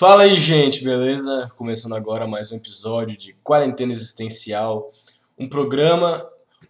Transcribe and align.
Fala 0.00 0.22
aí, 0.22 0.40
gente, 0.40 0.82
beleza? 0.82 1.52
Começando 1.58 1.94
agora 1.94 2.26
mais 2.26 2.50
um 2.50 2.56
episódio 2.56 3.18
de 3.18 3.34
Quarentena 3.44 3.92
Existencial, 3.92 4.90
um 5.38 5.46
programa 5.46 6.26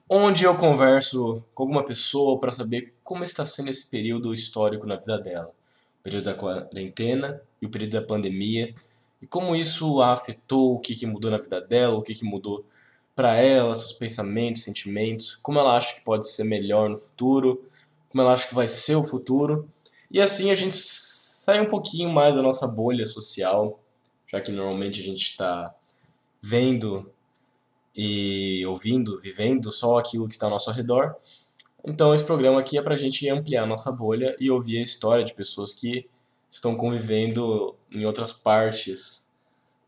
onde 0.09 0.43
eu 0.43 0.57
converso 0.57 1.41
com 1.55 1.63
alguma 1.63 1.85
pessoa 1.85 2.41
para 2.41 2.51
saber 2.51 2.93
como 3.05 3.23
está 3.23 3.45
sendo 3.45 3.71
esse 3.71 3.89
período 3.89 4.35
histórico 4.35 4.85
na 4.85 4.97
vida 4.97 5.17
dela. 5.17 5.53
O 6.01 6.03
período 6.03 6.25
da 6.25 6.35
quarentena 6.35 7.41
e 7.63 7.67
o 7.67 7.71
período 7.71 7.93
da 7.93 8.03
pandemia, 8.03 8.75
e 9.23 9.29
como 9.29 9.55
isso 9.55 10.01
a 10.01 10.13
afetou, 10.13 10.75
o 10.75 10.81
que, 10.81 10.97
que 10.97 11.07
mudou 11.07 11.31
na 11.31 11.39
vida 11.39 11.61
dela, 11.61 11.95
o 11.95 12.03
que, 12.03 12.17
que 12.17 12.25
mudou 12.25 12.67
para 13.15 13.37
ela, 13.37 13.77
seus 13.77 13.93
pensamentos, 13.93 14.65
sentimentos, 14.65 15.39
como 15.41 15.61
ela 15.61 15.77
acha 15.77 15.95
que 15.95 16.01
pode 16.01 16.29
ser 16.29 16.43
melhor 16.43 16.91
no 16.91 16.97
futuro, 16.97 17.65
como 18.09 18.23
ela 18.23 18.33
acha 18.33 18.49
que 18.49 18.57
vai 18.57 18.67
ser 18.67 18.97
o 18.97 19.05
futuro. 19.05 19.69
E 20.11 20.21
assim 20.21 20.51
a 20.51 20.57
gente 20.57 20.75
sai 21.51 21.61
um 21.61 21.69
pouquinho 21.69 22.09
mais 22.09 22.37
da 22.37 22.43
nossa 22.43 22.65
bolha 22.65 23.05
social, 23.05 23.81
já 24.25 24.41
que 24.41 24.53
normalmente 24.53 25.01
a 25.01 25.03
gente 25.03 25.23
está 25.23 25.75
vendo 26.41 27.13
e 27.95 28.65
ouvindo, 28.67 29.21
vivendo 29.21 29.73
só 29.73 29.99
aquilo 29.99 30.29
que 30.29 30.35
está 30.35 30.47
ao 30.47 30.51
nosso 30.51 30.71
redor. 30.71 31.17
Então 31.85 32.15
esse 32.15 32.23
programa 32.23 32.61
aqui 32.61 32.79
é 32.79 32.83
para 32.83 32.95
a 32.95 32.97
gente 32.97 33.29
ampliar 33.29 33.65
a 33.65 33.67
nossa 33.67 33.91
bolha 33.91 34.37
e 34.39 34.49
ouvir 34.49 34.79
a 34.79 34.83
história 34.83 35.25
de 35.25 35.35
pessoas 35.35 35.73
que 35.73 36.09
estão 36.49 36.77
convivendo 36.77 37.75
em 37.93 38.05
outras 38.05 38.33
partes 38.33 39.29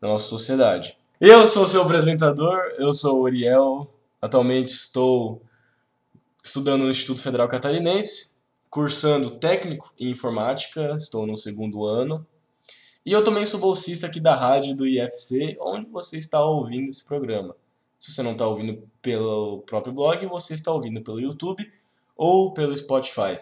da 0.01 0.09
nossa 0.09 0.27
sociedade. 0.27 0.97
Eu 1.21 1.45
sou 1.45 1.65
seu 1.65 1.81
apresentador, 1.81 2.59
eu 2.77 2.91
sou 2.91 3.19
o 3.19 3.23
Uriel, 3.23 3.89
atualmente 4.21 4.67
estou 4.67 5.41
estudando 6.43 6.83
no 6.83 6.89
Instituto 6.89 7.21
Federal 7.21 7.47
Catarinense, 7.47 8.32
cursando 8.73 9.37
técnico 9.37 9.93
em 9.99 10.09
informática, 10.09 10.95
estou 10.95 11.27
no 11.27 11.37
segundo 11.37 11.85
ano. 11.85 12.25
E 13.05 13.11
eu 13.11 13.23
também 13.23 13.45
sou 13.45 13.59
bolsista 13.59 14.07
aqui 14.07 14.19
da 14.19 14.35
rádio 14.35 14.75
do 14.75 14.87
IFC, 14.87 15.55
onde 15.61 15.87
você 15.91 16.17
está 16.17 16.43
ouvindo 16.43 16.89
esse 16.89 17.05
programa. 17.05 17.55
Se 17.99 18.11
você 18.11 18.23
não 18.23 18.31
está 18.31 18.47
ouvindo 18.47 18.81
pelo 18.99 19.61
próprio 19.61 19.93
blog, 19.93 20.25
você 20.25 20.55
está 20.55 20.71
ouvindo 20.71 21.03
pelo 21.03 21.19
YouTube 21.19 21.71
ou 22.17 22.51
pelo 22.51 22.75
Spotify. 22.75 23.41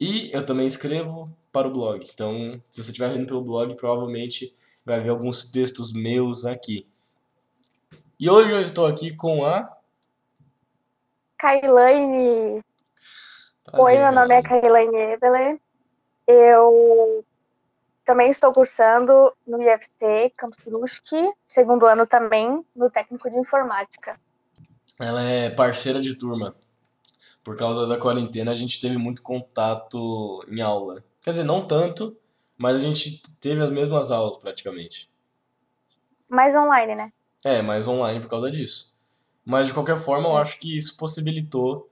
E 0.00 0.30
eu 0.32 0.46
também 0.46 0.66
escrevo 0.66 1.30
para 1.52 1.68
o 1.68 1.70
blog. 1.70 2.08
Então, 2.10 2.58
se 2.70 2.82
você 2.82 2.92
estiver 2.92 3.12
vendo 3.12 3.26
pelo 3.26 3.42
blog, 3.42 3.76
provavelmente 3.76 4.56
vai 4.86 5.02
ver 5.02 5.10
alguns 5.10 5.44
textos 5.44 5.92
meus 5.92 6.46
aqui. 6.46 6.86
E 8.18 8.30
hoje 8.30 8.52
eu 8.52 8.62
estou 8.62 8.86
aqui 8.86 9.14
com 9.14 9.44
a. 9.44 9.70
Kailane. 11.36 12.62
Oi, 13.72 13.98
meu 13.98 14.12
nome 14.12 14.34
é 14.34 14.42
Kailane 14.42 14.96
Ebele. 14.96 15.60
Eu 16.26 17.24
também 18.04 18.30
estou 18.30 18.52
cursando 18.52 19.32
no 19.46 19.62
IFC 19.62 20.32
Campus 20.36 20.58
Brusque, 20.64 21.32
segundo 21.46 21.86
ano 21.86 22.06
também, 22.06 22.64
no 22.74 22.90
técnico 22.90 23.30
de 23.30 23.38
informática. 23.38 24.18
Ela 24.98 25.22
é 25.22 25.50
parceira 25.50 26.00
de 26.00 26.14
turma. 26.14 26.54
Por 27.44 27.56
causa 27.56 27.86
da 27.86 27.96
quarentena, 27.96 28.50
a 28.50 28.54
gente 28.54 28.80
teve 28.80 28.98
muito 28.98 29.22
contato 29.22 30.44
em 30.48 30.60
aula. 30.60 31.04
Quer 31.22 31.30
dizer, 31.30 31.44
não 31.44 31.66
tanto, 31.66 32.16
mas 32.58 32.74
a 32.74 32.78
gente 32.78 33.22
teve 33.40 33.62
as 33.62 33.70
mesmas 33.70 34.10
aulas 34.10 34.36
praticamente. 34.36 35.10
Mais 36.28 36.54
online, 36.54 36.94
né? 36.94 37.12
É, 37.44 37.62
mais 37.62 37.88
online 37.88 38.20
por 38.20 38.28
causa 38.28 38.50
disso. 38.50 38.94
Mas 39.44 39.68
de 39.68 39.74
qualquer 39.74 39.96
forma, 39.96 40.28
eu 40.28 40.36
acho 40.36 40.58
que 40.58 40.76
isso 40.76 40.96
possibilitou 40.96 41.89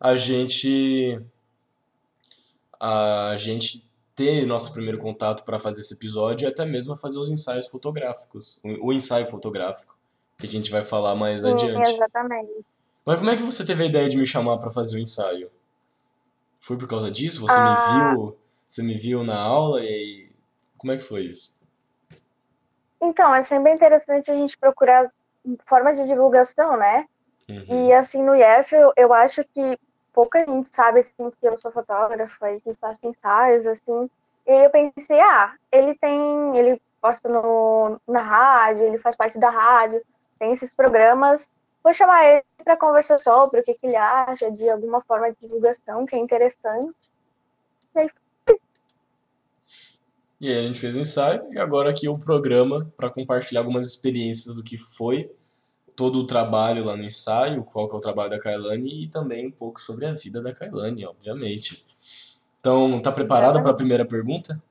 a 0.00 0.16
gente 0.16 1.20
a 2.80 3.34
gente 3.36 3.88
ter 4.14 4.46
nosso 4.46 4.72
primeiro 4.72 4.98
contato 4.98 5.44
para 5.44 5.58
fazer 5.58 5.80
esse 5.80 5.94
episódio 5.94 6.46
e 6.46 6.48
até 6.48 6.64
mesmo 6.64 6.96
fazer 6.96 7.18
os 7.18 7.30
ensaios 7.30 7.68
fotográficos, 7.68 8.60
o, 8.64 8.92
ensaio 8.92 9.26
fotográfico, 9.26 9.96
que 10.36 10.46
a 10.46 10.48
gente 10.48 10.70
vai 10.70 10.84
falar 10.84 11.14
mais 11.14 11.42
Sim, 11.42 11.52
adiante. 11.52 11.90
Exatamente. 11.90 12.50
Mas 13.04 13.18
como 13.18 13.30
é 13.30 13.36
que 13.36 13.42
você 13.42 13.64
teve 13.64 13.84
a 13.84 13.86
ideia 13.86 14.08
de 14.08 14.16
me 14.16 14.26
chamar 14.26 14.58
para 14.58 14.70
fazer 14.72 14.96
o 14.96 14.98
ensaio? 14.98 15.50
Foi 16.60 16.76
por 16.76 16.88
causa 16.88 17.10
disso? 17.10 17.40
Você 17.40 17.58
Ah. 17.58 17.62
me 17.62 17.76
viu, 17.92 18.36
você 18.66 18.82
me 18.82 18.94
viu 18.94 19.24
na 19.24 19.38
aula 19.40 19.84
e 19.84 19.88
aí, 19.88 20.30
como 20.76 20.92
é 20.92 20.96
que 20.96 21.02
foi 21.02 21.22
isso? 21.22 21.56
Então, 23.00 23.32
é 23.34 23.42
sempre 23.42 23.72
interessante 23.72 24.30
a 24.30 24.34
gente 24.34 24.58
procurar 24.58 25.10
formas 25.64 25.96
de 25.96 26.06
divulgação, 26.06 26.76
né? 26.76 27.06
Uhum. 27.48 27.86
E 27.86 27.92
assim, 27.92 28.22
no 28.22 28.34
IF, 28.34 28.74
eu, 28.74 28.92
eu 28.96 29.14
acho 29.14 29.42
que 29.44 29.78
pouca 30.18 30.44
gente 30.44 30.74
sabe 30.74 30.98
assim, 30.98 31.30
que 31.30 31.46
eu 31.46 31.56
sou 31.60 31.70
fotógrafa 31.70 32.50
e 32.50 32.60
que 32.60 32.74
faço 32.74 32.98
ensaios, 33.04 33.68
assim. 33.68 34.10
E 34.48 34.64
eu 34.64 34.68
pensei, 34.68 35.20
ah, 35.20 35.54
ele 35.70 35.94
tem. 35.94 36.56
Ele 36.56 36.82
posta 37.00 37.28
no, 37.28 38.00
na 38.08 38.20
rádio, 38.20 38.82
ele 38.82 38.98
faz 38.98 39.14
parte 39.14 39.38
da 39.38 39.48
rádio, 39.48 40.02
tem 40.36 40.50
esses 40.50 40.72
programas. 40.72 41.48
Vou 41.84 41.94
chamar 41.94 42.24
ele 42.26 42.44
para 42.64 42.76
conversar 42.76 43.20
sobre 43.20 43.60
o 43.60 43.62
que, 43.62 43.74
que 43.74 43.86
ele 43.86 43.94
acha 43.94 44.50
de 44.50 44.68
alguma 44.68 45.00
forma 45.02 45.30
de 45.30 45.36
divulgação 45.40 46.04
que 46.04 46.16
é 46.16 46.18
interessante. 46.18 46.92
E 47.94 48.00
aí, 48.00 48.10
E 50.40 50.48
aí 50.48 50.58
a 50.58 50.62
gente 50.62 50.80
fez 50.80 50.96
o 50.96 50.98
ensaio 50.98 51.46
e 51.52 51.60
agora 51.60 51.90
aqui 51.90 52.08
o 52.08 52.18
programa 52.18 52.92
para 52.96 53.08
compartilhar 53.08 53.60
algumas 53.60 53.86
experiências 53.86 54.56
do 54.56 54.64
que 54.64 54.76
foi 54.76 55.30
todo 55.98 56.20
o 56.20 56.24
trabalho 56.24 56.84
lá 56.84 56.96
no 56.96 57.02
ensaio, 57.02 57.64
qual 57.64 57.88
que 57.88 57.94
é 57.96 57.98
o 57.98 58.00
trabalho 58.00 58.30
da 58.30 58.38
Kailane 58.38 59.02
e 59.02 59.08
também 59.08 59.48
um 59.48 59.50
pouco 59.50 59.80
sobre 59.80 60.06
a 60.06 60.12
vida 60.12 60.40
da 60.40 60.54
Kailane, 60.54 61.04
obviamente. 61.04 61.84
Então, 62.60 63.02
tá 63.02 63.10
preparada 63.10 63.60
para 63.60 63.72
a 63.72 63.74
primeira 63.74 64.06
pergunta? 64.06 64.62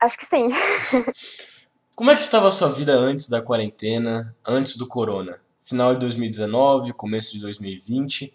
acho 0.00 0.16
que 0.16 0.24
sim. 0.24 0.48
Como 1.94 2.10
é 2.10 2.16
que 2.16 2.22
estava 2.22 2.48
a 2.48 2.50
sua 2.50 2.70
vida 2.70 2.94
antes 2.94 3.28
da 3.28 3.42
quarentena, 3.42 4.34
antes 4.46 4.78
do 4.78 4.88
corona? 4.88 5.38
Final 5.60 5.92
de 5.92 6.00
2019, 6.00 6.94
começo 6.94 7.34
de 7.34 7.40
2020. 7.40 8.34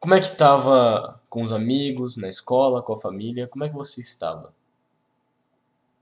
Como 0.00 0.14
é 0.14 0.18
que 0.18 0.24
estava 0.24 1.22
com 1.28 1.40
os 1.40 1.52
amigos, 1.52 2.16
na 2.16 2.28
escola, 2.28 2.82
com 2.82 2.94
a 2.94 2.98
família? 2.98 3.46
Como 3.46 3.62
é 3.62 3.68
que 3.68 3.76
você 3.76 4.00
estava? 4.00 4.52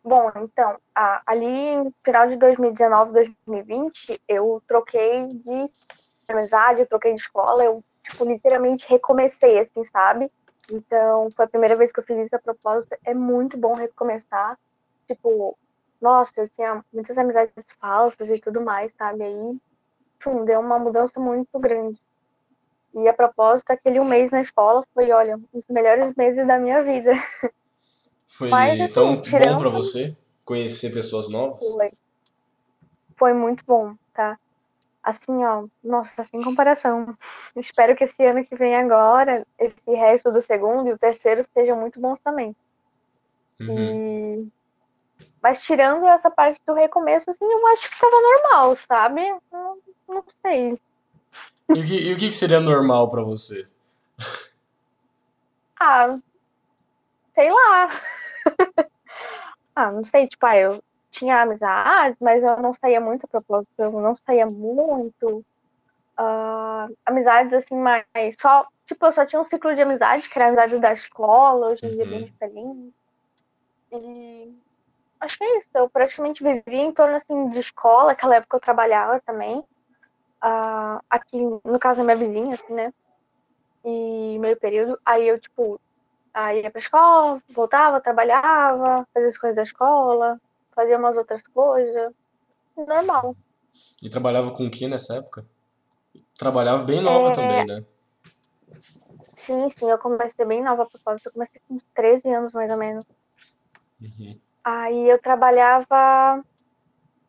Bom, 0.08 0.32
então, 0.36 0.78
a- 0.94 1.22
ali 1.26 1.76
no 1.76 1.92
final 2.02 2.26
de 2.28 2.36
2019, 2.36 3.12
2020, 3.12 4.18
eu 4.26 4.62
troquei 4.66 5.26
de 5.34 5.66
amizade, 6.28 6.80
eu 6.80 6.86
troquei 6.86 7.12
de 7.14 7.20
escola, 7.20 7.62
eu, 7.62 7.84
tipo, 8.02 8.24
literalmente 8.24 8.88
recomecei, 8.88 9.58
assim, 9.58 9.84
sabe? 9.84 10.32
Então, 10.70 11.30
foi 11.36 11.44
a 11.44 11.48
primeira 11.48 11.76
vez 11.76 11.92
que 11.92 12.00
eu 12.00 12.04
fiz 12.04 12.16
isso 12.24 12.34
a 12.36 12.38
propósito. 12.38 12.96
É 13.04 13.12
muito 13.12 13.58
bom 13.58 13.74
recomeçar. 13.74 14.58
Tipo, 15.06 15.58
nossa, 16.00 16.40
eu 16.40 16.48
tinha 16.50 16.82
muitas 16.90 17.18
amizades 17.18 17.52
falsas 17.78 18.30
e 18.30 18.38
tudo 18.40 18.62
mais, 18.62 18.92
sabe? 18.94 19.24
Aí, 19.24 19.58
tchum, 20.20 20.44
deu 20.44 20.60
uma 20.60 20.78
mudança 20.78 21.20
muito 21.20 21.58
grande. 21.58 22.00
E 22.94 23.08
a 23.08 23.14
propósito, 23.14 23.70
aquele 23.72 24.00
um 24.00 24.04
mês 24.04 24.30
na 24.32 24.40
escola 24.42 24.84
foi, 24.94 25.10
olha, 25.12 25.36
um 25.36 25.44
dos 25.54 25.66
melhores 25.68 26.14
meses 26.16 26.46
da 26.46 26.58
minha 26.58 26.82
vida. 26.84 27.12
Foi 28.28 28.50
Mas, 28.50 28.80
assim, 28.80 28.92
tão 28.92 29.14
bom 29.16 29.20
tirando- 29.22 29.58
para 29.58 29.68
você 29.70 30.16
conhecer 30.44 30.92
pessoas 30.92 31.28
novas? 31.28 31.64
Foi. 31.74 31.90
Foi 33.16 33.32
muito 33.32 33.64
bom, 33.66 33.94
tá? 34.14 34.38
Assim, 35.02 35.44
ó, 35.44 35.64
nossa, 35.82 36.22
sem 36.22 36.42
comparação. 36.42 37.16
Espero 37.56 37.96
que 37.96 38.04
esse 38.04 38.22
ano 38.24 38.44
que 38.44 38.54
vem 38.54 38.76
agora, 38.76 39.46
esse 39.58 39.90
resto 39.90 40.30
do 40.30 40.40
segundo 40.42 40.88
e 40.88 40.92
o 40.92 40.98
terceiro 40.98 41.42
sejam 41.52 41.80
muito 41.80 41.98
bons 41.98 42.20
também. 42.20 42.54
Uhum. 43.60 44.44
E... 44.44 44.48
Mas 45.42 45.62
tirando 45.64 46.04
essa 46.06 46.30
parte 46.30 46.60
do 46.66 46.74
recomeço, 46.74 47.30
assim, 47.30 47.44
eu 47.44 47.66
acho 47.68 47.90
que 47.90 47.98
tava 47.98 48.16
normal, 48.20 48.76
sabe? 48.76 49.22
Não, 49.50 49.78
não 50.06 50.24
sei. 50.42 50.78
E 51.70 51.80
o 51.80 51.84
que, 51.84 51.94
e 51.94 52.12
o 52.12 52.16
que 52.18 52.32
seria 52.32 52.60
normal 52.60 53.08
para 53.08 53.22
você? 53.22 53.66
Ah, 55.80 56.18
sei 57.38 57.50
lá. 57.52 57.88
ah, 59.74 59.90
não 59.92 60.04
sei, 60.04 60.28
tipo, 60.28 60.44
ah, 60.46 60.56
eu 60.56 60.82
tinha 61.10 61.40
amizades, 61.42 62.16
mas 62.20 62.42
eu 62.42 62.56
não 62.62 62.74
saía 62.74 63.00
muito 63.00 63.24
a 63.24 63.28
propósito, 63.28 63.72
eu 63.78 63.92
não 63.92 64.16
saía 64.16 64.46
muito. 64.46 65.44
Ah, 66.18 66.88
amizades, 67.06 67.54
assim, 67.54 67.76
mas 67.76 68.04
só, 68.40 68.66
tipo, 68.86 69.06
eu 69.06 69.12
só 69.12 69.26
tinha 69.26 69.40
um 69.42 69.46
ciclo 69.46 69.74
de 69.74 69.82
amizade, 69.82 70.28
que 70.28 70.38
era 70.38 70.46
a 70.46 70.48
amizade 70.50 70.78
da 70.80 70.92
escola, 70.92 71.68
hoje 71.72 71.86
em 71.86 71.90
dia 71.92 72.04
é 72.04 72.06
bem 72.06 72.20
Uhum. 72.20 72.26
diferente. 72.26 72.94
E 73.92 74.54
acho 75.20 75.38
que 75.38 75.44
é 75.44 75.58
isso, 75.58 75.68
eu 75.74 75.90
praticamente 75.90 76.42
vivia 76.44 76.62
em 76.84 76.92
torno, 76.92 77.16
assim, 77.16 77.50
de 77.50 77.58
escola, 77.60 78.12
aquela 78.12 78.36
época 78.36 78.56
eu 78.58 78.60
trabalhava 78.62 79.20
também. 79.26 79.64
Ah, 80.42 81.00
aqui, 81.10 81.38
no 81.64 81.78
caso, 81.80 82.00
a 82.02 82.04
minha 82.04 82.16
vizinha, 82.16 82.56
assim, 82.56 82.74
né? 82.74 82.92
E 83.84 84.38
meio 84.38 84.58
período, 84.58 84.98
aí 85.04 85.26
eu, 85.28 85.40
tipo, 85.40 85.80
Aí 86.38 86.62
ia 86.62 86.70
pra 86.70 86.78
escola, 86.78 87.42
voltava, 87.48 88.00
trabalhava, 88.00 89.04
fazia 89.12 89.28
as 89.28 89.36
coisas 89.36 89.56
da 89.56 89.64
escola, 89.64 90.40
fazia 90.72 90.96
umas 90.96 91.16
outras 91.16 91.42
coisas. 91.42 92.12
Normal. 92.76 93.34
E 94.00 94.08
trabalhava 94.08 94.52
com 94.52 94.64
o 94.64 94.70
que 94.70 94.86
nessa 94.86 95.16
época? 95.16 95.44
Trabalhava 96.38 96.84
bem 96.84 97.00
nova 97.00 97.30
É. 97.30 97.32
também, 97.32 97.66
né? 97.66 97.84
Sim, 99.34 99.68
sim, 99.76 99.90
eu 99.90 99.98
comecei 99.98 100.44
bem 100.44 100.62
nova 100.62 100.84
a 100.84 100.86
propósito. 100.86 101.26
Eu 101.26 101.32
comecei 101.32 101.60
com 101.66 101.74
uns 101.74 101.82
13 101.92 102.32
anos, 102.32 102.52
mais 102.52 102.70
ou 102.70 102.76
menos. 102.76 103.04
Uhum. 104.00 104.38
Aí 104.62 105.10
eu 105.10 105.20
trabalhava 105.20 106.44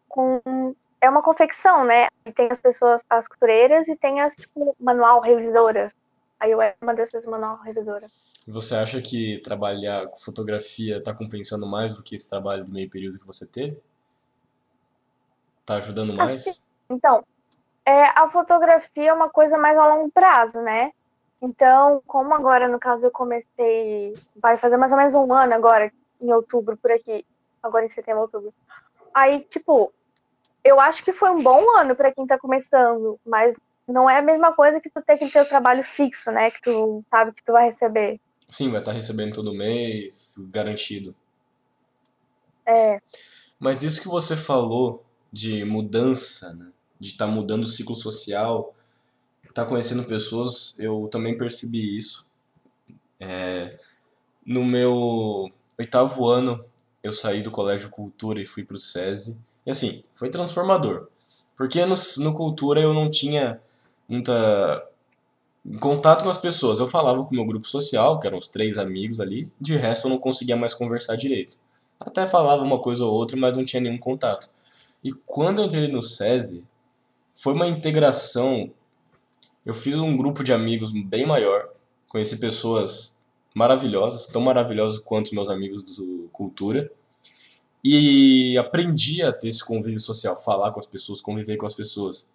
com. 0.08 0.40
É 1.02 1.10
uma 1.10 1.24
confecção, 1.24 1.84
né? 1.84 2.10
E 2.28 2.32
tem 2.32 2.48
as 2.52 2.62
pessoas, 2.62 3.04
as 3.10 3.28
costureiras 3.28 3.88
e 3.88 3.96
tem 3.96 4.22
as, 4.22 4.36
tipo, 4.36 4.76
manual 4.80 5.20
revisoras. 5.20 5.96
Aí 6.40 6.52
eu 6.52 6.62
era 6.62 6.76
uma 6.80 6.94
dessas 6.94 7.26
manual 7.26 7.58
revisoras. 7.62 8.12
Você 8.50 8.74
acha 8.74 9.00
que 9.00 9.38
trabalhar 9.44 10.08
com 10.08 10.18
fotografia 10.18 10.98
está 10.98 11.14
compensando 11.14 11.68
mais 11.68 11.96
do 11.96 12.02
que 12.02 12.16
esse 12.16 12.28
trabalho 12.28 12.66
do 12.66 12.72
meio 12.72 12.90
período 12.90 13.20
que 13.20 13.28
você 13.28 13.46
teve? 13.46 13.80
Tá 15.64 15.76
ajudando 15.76 16.16
mais? 16.16 16.44
Que, 16.44 16.52
então, 16.90 17.24
é, 17.86 18.06
a 18.20 18.28
fotografia 18.28 19.12
é 19.12 19.14
uma 19.14 19.30
coisa 19.30 19.56
mais 19.56 19.78
a 19.78 19.86
longo 19.94 20.10
prazo, 20.12 20.62
né? 20.62 20.92
Então, 21.40 22.02
como 22.08 22.34
agora, 22.34 22.68
no 22.68 22.80
caso, 22.80 23.06
eu 23.06 23.12
comecei, 23.12 24.18
vai 24.36 24.58
fazer 24.58 24.78
mais 24.78 24.92
ou 24.92 24.98
menos 24.98 25.14
um 25.14 25.32
ano 25.32 25.54
agora, 25.54 25.94
em 26.20 26.34
outubro, 26.34 26.76
por 26.76 26.92
aqui, 26.92 27.24
agora 27.62 27.86
em 27.86 27.90
setembro, 27.90 28.24
outubro. 28.24 28.52
Aí, 29.14 29.42
tipo, 29.42 29.94
eu 30.64 30.82
acho 30.82 31.04
que 31.04 31.14
foi 31.14 31.30
um 31.30 31.44
bom 31.44 31.78
ano 31.78 31.96
para 31.96 32.12
quem 32.12 32.26
tá 32.26 32.40
começando, 32.40 33.20
mas 33.24 33.56
não 33.88 34.10
é 34.10 34.18
a 34.18 34.24
mesma 34.24 34.54
coisa 34.54 34.82
que 34.82 34.90
tu 34.90 35.04
ter 35.04 35.18
que 35.18 35.30
ter 35.30 35.42
o 35.42 35.48
trabalho 35.48 35.84
fixo, 35.84 36.32
né? 36.32 36.50
Que 36.50 36.64
tu 36.64 37.06
sabe 37.12 37.32
que 37.32 37.44
tu 37.44 37.52
vai 37.52 37.66
receber. 37.66 38.20
Sim, 38.50 38.70
vai 38.70 38.80
estar 38.80 38.92
tá 38.92 38.96
recebendo 38.96 39.34
todo 39.34 39.54
mês, 39.54 40.36
garantido. 40.52 41.16
É. 42.66 43.00
Mas 43.60 43.84
isso 43.84 44.02
que 44.02 44.08
você 44.08 44.36
falou 44.36 45.06
de 45.32 45.64
mudança, 45.64 46.54
né? 46.54 46.72
de 47.00 47.10
estar 47.12 47.28
tá 47.28 47.32
mudando 47.32 47.64
o 47.64 47.68
ciclo 47.68 47.96
social, 47.96 48.76
estar 49.44 49.64
tá 49.64 49.70
conhecendo 49.70 50.04
pessoas, 50.04 50.76
eu 50.80 51.08
também 51.12 51.38
percebi 51.38 51.96
isso. 51.96 52.28
É, 53.20 53.78
no 54.46 54.66
meu 54.66 55.50
oitavo 55.78 56.28
ano, 56.28 56.64
eu 57.04 57.14
saí 57.14 57.42
do 57.42 57.52
Colégio 57.52 57.90
Cultura 57.90 58.42
e 58.42 58.46
fui 58.46 58.64
para 58.64 58.76
o 58.76 58.80
SESI. 58.80 59.38
E 59.66 59.72
assim, 59.72 60.04
foi 60.14 60.30
transformador. 60.30 61.08
Porque 61.56 61.86
no, 61.86 61.96
no 62.18 62.34
Cultura 62.34 62.82
eu 62.82 62.94
não 62.94 63.10
tinha 63.12 63.62
muita 64.08 64.89
contato 65.78 66.24
com 66.24 66.30
as 66.30 66.38
pessoas. 66.38 66.80
Eu 66.80 66.88
falava 66.88 67.24
com 67.24 67.32
o 67.32 67.36
meu 67.36 67.46
grupo 67.46 67.68
social, 67.68 68.20
que 68.20 68.28
eram 68.28 68.38
os 68.38 68.48
três 68.48 68.78
amigos 68.78 69.20
ali, 69.20 69.52
de 69.60 69.76
resto 69.76 70.08
eu 70.08 70.10
não 70.10 70.18
conseguia 70.18 70.56
mais 70.56 70.74
conversar 70.74 71.16
direito. 71.16 71.60
Até 72.00 72.26
falava 72.26 72.64
uma 72.64 72.80
coisa 72.80 73.06
ou 73.06 73.14
outra, 73.14 73.38
mas 73.38 73.56
não 73.56 73.66
tinha 73.66 73.82
nenhum 73.82 73.98
contato. 73.98 74.50
E 75.04 75.12
quando 75.12 75.62
eu 75.62 75.66
entrei 75.66 75.88
no 75.88 76.02
SESI, 76.02 76.66
foi 77.34 77.54
uma 77.54 77.68
integração. 77.68 78.72
Eu 79.66 79.74
fiz 79.74 79.96
um 79.96 80.16
grupo 80.18 80.44
de 80.44 80.52
amigos 80.52 80.92
bem 80.92 81.26
maior, 81.26 81.70
conheci 82.08 82.38
pessoas 82.38 83.18
maravilhosas, 83.54 84.28
tão 84.28 84.42
maravilhosas 84.42 85.00
quanto 85.00 85.36
meus 85.36 85.50
amigos 85.50 85.84
do 85.84 86.30
Cultura. 86.32 86.92
E 87.84 88.58
aprendi 88.58 89.22
a 89.22 89.32
ter 89.32 89.50
esse 89.50 89.64
convívio 89.64 90.00
social, 90.00 90.42
falar 90.42 90.72
com 90.72 90.80
as 90.80 90.86
pessoas, 90.86 91.22
conviver 91.22 91.58
com 91.58 91.66
as 91.66 91.74
pessoas. 91.74 92.34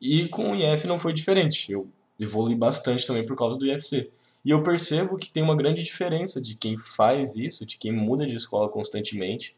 E 0.00 0.28
com 0.28 0.52
o 0.52 0.54
IF 0.54 0.86
não 0.86 0.98
foi 0.98 1.12
diferente. 1.12 1.70
Eu 1.70 1.88
evolui 2.18 2.54
bastante 2.54 3.06
também 3.06 3.24
por 3.24 3.36
causa 3.36 3.58
do 3.58 3.66
IFC. 3.66 4.10
E 4.44 4.50
eu 4.50 4.62
percebo 4.62 5.16
que 5.16 5.30
tem 5.30 5.42
uma 5.42 5.56
grande 5.56 5.82
diferença 5.82 6.40
de 6.40 6.54
quem 6.54 6.76
faz 6.78 7.36
isso, 7.36 7.66
de 7.66 7.76
quem 7.76 7.92
muda 7.92 8.26
de 8.26 8.36
escola 8.36 8.68
constantemente, 8.68 9.56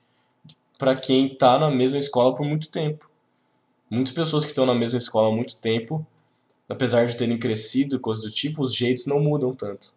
para 0.78 0.94
quem 0.94 1.32
está 1.32 1.58
na 1.58 1.70
mesma 1.70 1.98
escola 1.98 2.34
por 2.34 2.46
muito 2.46 2.70
tempo. 2.70 3.10
Muitas 3.90 4.12
pessoas 4.12 4.44
que 4.44 4.50
estão 4.50 4.64
na 4.64 4.74
mesma 4.74 4.98
escola 4.98 5.28
há 5.28 5.32
muito 5.32 5.56
tempo, 5.58 6.06
apesar 6.68 7.06
de 7.06 7.16
terem 7.16 7.38
crescido 7.38 7.96
e 7.96 7.98
coisas 7.98 8.24
do 8.24 8.30
tipo, 8.30 8.62
os 8.62 8.74
jeitos 8.74 9.06
não 9.06 9.20
mudam 9.20 9.54
tanto. 9.54 9.88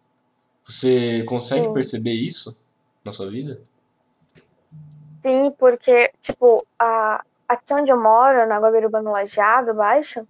Você 0.64 1.22
consegue 1.24 1.66
Sim. 1.66 1.72
perceber 1.72 2.14
isso 2.14 2.56
na 3.04 3.12
sua 3.12 3.28
vida? 3.30 3.60
Sim, 5.22 5.52
porque, 5.58 6.10
tipo, 6.20 6.66
a, 6.78 7.24
aqui 7.48 7.72
onde 7.72 7.90
eu 7.90 8.00
moro, 8.00 8.46
na 8.46 8.58
Guabiruba, 8.58 9.00
no 9.00 9.12
Lajeado, 9.12 9.74
Baixo, 9.74 10.26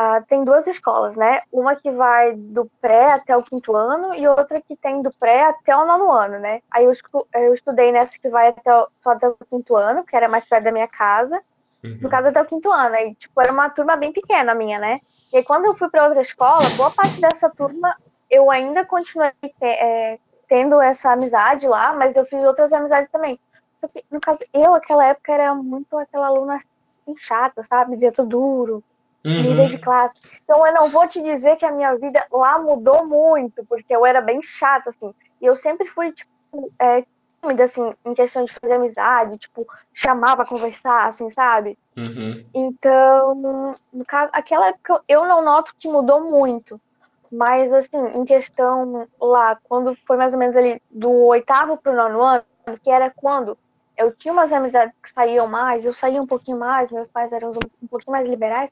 Uh, 0.00 0.24
tem 0.28 0.44
duas 0.44 0.66
escolas, 0.66 1.14
né? 1.14 1.42
Uma 1.52 1.76
que 1.76 1.90
vai 1.90 2.32
do 2.34 2.64
pré 2.80 3.12
até 3.12 3.36
o 3.36 3.42
quinto 3.42 3.76
ano 3.76 4.14
e 4.14 4.26
outra 4.26 4.58
que 4.58 4.74
tem 4.74 5.02
do 5.02 5.10
pré 5.12 5.42
até 5.42 5.76
o 5.76 5.84
nono 5.84 6.10
ano, 6.10 6.38
né? 6.38 6.62
Aí 6.70 6.86
eu, 6.86 6.92
eu 7.34 7.52
estudei 7.52 7.92
nessa 7.92 8.18
que 8.18 8.30
vai 8.30 8.48
até 8.48 8.74
o, 8.74 8.88
só 9.04 9.10
até 9.10 9.28
o 9.28 9.36
quinto 9.50 9.76
ano, 9.76 10.02
que 10.02 10.16
era 10.16 10.26
mais 10.26 10.48
perto 10.48 10.64
da 10.64 10.72
minha 10.72 10.88
casa. 10.88 11.38
Uhum. 11.84 11.98
No 12.00 12.08
caso, 12.08 12.28
até 12.28 12.40
o 12.40 12.46
quinto 12.46 12.72
ano. 12.72 12.94
Aí, 12.94 13.14
tipo, 13.14 13.38
era 13.42 13.52
uma 13.52 13.68
turma 13.68 13.94
bem 13.94 14.10
pequena 14.10 14.52
a 14.52 14.54
minha, 14.54 14.78
né? 14.78 15.00
E 15.30 15.36
aí, 15.36 15.44
quando 15.44 15.66
eu 15.66 15.74
fui 15.74 15.90
para 15.90 16.06
outra 16.06 16.22
escola, 16.22 16.66
boa 16.78 16.90
parte 16.90 17.20
dessa 17.20 17.50
turma 17.50 17.94
eu 18.30 18.50
ainda 18.50 18.86
continuei 18.86 19.32
é, 19.60 20.18
tendo 20.48 20.80
essa 20.80 21.12
amizade 21.12 21.68
lá, 21.68 21.92
mas 21.92 22.16
eu 22.16 22.24
fiz 22.24 22.42
outras 22.42 22.72
amizades 22.72 23.10
também. 23.10 23.38
Porque, 23.78 24.02
no 24.10 24.18
caso, 24.18 24.42
eu, 24.54 24.70
naquela 24.70 25.04
época, 25.04 25.30
era 25.30 25.54
muito 25.54 25.98
aquela 25.98 26.28
aluna 26.28 26.54
assim, 26.56 27.14
chata, 27.18 27.62
sabe? 27.64 27.98
Dentro 27.98 28.24
duro 28.24 28.82
uhum. 29.24 29.42
nível 29.42 29.66
de 29.68 29.78
classe. 29.78 30.14
Então 30.44 30.66
eu 30.66 30.74
não 30.74 30.88
vou 30.88 31.06
te 31.06 31.22
dizer 31.22 31.56
que 31.56 31.64
a 31.64 31.72
minha 31.72 31.94
vida 31.96 32.24
lá 32.30 32.58
mudou 32.58 33.06
muito, 33.06 33.64
porque 33.66 33.94
eu 33.94 34.04
era 34.04 34.20
bem 34.20 34.42
chata, 34.42 34.90
assim. 34.90 35.14
E 35.40 35.46
eu 35.46 35.56
sempre 35.56 35.86
fui, 35.86 36.12
tipo, 36.12 36.30
é, 36.78 37.04
tímida, 37.40 37.64
assim, 37.64 37.94
em 38.04 38.14
questão 38.14 38.44
de 38.44 38.52
fazer 38.52 38.74
amizade, 38.74 39.38
tipo, 39.38 39.66
chamar 39.92 40.36
pra 40.36 40.44
conversar, 40.44 41.06
assim, 41.06 41.30
sabe? 41.30 41.78
Uhum. 41.96 42.44
Então, 42.54 43.74
no 43.92 44.04
caso, 44.04 44.30
aquela 44.32 44.68
época 44.68 45.02
eu 45.08 45.26
não 45.26 45.42
noto 45.42 45.74
que 45.78 45.88
mudou 45.88 46.30
muito. 46.30 46.80
Mas, 47.32 47.72
assim, 47.72 48.04
em 48.14 48.24
questão 48.24 49.06
lá, 49.20 49.56
quando 49.64 49.96
foi 50.04 50.16
mais 50.16 50.32
ou 50.32 50.38
menos 50.38 50.56
ali 50.56 50.82
do 50.90 51.10
oitavo 51.26 51.76
pro 51.76 51.94
nono 51.94 52.20
ano, 52.22 52.44
que 52.82 52.90
era 52.90 53.08
quando 53.08 53.56
eu 53.96 54.12
tinha 54.12 54.32
umas 54.32 54.52
amizades 54.52 54.96
que 55.00 55.12
saíam 55.12 55.46
mais, 55.46 55.84
eu 55.84 55.92
saía 55.92 56.20
um 56.20 56.26
pouquinho 56.26 56.58
mais, 56.58 56.90
meus 56.90 57.08
pais 57.08 57.30
eram 57.30 57.50
um 57.82 57.86
pouquinho 57.86 58.12
mais 58.12 58.26
liberais, 58.26 58.70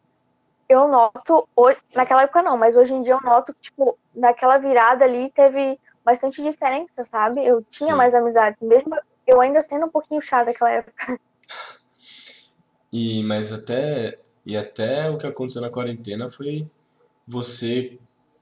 eu 0.69 0.87
noto, 0.87 1.49
hoje, 1.57 1.79
naquela 1.95 2.23
época 2.23 2.43
não, 2.43 2.57
mas 2.57 2.77
hoje 2.77 2.93
em 2.93 3.03
dia 3.03 3.15
eu 3.15 3.21
noto 3.21 3.55
que, 3.55 3.61
tipo, 3.63 3.99
naquela 4.15 4.59
virada 4.59 5.05
ali 5.05 5.31
teve 5.31 5.79
bastante 6.05 6.43
diferença, 6.43 7.03
sabe? 7.05 7.45
Eu 7.45 7.65
tinha 7.71 7.93
Sim. 7.93 7.97
mais 7.97 8.15
amizades, 8.15 8.59
mesmo 8.61 8.97
eu 9.27 9.41
ainda 9.41 9.63
sendo 9.63 9.87
um 9.87 9.91
pouquinho 9.91 10.21
chata 10.21 10.47
naquela 10.47 10.71
época. 10.71 11.19
E, 12.91 13.23
mas 13.23 13.53
até, 13.53 14.19
e 14.47 14.57
até 14.57 15.11
o 15.11 15.19
que 15.19 15.27
aconteceu 15.27 15.61
na 15.61 15.69
quarentena 15.69 16.27
foi 16.27 16.67
você 17.27 17.99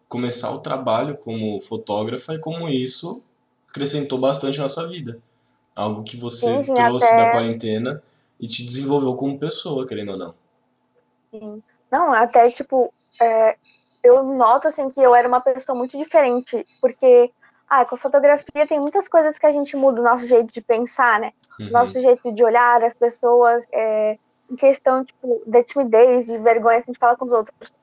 começar 0.08 0.52
o 0.52 0.60
trabalho 0.60 1.16
como 1.16 1.60
fotógrafa 1.60 2.34
e 2.34 2.38
como 2.38 2.68
isso 2.68 3.20
acrescentou 3.68 4.18
bastante 4.18 4.58
na 4.58 4.68
sua 4.68 4.86
vida. 4.86 5.20
Algo 5.74 6.04
que 6.04 6.16
você 6.16 6.62
sim, 6.62 6.74
trouxe 6.74 7.06
até... 7.12 7.24
da 7.24 7.30
quarentena 7.32 8.00
e 8.38 8.46
te 8.46 8.64
desenvolveu 8.64 9.16
como 9.16 9.36
pessoa, 9.36 9.84
querendo 9.84 10.12
ou 10.12 10.18
não. 10.18 10.34
Sim. 11.32 11.62
Não, 11.90 12.12
até, 12.12 12.50
tipo, 12.50 12.92
é, 13.20 13.56
eu 14.02 14.22
noto, 14.22 14.68
assim, 14.68 14.88
que 14.90 15.00
eu 15.00 15.14
era 15.14 15.26
uma 15.26 15.40
pessoa 15.40 15.76
muito 15.76 15.96
diferente, 15.96 16.64
porque, 16.80 17.30
ah, 17.68 17.84
com 17.84 17.94
a 17.94 17.98
fotografia 17.98 18.66
tem 18.66 18.80
muitas 18.80 19.08
coisas 19.08 19.38
que 19.38 19.46
a 19.46 19.52
gente 19.52 19.76
muda 19.76 20.00
o 20.00 20.04
nosso 20.04 20.26
jeito 20.26 20.52
de 20.52 20.60
pensar, 20.60 21.20
né? 21.20 21.32
Uhum. 21.58 21.70
Nosso 21.70 22.00
jeito 22.00 22.32
de 22.32 22.44
olhar 22.44 22.82
as 22.82 22.94
pessoas, 22.94 23.66
é, 23.72 24.18
em 24.50 24.56
questão, 24.56 25.04
tipo, 25.04 25.42
de 25.46 25.62
timidez, 25.64 26.26
de 26.26 26.38
vergonha, 26.38 26.78
assim, 26.78 26.92
de 26.92 26.98
falar 26.98 27.16
com 27.16 27.24
os 27.24 27.32
outros. 27.32 27.74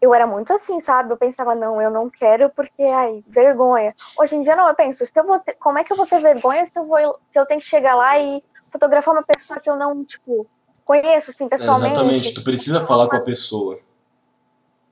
Eu 0.00 0.14
era 0.14 0.26
muito 0.26 0.52
assim, 0.52 0.78
sabe? 0.78 1.12
Eu 1.12 1.16
pensava, 1.16 1.56
não, 1.56 1.82
eu 1.82 1.90
não 1.90 2.08
quero 2.08 2.50
porque, 2.50 2.82
ai, 2.82 3.22
vergonha. 3.26 3.94
Hoje 4.16 4.36
em 4.36 4.42
dia, 4.42 4.54
não, 4.54 4.68
eu 4.68 4.74
penso, 4.74 5.04
se 5.04 5.18
eu 5.18 5.24
vou 5.24 5.40
ter, 5.40 5.54
como 5.54 5.78
é 5.78 5.84
que 5.84 5.92
eu 5.92 5.96
vou 5.96 6.06
ter 6.06 6.20
vergonha 6.20 6.64
se 6.66 6.78
eu, 6.78 6.86
vou, 6.86 7.18
se 7.32 7.38
eu 7.38 7.46
tenho 7.46 7.60
que 7.60 7.66
chegar 7.66 7.96
lá 7.96 8.16
e 8.18 8.42
fotografar 8.70 9.14
uma 9.14 9.24
pessoa 9.24 9.58
que 9.58 9.68
eu 9.68 9.74
não, 9.74 10.04
tipo, 10.04 10.46
conheço, 10.88 11.30
assim, 11.30 11.46
pessoalmente. 11.46 11.92
Exatamente, 11.92 12.34
tu 12.34 12.42
precisa 12.42 12.80
falar 12.80 13.06
com 13.08 13.16
a 13.16 13.20
pessoa. 13.20 13.78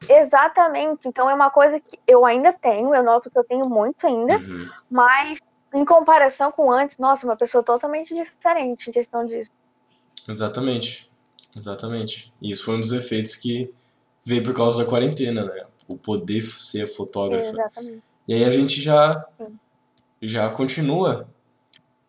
Exatamente, 0.06 1.08
então 1.08 1.28
é 1.30 1.34
uma 1.34 1.50
coisa 1.50 1.80
que 1.80 1.98
eu 2.06 2.26
ainda 2.26 2.52
tenho, 2.52 2.94
eu 2.94 3.02
noto 3.02 3.30
que 3.30 3.38
eu 3.38 3.44
tenho 3.44 3.66
muito 3.66 4.06
ainda, 4.06 4.36
uhum. 4.36 4.68
mas 4.90 5.38
em 5.72 5.86
comparação 5.86 6.52
com 6.52 6.70
antes, 6.70 6.98
nossa, 6.98 7.24
uma 7.24 7.34
pessoa 7.34 7.64
totalmente 7.64 8.14
diferente 8.14 8.90
em 8.90 8.92
questão 8.92 9.26
disso. 9.26 9.50
Exatamente, 10.28 11.10
exatamente. 11.56 12.30
E 12.42 12.50
isso 12.50 12.66
foi 12.66 12.74
um 12.74 12.80
dos 12.80 12.92
efeitos 12.92 13.34
que 13.34 13.72
veio 14.22 14.42
por 14.42 14.52
causa 14.52 14.84
da 14.84 14.88
quarentena, 14.88 15.46
né? 15.46 15.64
O 15.88 15.96
poder 15.96 16.42
ser 16.42 16.86
fotógrafa. 16.86 17.48
Exatamente. 17.48 18.02
E 18.28 18.34
aí 18.34 18.44
a 18.44 18.50
gente 18.50 18.82
já, 18.82 19.24
já 20.20 20.50
continua. 20.50 21.26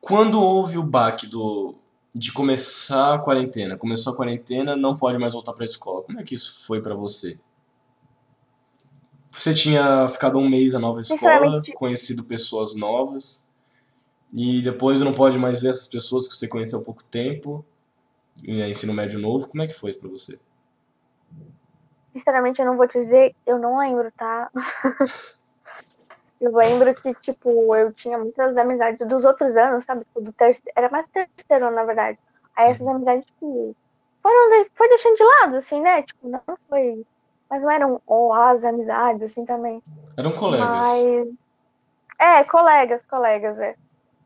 Quando 0.01 0.41
houve 0.41 0.77
o 0.77 0.83
baque 0.83 1.25
do, 1.25 1.75
de 2.17 2.31
começar 2.31 3.13
a 3.13 3.19
quarentena. 3.19 3.77
Começou 3.77 4.11
a 4.11 4.15
quarentena, 4.15 4.75
não 4.75 4.97
pode 4.97 5.17
mais 5.19 5.33
voltar 5.33 5.53
para 5.53 5.63
a 5.63 5.67
escola. 5.67 6.01
Como 6.01 6.19
é 6.19 6.23
que 6.23 6.33
isso 6.33 6.65
foi 6.65 6.81
para 6.81 6.95
você? 6.95 7.39
Você 9.31 9.53
tinha 9.53 10.07
ficado 10.07 10.39
um 10.39 10.49
mês 10.49 10.73
na 10.73 10.79
nova 10.79 10.99
escola, 10.99 11.61
conhecido 11.75 12.23
pessoas 12.23 12.73
novas, 12.73 13.47
e 14.33 14.63
depois 14.63 14.99
não 14.99 15.13
pode 15.13 15.37
mais 15.37 15.61
ver 15.61 15.69
essas 15.69 15.85
pessoas 15.85 16.27
que 16.27 16.35
você 16.35 16.47
conheceu 16.47 16.79
há 16.79 16.83
pouco 16.83 17.03
tempo, 17.03 17.63
e 18.41 18.59
é 18.61 18.67
ensino 18.67 18.93
médio 18.93 19.19
novo. 19.19 19.47
Como 19.47 19.61
é 19.61 19.67
que 19.67 19.73
foi 19.73 19.93
para 19.93 20.09
você? 20.09 20.39
Sinceramente, 22.13 22.59
eu 22.59 22.65
não 22.65 22.77
vou 22.77 22.87
te 22.87 22.99
dizer, 22.99 23.35
eu 23.45 23.59
não 23.59 23.77
lembro, 23.77 24.11
tá? 24.17 24.49
Eu 26.39 26.55
lembro 26.55 26.93
que, 26.95 27.13
tipo, 27.15 27.75
eu 27.75 27.91
tinha 27.93 28.17
muitas 28.17 28.57
amizades 28.57 29.05
dos 29.07 29.25
outros 29.25 29.55
anos, 29.57 29.85
sabe? 29.85 30.05
Tipo, 30.05 30.21
do 30.21 30.33
terceiro, 30.33 30.71
era 30.75 30.89
mais 30.89 31.07
do 31.07 31.11
terceiro 31.11 31.67
ano, 31.67 31.75
na 31.75 31.83
verdade. 31.83 32.19
Aí 32.55 32.71
essas 32.71 32.87
amizades, 32.87 33.25
tipo, 33.25 33.75
foram, 34.21 34.49
de- 34.63 34.69
foi 34.75 34.87
deixando 34.89 35.15
de 35.15 35.23
lado, 35.23 35.55
assim, 35.57 35.81
né? 35.81 36.03
Tipo, 36.03 36.29
não 36.29 36.41
foi. 36.69 37.05
Mas 37.49 37.61
não 37.61 37.71
eram 37.71 38.01
ó, 38.05 38.33
as 38.33 38.63
amizades, 38.63 39.23
assim, 39.23 39.45
também. 39.45 39.81
Eram 40.17 40.31
colegas. 40.33 40.67
Mas. 40.67 41.27
É, 42.19 42.43
colegas, 42.43 43.05
colegas, 43.05 43.57
é. 43.59 43.75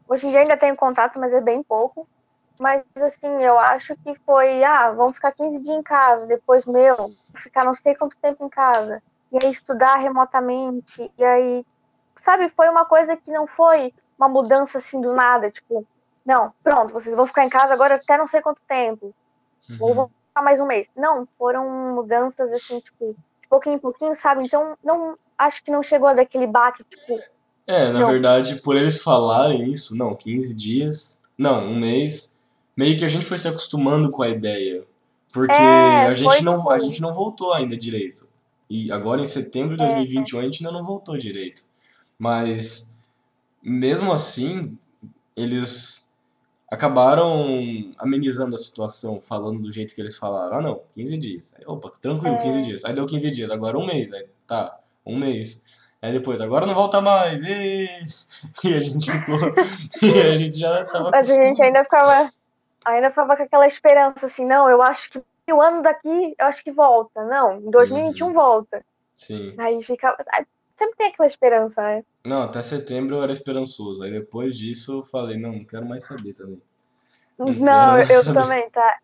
Hoje 0.07 0.27
em 0.27 0.31
dia 0.31 0.39
ainda 0.41 0.57
tenho 0.57 0.75
contato, 0.75 1.19
mas 1.19 1.33
é 1.33 1.41
bem 1.41 1.63
pouco. 1.63 2.07
Mas, 2.59 2.83
assim, 2.97 3.41
eu 3.43 3.57
acho 3.57 3.95
que 3.97 4.13
foi, 4.25 4.63
ah, 4.63 4.91
vamos 4.91 5.15
ficar 5.15 5.31
15 5.31 5.59
dias 5.61 5.77
em 5.77 5.81
casa, 5.81 6.27
depois, 6.27 6.65
meu, 6.65 7.11
ficar 7.35 7.63
não 7.63 7.73
sei 7.73 7.95
quanto 7.95 8.15
tempo 8.21 8.45
em 8.45 8.49
casa. 8.49 9.01
E 9.31 9.43
aí 9.43 9.51
estudar 9.51 9.95
remotamente, 9.95 11.11
e 11.17 11.23
aí, 11.23 11.65
sabe, 12.21 12.49
foi 12.49 12.69
uma 12.69 12.85
coisa 12.85 13.17
que 13.17 13.31
não 13.31 13.45
foi 13.47 13.93
uma 14.17 14.29
mudança 14.29 14.77
assim 14.77 15.01
do 15.01 15.13
nada, 15.13 15.51
tipo, 15.51 15.85
não, 16.25 16.53
pronto, 16.63 16.93
vocês 16.93 17.15
vão 17.15 17.25
ficar 17.27 17.43
em 17.45 17.49
casa 17.49 17.73
agora 17.73 17.95
até 17.95 18.17
não 18.17 18.27
sei 18.27 18.41
quanto 18.41 18.61
tempo, 18.67 19.13
ou 19.79 19.89
Uhum. 19.89 19.95
vão 19.95 20.11
ficar 20.29 20.41
mais 20.43 20.59
um 20.59 20.65
mês. 20.65 20.87
Não, 20.95 21.27
foram 21.37 21.93
mudanças 21.95 22.53
assim, 22.53 22.79
tipo, 22.79 23.15
de 23.41 23.47
pouquinho 23.49 23.75
em 23.75 23.79
pouquinho, 23.79 24.15
sabe? 24.15 24.43
Então, 24.45 24.77
não, 24.83 25.17
acho 25.37 25.63
que 25.63 25.71
não 25.71 25.83
chegou 25.83 26.13
daquele 26.15 26.47
baque, 26.47 26.83
tipo, 26.83 27.19
É, 27.67 27.89
na 27.91 27.99
Não. 27.99 28.07
verdade, 28.07 28.61
por 28.61 28.75
eles 28.75 29.01
falarem 29.01 29.71
isso, 29.71 29.95
não, 29.95 30.15
15 30.15 30.55
dias, 30.55 31.17
não, 31.37 31.65
um 31.67 31.79
mês, 31.79 32.35
meio 32.75 32.97
que 32.97 33.05
a 33.05 33.07
gente 33.07 33.25
foi 33.25 33.37
se 33.37 33.47
acostumando 33.47 34.11
com 34.11 34.21
a 34.23 34.29
ideia. 34.29 34.85
Porque 35.33 35.53
É, 35.53 36.07
a 36.07 36.13
gente 36.13 36.43
não, 36.43 36.69
a 36.69 36.77
gente 36.77 37.01
não 37.01 37.13
voltou 37.13 37.53
ainda 37.53 37.77
direito. 37.77 38.27
E 38.69 38.91
agora 38.91 39.21
em 39.21 39.25
setembro 39.25 39.77
de 39.77 39.83
É. 39.83 39.85
2021 39.85 40.39
a 40.39 40.43
gente 40.43 40.65
ainda 40.65 40.77
não 40.77 40.85
voltou 40.85 41.17
direito. 41.17 41.61
Mas 42.21 42.95
mesmo 43.63 44.13
assim, 44.13 44.77
eles 45.35 46.13
acabaram 46.69 47.47
amenizando 47.97 48.53
a 48.55 48.59
situação, 48.59 49.19
falando 49.19 49.59
do 49.63 49.71
jeito 49.71 49.95
que 49.95 49.99
eles 49.99 50.15
falaram. 50.15 50.59
Ah, 50.59 50.61
não, 50.61 50.83
15 50.93 51.17
dias. 51.17 51.51
Aí, 51.57 51.63
opa, 51.65 51.91
tranquilo, 51.99 52.35
É. 52.35 52.37
15 52.37 52.61
dias. 52.61 52.85
Aí 52.85 52.93
deu 52.93 53.07
15 53.07 53.31
dias, 53.31 53.49
agora 53.49 53.75
um 53.75 53.87
mês. 53.87 54.13
Aí, 54.13 54.27
tá, 54.45 54.77
um 55.03 55.17
mês. 55.17 55.63
Aí 55.99 56.11
depois, 56.11 56.39
agora 56.41 56.67
não 56.67 56.75
volta 56.75 57.01
mais. 57.01 57.41
ê! 57.43 57.87
E 58.65 58.73
a 58.75 58.79
gente 58.79 59.11
ficou. 59.11 59.39
E 60.03 60.21
a 60.21 60.35
gente 60.35 60.59
já 60.59 60.85
tava 60.85 61.09
Mas 61.09 61.27
a 61.27 61.33
gente 61.33 61.59
ainda 61.59 61.83
ficava, 61.83 62.31
ainda 62.85 63.09
ficava 63.09 63.35
com 63.35 63.43
aquela 63.43 63.65
esperança, 63.65 64.27
assim, 64.27 64.45
não, 64.45 64.69
eu 64.69 64.83
acho 64.83 65.09
que 65.09 65.51
o 65.51 65.59
ano 65.59 65.81
daqui, 65.81 66.35
eu 66.39 66.45
acho 66.45 66.63
que 66.63 66.71
volta. 66.71 67.25
Não, 67.25 67.57
em 67.57 67.71
2021 67.71 68.27
Uhum. 68.27 68.33
volta. 68.33 68.85
Sim. 69.17 69.55
Aí 69.57 69.81
fica. 69.83 70.15
Sempre 70.81 70.97
tem 70.97 71.07
aquela 71.09 71.27
esperança, 71.27 71.79
né? 71.79 72.03
Não, 72.25 72.41
até 72.41 72.59
setembro 72.63 73.15
eu 73.15 73.21
era 73.21 73.31
esperançoso. 73.31 74.03
Aí 74.03 74.09
depois 74.09 74.57
disso 74.57 74.93
eu 74.93 75.03
falei, 75.03 75.37
não, 75.37 75.51
não 75.51 75.63
quero 75.63 75.85
mais 75.85 76.03
saber 76.03 76.33
também. 76.33 76.59
Não 77.37 77.45
Não, 77.53 77.99
eu 77.99 78.23
saber. 78.23 78.41
também, 78.41 78.69
tá? 78.71 78.97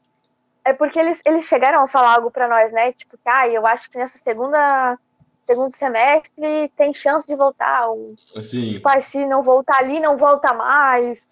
É 0.66 0.74
porque 0.74 0.98
eles, 0.98 1.22
eles 1.24 1.46
chegaram 1.46 1.84
a 1.84 1.88
falar 1.88 2.16
algo 2.16 2.32
pra 2.32 2.48
nós, 2.48 2.72
né? 2.72 2.94
Tipo, 2.94 3.16
ah, 3.24 3.48
eu 3.48 3.68
acho 3.68 3.92
que 3.92 3.98
nessa 4.00 4.18
segunda 4.18 4.98
segundo 5.46 5.76
semestre 5.76 6.72
tem 6.76 6.96
chance 6.96 7.28
de 7.28 7.36
voltar. 7.36 7.88
Assim, 8.36 8.74
tipo, 8.74 8.90
ah, 8.90 9.00
se 9.00 9.24
não 9.28 9.44
voltar 9.44 9.78
ali, 9.78 10.00
não 10.00 10.18
volta 10.18 10.54
mais. 10.54 11.28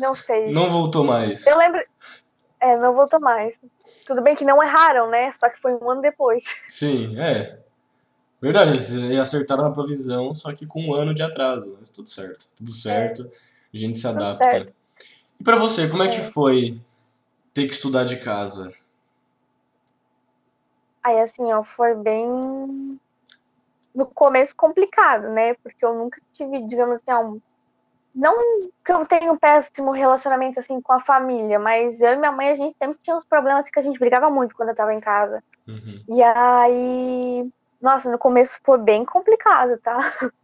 Não 0.00 0.16
sei. 0.16 0.50
não 0.50 0.68
voltou 0.68 1.04
mais. 1.04 1.46
Eu 1.46 1.56
lembro. 1.56 1.80
É, 2.58 2.76
não 2.76 2.92
voltou 2.92 3.20
mais. 3.20 3.60
Tudo 4.04 4.20
bem 4.20 4.34
que 4.34 4.44
não 4.44 4.60
erraram, 4.60 5.08
né? 5.08 5.30
Só 5.30 5.48
que 5.48 5.60
foi 5.60 5.74
um 5.74 5.88
ano 5.88 6.02
depois. 6.02 6.42
Sim, 6.68 7.16
é. 7.20 7.60
Verdade, 8.40 8.70
eles 8.70 9.18
acertaram 9.18 9.64
na 9.64 9.70
provisão, 9.70 10.32
só 10.32 10.52
que 10.54 10.66
com 10.66 10.82
um 10.82 10.94
ano 10.94 11.14
de 11.14 11.22
atraso. 11.22 11.76
Mas 11.78 11.90
tudo 11.90 12.08
certo, 12.08 12.46
tudo 12.56 12.70
certo. 12.70 13.30
A 13.72 13.76
gente 13.76 13.98
se 13.98 14.06
adapta. 14.08 14.44
É. 14.46 14.66
E 15.38 15.44
pra 15.44 15.56
você, 15.56 15.88
como 15.88 16.02
é 16.02 16.08
que 16.08 16.16
É. 16.16 16.30
foi 16.30 16.80
ter 17.52 17.66
que 17.66 17.72
estudar 17.72 18.04
de 18.04 18.16
casa? 18.16 18.72
Aí, 21.02 21.20
assim, 21.20 21.52
ó, 21.52 21.62
foi 21.62 21.94
bem. 21.94 22.98
No 23.94 24.06
começo 24.06 24.54
complicado, 24.54 25.28
né? 25.30 25.54
Porque 25.62 25.84
eu 25.84 25.94
nunca 25.94 26.20
tive, 26.34 26.62
digamos 26.68 26.96
assim, 26.96 27.12
um... 27.12 27.40
não 28.14 28.38
que 28.84 28.92
eu 28.92 29.04
tenha 29.04 29.32
um 29.32 29.36
péssimo 29.36 29.90
relacionamento 29.90 30.60
assim 30.60 30.80
com 30.80 30.92
a 30.92 31.00
família, 31.00 31.58
mas 31.58 32.00
eu 32.00 32.12
e 32.12 32.16
minha 32.16 32.30
mãe 32.32 32.50
a 32.50 32.56
gente 32.56 32.76
sempre 32.78 32.98
tinha 33.02 33.16
uns 33.16 33.24
problemas 33.24 33.68
que 33.68 33.78
a 33.78 33.82
gente 33.82 33.98
brigava 33.98 34.30
muito 34.30 34.54
quando 34.54 34.68
eu 34.70 34.74
tava 34.74 34.94
em 34.94 35.00
casa. 35.00 35.42
Uhum. 35.66 36.04
E 36.08 36.22
aí, 36.22 37.50
nossa, 37.80 38.10
no 38.10 38.18
começo 38.18 38.58
foi 38.64 38.78
bem 38.78 39.04
complicado, 39.04 39.78
tá? 39.80 39.98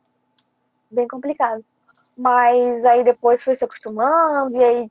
Bem 0.90 1.08
complicado. 1.08 1.64
Mas 2.16 2.84
aí 2.86 3.04
depois 3.04 3.42
foi 3.42 3.56
se 3.56 3.64
acostumando, 3.64 4.56
e 4.56 4.64
aí, 4.64 4.88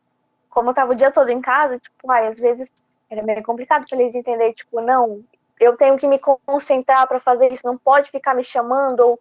como 0.50 0.70
eu 0.70 0.74
tava 0.74 0.92
o 0.94 0.96
dia 0.96 1.12
todo 1.12 1.30
em 1.30 1.42
casa, 1.42 1.80
tipo, 1.80 2.12
ai, 2.12 2.28
às 2.28 2.38
vezes 2.40 2.72
era 3.10 3.24
meio 3.24 3.44
complicado 3.44 3.86
pra 3.90 4.00
eles 4.00 4.16
entenderem, 4.16 4.54
tipo, 4.54 4.82
não, 4.82 5.24
eu 5.60 5.78
tenho 5.78 5.98
que 5.98 6.08
me 6.08 6.20
concentrar 6.20 7.08
pra 7.08 7.20
fazer 7.20 7.52
isso, 7.54 7.66
não 7.66 7.78
pode 7.78 8.12
ficar 8.12 8.36
me 8.36 8.44
chamando 8.44 9.00
ou 9.02 9.20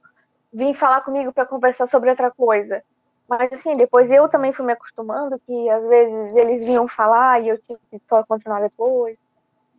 vir 0.53 0.75
falar 0.75 1.03
comigo 1.03 1.33
pra 1.33 1.47
conversar 1.47 1.87
sobre 1.87 2.11
outra 2.11 2.31
coisa. 2.31 2.83
Mas 3.29 3.53
assim, 3.53 3.77
depois 3.77 4.11
eu 4.11 4.29
também 4.29 4.53
fui 4.53 4.67
me 4.67 4.73
acostumando, 4.73 5.41
que 5.47 5.71
às 5.71 5.85
vezes 5.89 6.37
eles 6.37 6.65
vinham 6.65 6.87
falar 6.89 7.41
e 7.43 7.49
eu 7.49 7.59
tinha 7.63 7.79
que 7.91 8.01
só 8.09 8.25
continuar 8.27 8.61
depois. 8.61 9.17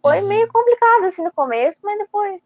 Foi 0.02 0.22
Uhum. 0.22 0.28
meio 0.28 0.48
complicado 0.52 1.06
assim 1.06 1.24
no 1.24 1.34
começo, 1.34 1.78
mas 1.84 1.98
depois 2.00 2.42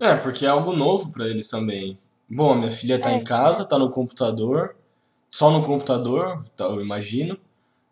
É, 0.00 0.14
porque 0.16 0.44
é 0.44 0.48
algo 0.48 0.72
novo 0.72 1.10
pra 1.10 1.26
eles 1.26 1.48
também. 1.48 1.98
Bom, 2.28 2.54
minha 2.54 2.70
filha 2.70 3.00
tá 3.00 3.10
É. 3.10 3.14
em 3.14 3.24
casa, 3.24 3.64
tá 3.64 3.78
no 3.78 3.90
computador, 3.90 4.76
só 5.30 5.50
no 5.50 5.62
computador, 5.62 6.44
tá, 6.56 6.64
eu 6.64 6.80
imagino, 6.82 7.38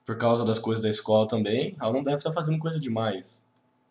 por 0.05 0.19
causa 0.19 0.45
das 0.45 0.59
coisas 0.59 0.83
da 0.83 0.91
escola 0.91 1.27
também. 1.27 1.77
Ela 1.81 1.93
não 1.93 2.03
deve 2.03 2.17
estar 2.17 2.33
fazendo 2.33 2.59
coisa 2.59 2.79
demais. 2.79 3.43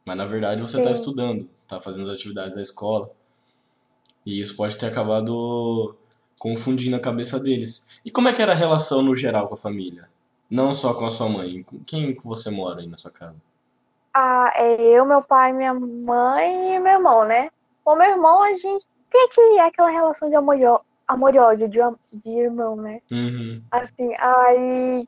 Mas 0.05 0.17
na 0.17 0.25
verdade 0.25 0.62
você 0.62 0.77
tá 0.82 0.89
Sim. 0.89 1.00
estudando, 1.00 1.50
tá 1.67 1.79
fazendo 1.79 2.03
as 2.10 2.13
atividades 2.13 2.55
da 2.55 2.62
escola. 2.62 3.10
E 4.25 4.39
isso 4.39 4.55
pode 4.55 4.77
ter 4.77 4.86
acabado 4.86 5.96
confundindo 6.38 6.96
a 6.96 7.00
cabeça 7.00 7.39
deles. 7.39 7.88
E 8.05 8.12
como 8.12 8.27
é 8.27 8.34
que 8.34 8.41
era 8.41 8.51
a 8.51 8.55
relação 8.55 9.01
no 9.01 9.15
geral 9.15 9.48
com 9.48 9.53
a 9.53 9.58
família? 9.58 10.10
Não 10.50 10.74
só 10.74 10.93
com 10.93 11.05
a 11.05 11.10
sua 11.10 11.29
mãe. 11.29 11.63
Com 11.63 11.79
quem 11.79 12.13
que 12.13 12.25
você 12.25 12.51
mora 12.51 12.82
aí 12.82 12.88
na 12.88 12.98
sua 12.98 13.12
casa? 13.12 13.43
Ah, 14.13 14.51
é 14.55 14.82
eu, 14.82 15.05
meu 15.05 15.22
pai, 15.22 15.51
minha 15.53 15.74
mãe 15.74 16.75
e 16.75 16.79
meu 16.79 16.93
irmão, 16.93 17.25
né? 17.25 17.50
Com 17.83 17.95
meu 17.95 18.09
irmão, 18.09 18.41
a 18.41 18.53
gente 18.53 18.87
tem 19.09 19.25
aquele, 19.25 19.59
aquela 19.59 19.89
relação 19.89 20.29
de 20.29 20.35
amor 20.35 20.57
e 20.57 20.63
amor 21.07 21.35
e 21.35 21.39
ódio 21.39 21.67
de, 21.67 21.79
de 22.13 22.29
irmão, 22.29 22.75
né? 22.75 23.01
Uhum. 23.11 23.61
Assim, 23.71 24.15
aí 24.17 25.07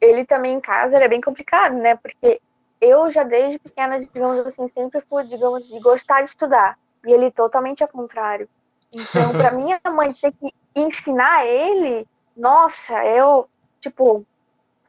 ele 0.00 0.24
também 0.24 0.54
em 0.54 0.60
casa 0.60 0.96
era 0.96 1.08
bem 1.08 1.20
complicado, 1.20 1.74
né? 1.74 1.96
Porque 1.96 2.40
eu 2.80 3.10
já 3.10 3.22
desde 3.22 3.58
pequena, 3.58 4.00
digamos 4.00 4.46
assim, 4.46 4.68
sempre 4.68 5.00
fui, 5.02 5.24
digamos, 5.24 5.66
de 5.66 5.78
gostar 5.80 6.22
de 6.22 6.30
estudar. 6.30 6.78
E 7.06 7.12
ele 7.12 7.30
totalmente 7.30 7.82
ao 7.82 7.88
contrário. 7.88 8.48
Então, 8.92 9.32
pra 9.32 9.50
minha 9.52 9.80
mãe 9.92 10.12
ter 10.12 10.32
que 10.32 10.52
ensinar 10.74 11.46
ele, 11.46 12.06
nossa, 12.36 13.04
eu, 13.04 13.48
tipo, 13.80 14.24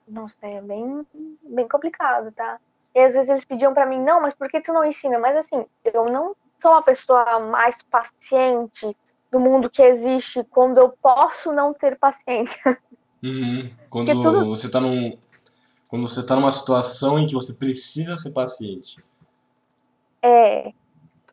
nossa, 0.08 0.38
é 0.42 0.62
bem, 0.62 1.06
bem 1.44 1.68
complicado, 1.68 2.32
tá? 2.32 2.60
E 2.94 3.00
às 3.00 3.14
vezes 3.14 3.30
eles 3.30 3.46
pediam 3.46 3.74
pra 3.74 3.86
mim, 3.86 4.00
não, 4.00 4.22
mas 4.22 4.34
por 4.34 4.50
que 4.50 4.62
tu 4.62 4.74
não 4.74 4.86
ensina? 4.86 5.20
Mas 5.20 5.38
assim, 5.38 5.66
eu 5.84 6.06
não 6.06 6.36
sou 6.62 6.74
a 6.74 6.82
pessoa 6.82 7.40
mais 7.40 7.82
paciente 7.84 8.96
do 9.32 9.40
mundo 9.40 9.70
que 9.70 9.82
existe 9.82 10.44
quando 10.46 10.78
eu 10.80 10.90
posso 11.02 11.52
não 11.54 11.74
ter 11.74 11.98
paciência. 11.98 12.78
Uhum. 13.24 13.72
Quando 13.90 14.22
tudo- 14.22 14.46
você 14.46 14.70
tá 14.72 14.80
num, 14.80 15.18
quando 15.88 16.08
você 16.08 16.26
tá 16.26 16.36
numa 16.36 16.52
situação 16.52 17.20
em 17.20 17.28
que 17.28 17.34
você 17.34 17.54
precisa 17.54 18.16
ser 18.16 18.32
paciente. 18.32 19.04
É, 20.22 20.70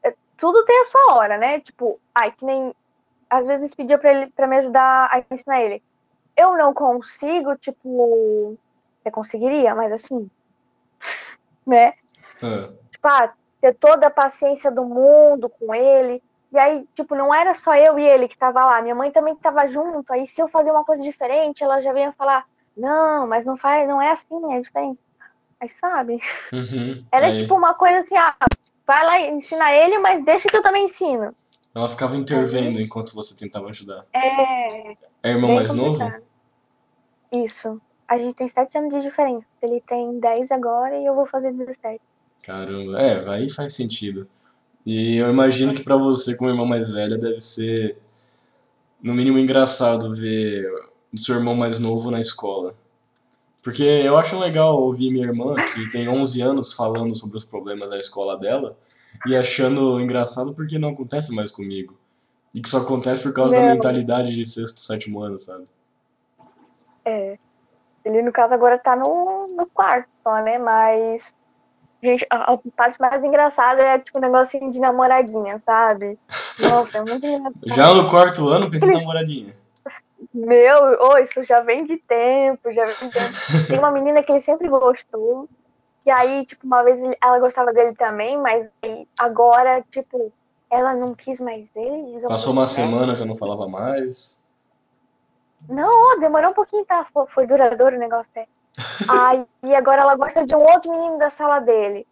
é, 0.03 0.15
tudo 0.37 0.65
tem 0.65 0.81
a 0.81 0.85
sua 0.85 1.15
hora, 1.15 1.39
né? 1.39 1.61
Tipo, 1.61 2.01
ai, 2.15 2.33
que 2.33 2.45
nem 2.45 2.75
às 3.29 3.47
vezes 3.47 3.75
pedia 3.75 3.99
pra 3.99 4.13
ele 4.13 4.31
para 4.31 4.47
me 4.47 4.57
ajudar 4.59 5.09
a 5.11 5.25
ensinar 5.35 5.61
ele. 5.61 5.83
Eu 6.37 6.57
não 6.57 6.73
consigo, 6.75 7.57
tipo, 7.57 8.57
eu 9.05 9.13
conseguiria, 9.13 9.75
mas 9.75 9.91
assim, 9.93 10.31
né? 11.67 11.95
Ah, 12.43 12.71
Tipo, 12.93 13.09
ah, 13.09 13.35
ter 13.61 13.75
toda 13.75 14.07
a 14.07 14.11
paciência 14.11 14.71
do 14.71 14.85
mundo 14.85 15.49
com 15.49 15.75
ele. 15.75 16.23
E 16.53 16.59
aí, 16.59 16.87
tipo, 16.95 17.15
não 17.15 17.35
era 17.35 17.55
só 17.55 17.75
eu 17.75 17.99
e 17.99 18.07
ele 18.07 18.29
que 18.29 18.39
tava 18.39 18.65
lá, 18.65 18.81
minha 18.83 18.95
mãe 18.95 19.11
também 19.11 19.35
tava 19.37 19.67
junto. 19.69 20.13
Aí 20.13 20.27
se 20.27 20.41
eu 20.41 20.49
fazia 20.49 20.73
uma 20.73 20.85
coisa 20.85 21.03
diferente, 21.03 21.63
ela 21.65 21.81
já 21.83 21.93
vinha 21.93 22.13
falar: 22.13 22.47
"Não, 22.77 23.27
mas 23.27 23.45
não 23.45 23.57
faz, 23.57 23.89
não 23.89 24.01
é 24.01 24.11
assim, 24.13 24.55
é 24.55 24.61
diferente". 24.61 25.01
Aí 25.61 25.69
sabe? 25.69 26.19
uhum. 26.53 27.05
Era 27.11 27.27
Aí 27.27 27.39
tipo 27.43 27.55
uma 27.55 27.75
coisa 27.75 28.01
assim, 28.01 28.17
ah, 28.17 28.35
vai 28.87 29.05
lá 29.05 29.19
e 29.21 29.31
ensina 29.31 29.73
ele, 29.73 29.99
mas 29.99 30.25
deixa 30.25 30.49
que 30.49 30.57
eu 30.57 30.63
também 30.63 30.85
ensino. 30.87 31.35
ela 31.75 31.89
ficava 31.89 32.17
intervendo 32.17 32.81
enquanto 32.81 33.15
você 33.15 33.37
tentava 33.37 33.69
ajudar. 33.69 34.05
É, 34.13 34.93
É 35.23 35.31
irmão 35.31 35.55
mais 35.55 35.73
novo? 35.73 36.01
Isso. 37.33 37.81
A 38.09 38.19
gente 38.19 38.35
tem 38.37 38.49
sete 38.49 38.79
anos 38.79 38.95
de 38.95 39.03
diferença. 39.03 39.47
Ele 39.63 39.81
tem 39.81 40.19
10 40.21 40.51
agora 40.53 40.97
e 40.97 41.05
eu 41.05 41.15
vou 41.15 41.27
fazer 41.27 41.53
17. 41.53 42.01
Caramba, 42.43 43.01
é, 43.01 43.29
aí 43.29 43.51
faz 43.51 43.75
sentido. 43.75 44.29
E 44.85 45.17
eu 45.17 45.29
imagino 45.29 45.75
que 45.75 45.83
pra 45.83 45.97
você, 45.97 46.37
como 46.37 46.51
irmã 46.51 46.65
mais 46.65 46.91
velha, 46.91 47.19
deve 47.19 47.39
ser 47.39 47.99
no 49.03 49.13
mínimo 49.15 49.39
engraçado 49.39 50.15
ver 50.15 50.65
o 51.13 51.19
seu 51.19 51.37
irmão 51.37 51.55
mais 51.55 51.79
novo 51.79 52.11
na 52.11 52.21
escola. 52.21 52.75
Porque 53.63 53.83
eu 53.83 54.17
acho 54.17 54.39
legal 54.39 54.81
ouvir 54.81 55.11
minha 55.11 55.27
irmã, 55.27 55.57
que 55.75 55.91
tem 55.91 56.09
11 56.09 56.41
anos, 56.41 56.73
falando 56.73 57.17
sobre 57.17 57.37
os 57.37 57.45
problemas 57.45 57.91
da 57.91 57.99
escola 57.99 58.39
dela 58.39 58.79
e 59.27 59.35
achando 59.35 60.01
engraçado 60.01 60.55
porque 60.55 60.79
não 60.79 60.91
acontece 60.91 61.35
mais 61.35 61.51
comigo. 61.51 61.99
E 62.55 62.61
que 62.61 62.69
só 62.69 62.79
acontece 62.79 63.21
por 63.21 63.33
causa 63.33 63.57
da 63.57 63.63
Não. 63.63 63.73
mentalidade 63.73 64.35
de 64.35 64.47
sexto, 64.47 64.79
sétimo 64.79 65.21
ano, 65.21 65.39
sabe? 65.39 65.67
É. 67.05 67.39
Ele, 68.05 68.23
no 68.23 68.33
caso, 68.33 68.55
agora 68.55 68.79
tá 68.79 68.95
no, 68.95 69.49
no 69.49 69.67
quarto 69.67 70.09
só, 70.23 70.41
né? 70.43 70.59
Mas. 70.59 71.35
Gente, 72.03 72.27
a, 72.31 72.53
a 72.53 72.59
parte 72.77 73.01
mais 73.01 73.23
engraçada 73.25 73.83
é 73.83 73.99
tipo 73.99 74.19
um 74.19 74.21
negocinho 74.21 74.71
de 74.71 74.79
namoradinha, 74.79 75.59
sabe? 75.59 76.19
Nossa, 76.59 76.99
é 76.99 77.01
muito 77.01 77.27
engraçado. 77.27 77.55
Já 77.67 77.95
no 77.95 78.09
quarto 78.09 78.49
ano, 78.49 78.71
pensei 78.71 78.91
em 78.91 78.95
namoradinha. 78.95 79.55
Meu, 80.33 80.99
ô, 81.01 81.19
isso 81.19 81.43
já 81.45 81.61
vem 81.61 81.85
de 81.87 81.97
tempo, 81.99 82.73
já 82.73 82.85
vem 82.85 82.95
de 82.95 83.11
tempo. 83.11 83.35
Tem 83.69 83.79
uma 83.79 83.91
menina 83.91 84.23
que 84.23 84.33
ele 84.33 84.41
sempre 84.41 84.69
gostou. 84.69 85.49
E 86.05 86.11
aí, 86.11 86.47
tipo, 86.47 86.65
uma 86.67 86.83
vez 86.85 87.01
ela 87.21 87.39
gostava 87.39 87.73
dele 87.73 87.95
também, 87.95 88.39
mas 88.39 88.69
agora, 89.19 89.83
tipo, 89.91 90.33
ela 90.71 90.95
não 90.95 91.15
quis 91.15 91.41
mais 91.41 91.69
ele. 91.75 92.05
digamos 92.05 92.29
Passou 92.29 92.53
uma 92.53 92.65
assim, 92.65 92.83
né? 92.83 92.89
semana, 92.89 93.17
já 93.17 93.25
não 93.25 93.35
falava 93.35 93.67
mais. 93.67 94.43
Não, 95.69 96.19
demorou 96.21 96.51
um 96.51 96.55
pouquinho, 96.55 96.85
tá? 96.85 97.07
Foi, 97.13 97.27
foi 97.27 97.47
duradouro 97.47 97.97
o 97.97 97.99
negócio 97.99 98.29
até. 98.31 98.47
Aí 99.09 99.45
e 99.65 99.75
agora 99.75 100.03
ela 100.03 100.17
gosta 100.17 100.47
de 100.47 100.55
um 100.55 100.61
outro 100.61 100.91
menino 100.91 101.19
da 101.19 101.31
sala 101.31 101.61
dele. 101.61 102.07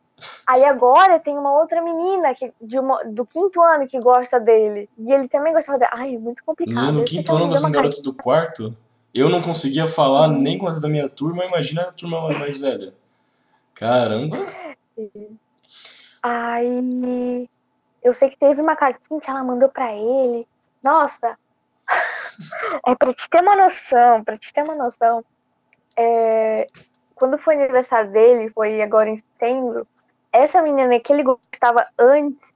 Aí 0.47 0.65
agora 0.65 1.19
tem 1.21 1.37
uma 1.37 1.53
outra 1.53 1.83
menina 1.83 2.35
que, 2.35 2.53
de 2.61 2.79
uma- 2.79 3.03
do 3.05 3.27
quinto 3.27 3.61
ano 3.61 3.87
que 3.87 3.99
gosta 3.99 4.39
dele. 4.41 4.89
E 4.97 5.13
ele 5.13 5.29
também 5.29 5.53
gostava 5.53 5.79
dela. 5.79 5.91
Ai, 5.95 6.15
é 6.15 6.19
muito 6.19 6.43
complicado. 6.45 6.93
Do 6.93 6.97
sei 6.99 7.05
que 7.05 7.17
quinto 7.19 7.35
ano 7.35 7.47
uma 7.47 7.67
de 7.67 7.71
garotos 7.73 8.01
do 8.01 8.15
quarto. 8.15 8.75
Eu 9.13 9.29
não 9.29 9.43
conseguia 9.43 9.87
falar 9.87 10.29
nem 10.29 10.59
com 10.59 10.67
as 10.67 10.81
da 10.81 10.89
minha 10.89 11.09
turma, 11.09 11.45
imagina 11.45 11.83
a 11.83 11.93
turma 11.93 12.29
mais 12.39 12.57
velha. 12.57 12.95
Caramba! 13.75 14.37
Aí 16.23 17.49
eu 18.03 18.15
sei 18.15 18.31
que 18.31 18.39
teve 18.39 18.61
uma 18.61 18.77
cartinha 18.77 19.21
que 19.21 19.31
ela 19.31 19.45
mandou 19.45 19.69
pra 19.69 19.93
ele. 19.93 20.47
Nossa! 20.83 21.37
É 22.87 22.95
pra 22.97 23.15
te 23.15 23.31
ter 23.31 23.41
uma 23.43 23.55
noção, 23.55 24.25
pra 24.25 24.37
te 24.37 24.53
ter 24.53 24.63
uma 24.65 24.75
noção. 24.75 25.25
É, 25.97 26.69
quando 27.15 27.39
foi 27.39 27.55
aniversário 27.55 28.11
dele, 28.11 28.51
foi 28.51 28.83
agora 28.83 29.09
em 29.09 29.17
setembro, 29.17 29.87
essa 30.33 30.61
menina 30.61 30.99
que 30.99 31.13
ele 31.13 31.23
gostava 31.23 31.87
antes, 31.99 32.53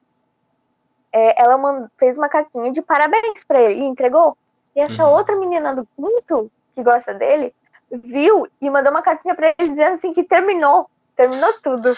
é, 1.13 1.41
ela 1.43 1.89
fez 1.99 2.19
uma 2.19 2.29
cartinha 2.29 2.73
de 2.73 2.83
parabéns 2.83 3.45
pra 3.47 3.61
ele 3.61 3.81
e 3.81 3.85
entregou. 3.85 4.37
E 4.75 4.81
essa 4.81 5.05
Uhum. 5.05 5.13
outra 5.13 5.37
menina 5.37 5.75
do 5.75 5.87
quinto, 5.97 6.51
que 6.75 6.83
gosta 6.83 7.15
dele, 7.15 7.53
viu 7.91 8.47
e 8.61 8.69
mandou 8.71 8.91
uma 8.91 9.03
cartinha 9.03 9.35
pra 9.35 9.55
ele 9.59 9.71
dizendo 9.71 9.95
assim 9.95 10.13
que 10.13 10.25
terminou. 10.25 10.89
Terminou 11.17 11.53
tudo. 11.63 11.97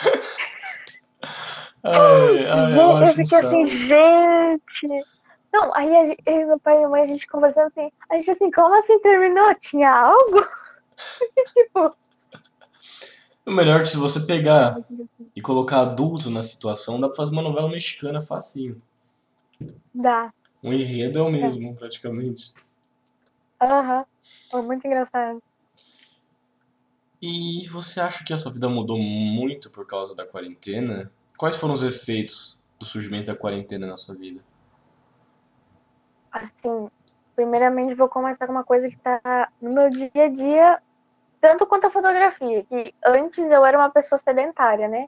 Ai, 1.83 2.47
ai, 2.47 2.81
eu 2.81 3.07
eu 3.07 3.07
fiquei 3.07 3.39
assim, 3.39 3.67
saco. 3.67 3.67
gente. 3.67 5.07
Não, 5.53 5.75
aí 5.75 5.97
a 5.97 6.07
gente, 6.07 6.23
eu 6.25 6.47
meu 6.47 6.61
pai 6.61 6.75
e 6.75 6.77
minha 6.77 6.89
mãe, 6.89 7.03
a 7.03 7.07
gente 7.07 7.27
conversando 7.27 7.67
assim, 7.69 7.91
a 8.09 8.17
gente 8.17 8.31
assim, 8.31 8.51
como 8.51 8.75
assim 8.75 8.99
terminou? 9.01 9.53
Tinha 9.57 9.91
algo? 9.91 10.47
tipo, 11.55 11.97
O 13.47 13.51
melhor 13.51 13.81
é 13.81 13.83
que 13.83 13.89
se 13.89 13.97
você 13.97 14.21
pegar 14.21 14.79
e 15.35 15.41
colocar 15.41 15.81
adulto 15.81 16.31
na 16.31 16.43
situação, 16.43 17.01
dá 17.01 17.09
pra 17.09 17.17
fazer 17.17 17.33
uma 17.33 17.43
novela 17.43 17.69
mexicana 17.69 18.21
facinho. 18.21 18.81
dá. 19.95 20.33
O 20.63 20.73
enredo 20.73 21.19
é 21.19 21.23
o 21.23 21.31
mesmo, 21.31 21.75
praticamente. 21.75 22.53
Aham. 23.61 24.05
Foi 24.51 24.63
muito 24.63 24.87
engraçado. 24.87 25.43
E 27.23 27.69
você 27.69 28.01
acha 28.01 28.25
que 28.25 28.33
a 28.33 28.39
sua 28.39 28.53
vida 28.53 28.69
mudou 28.69 28.99
muito 28.99 29.71
por 29.71 29.87
causa 29.87 30.15
da 30.15 30.27
quarentena? 30.27 31.11
Quais 31.37 31.57
foram 31.57 31.75
os 31.75 31.83
efeitos 31.83 32.63
do 32.79 32.87
surgimento 32.87 33.27
da 33.27 33.37
quarentena 33.37 33.87
na 33.87 33.97
sua 33.97 34.15
vida? 34.15 34.43
Assim, 36.33 36.89
primeiramente 37.37 37.95
vou 37.95 38.09
começar 38.09 38.47
com 38.47 38.53
uma 38.53 38.65
coisa 38.65 38.89
que 38.89 38.97
tá 38.97 39.53
no 39.61 39.71
meu 39.71 39.91
dia 39.91 40.11
a 40.15 40.29
dia, 40.29 40.83
tanto 41.41 41.67
quanto 41.67 41.87
a 41.87 41.91
fotografia, 41.91 42.65
que 42.67 42.95
antes 43.05 43.39
eu 43.51 43.65
era 43.65 43.79
uma 43.79 43.91
pessoa 43.91 44.19
sedentária, 44.19 44.89
né? 44.89 45.07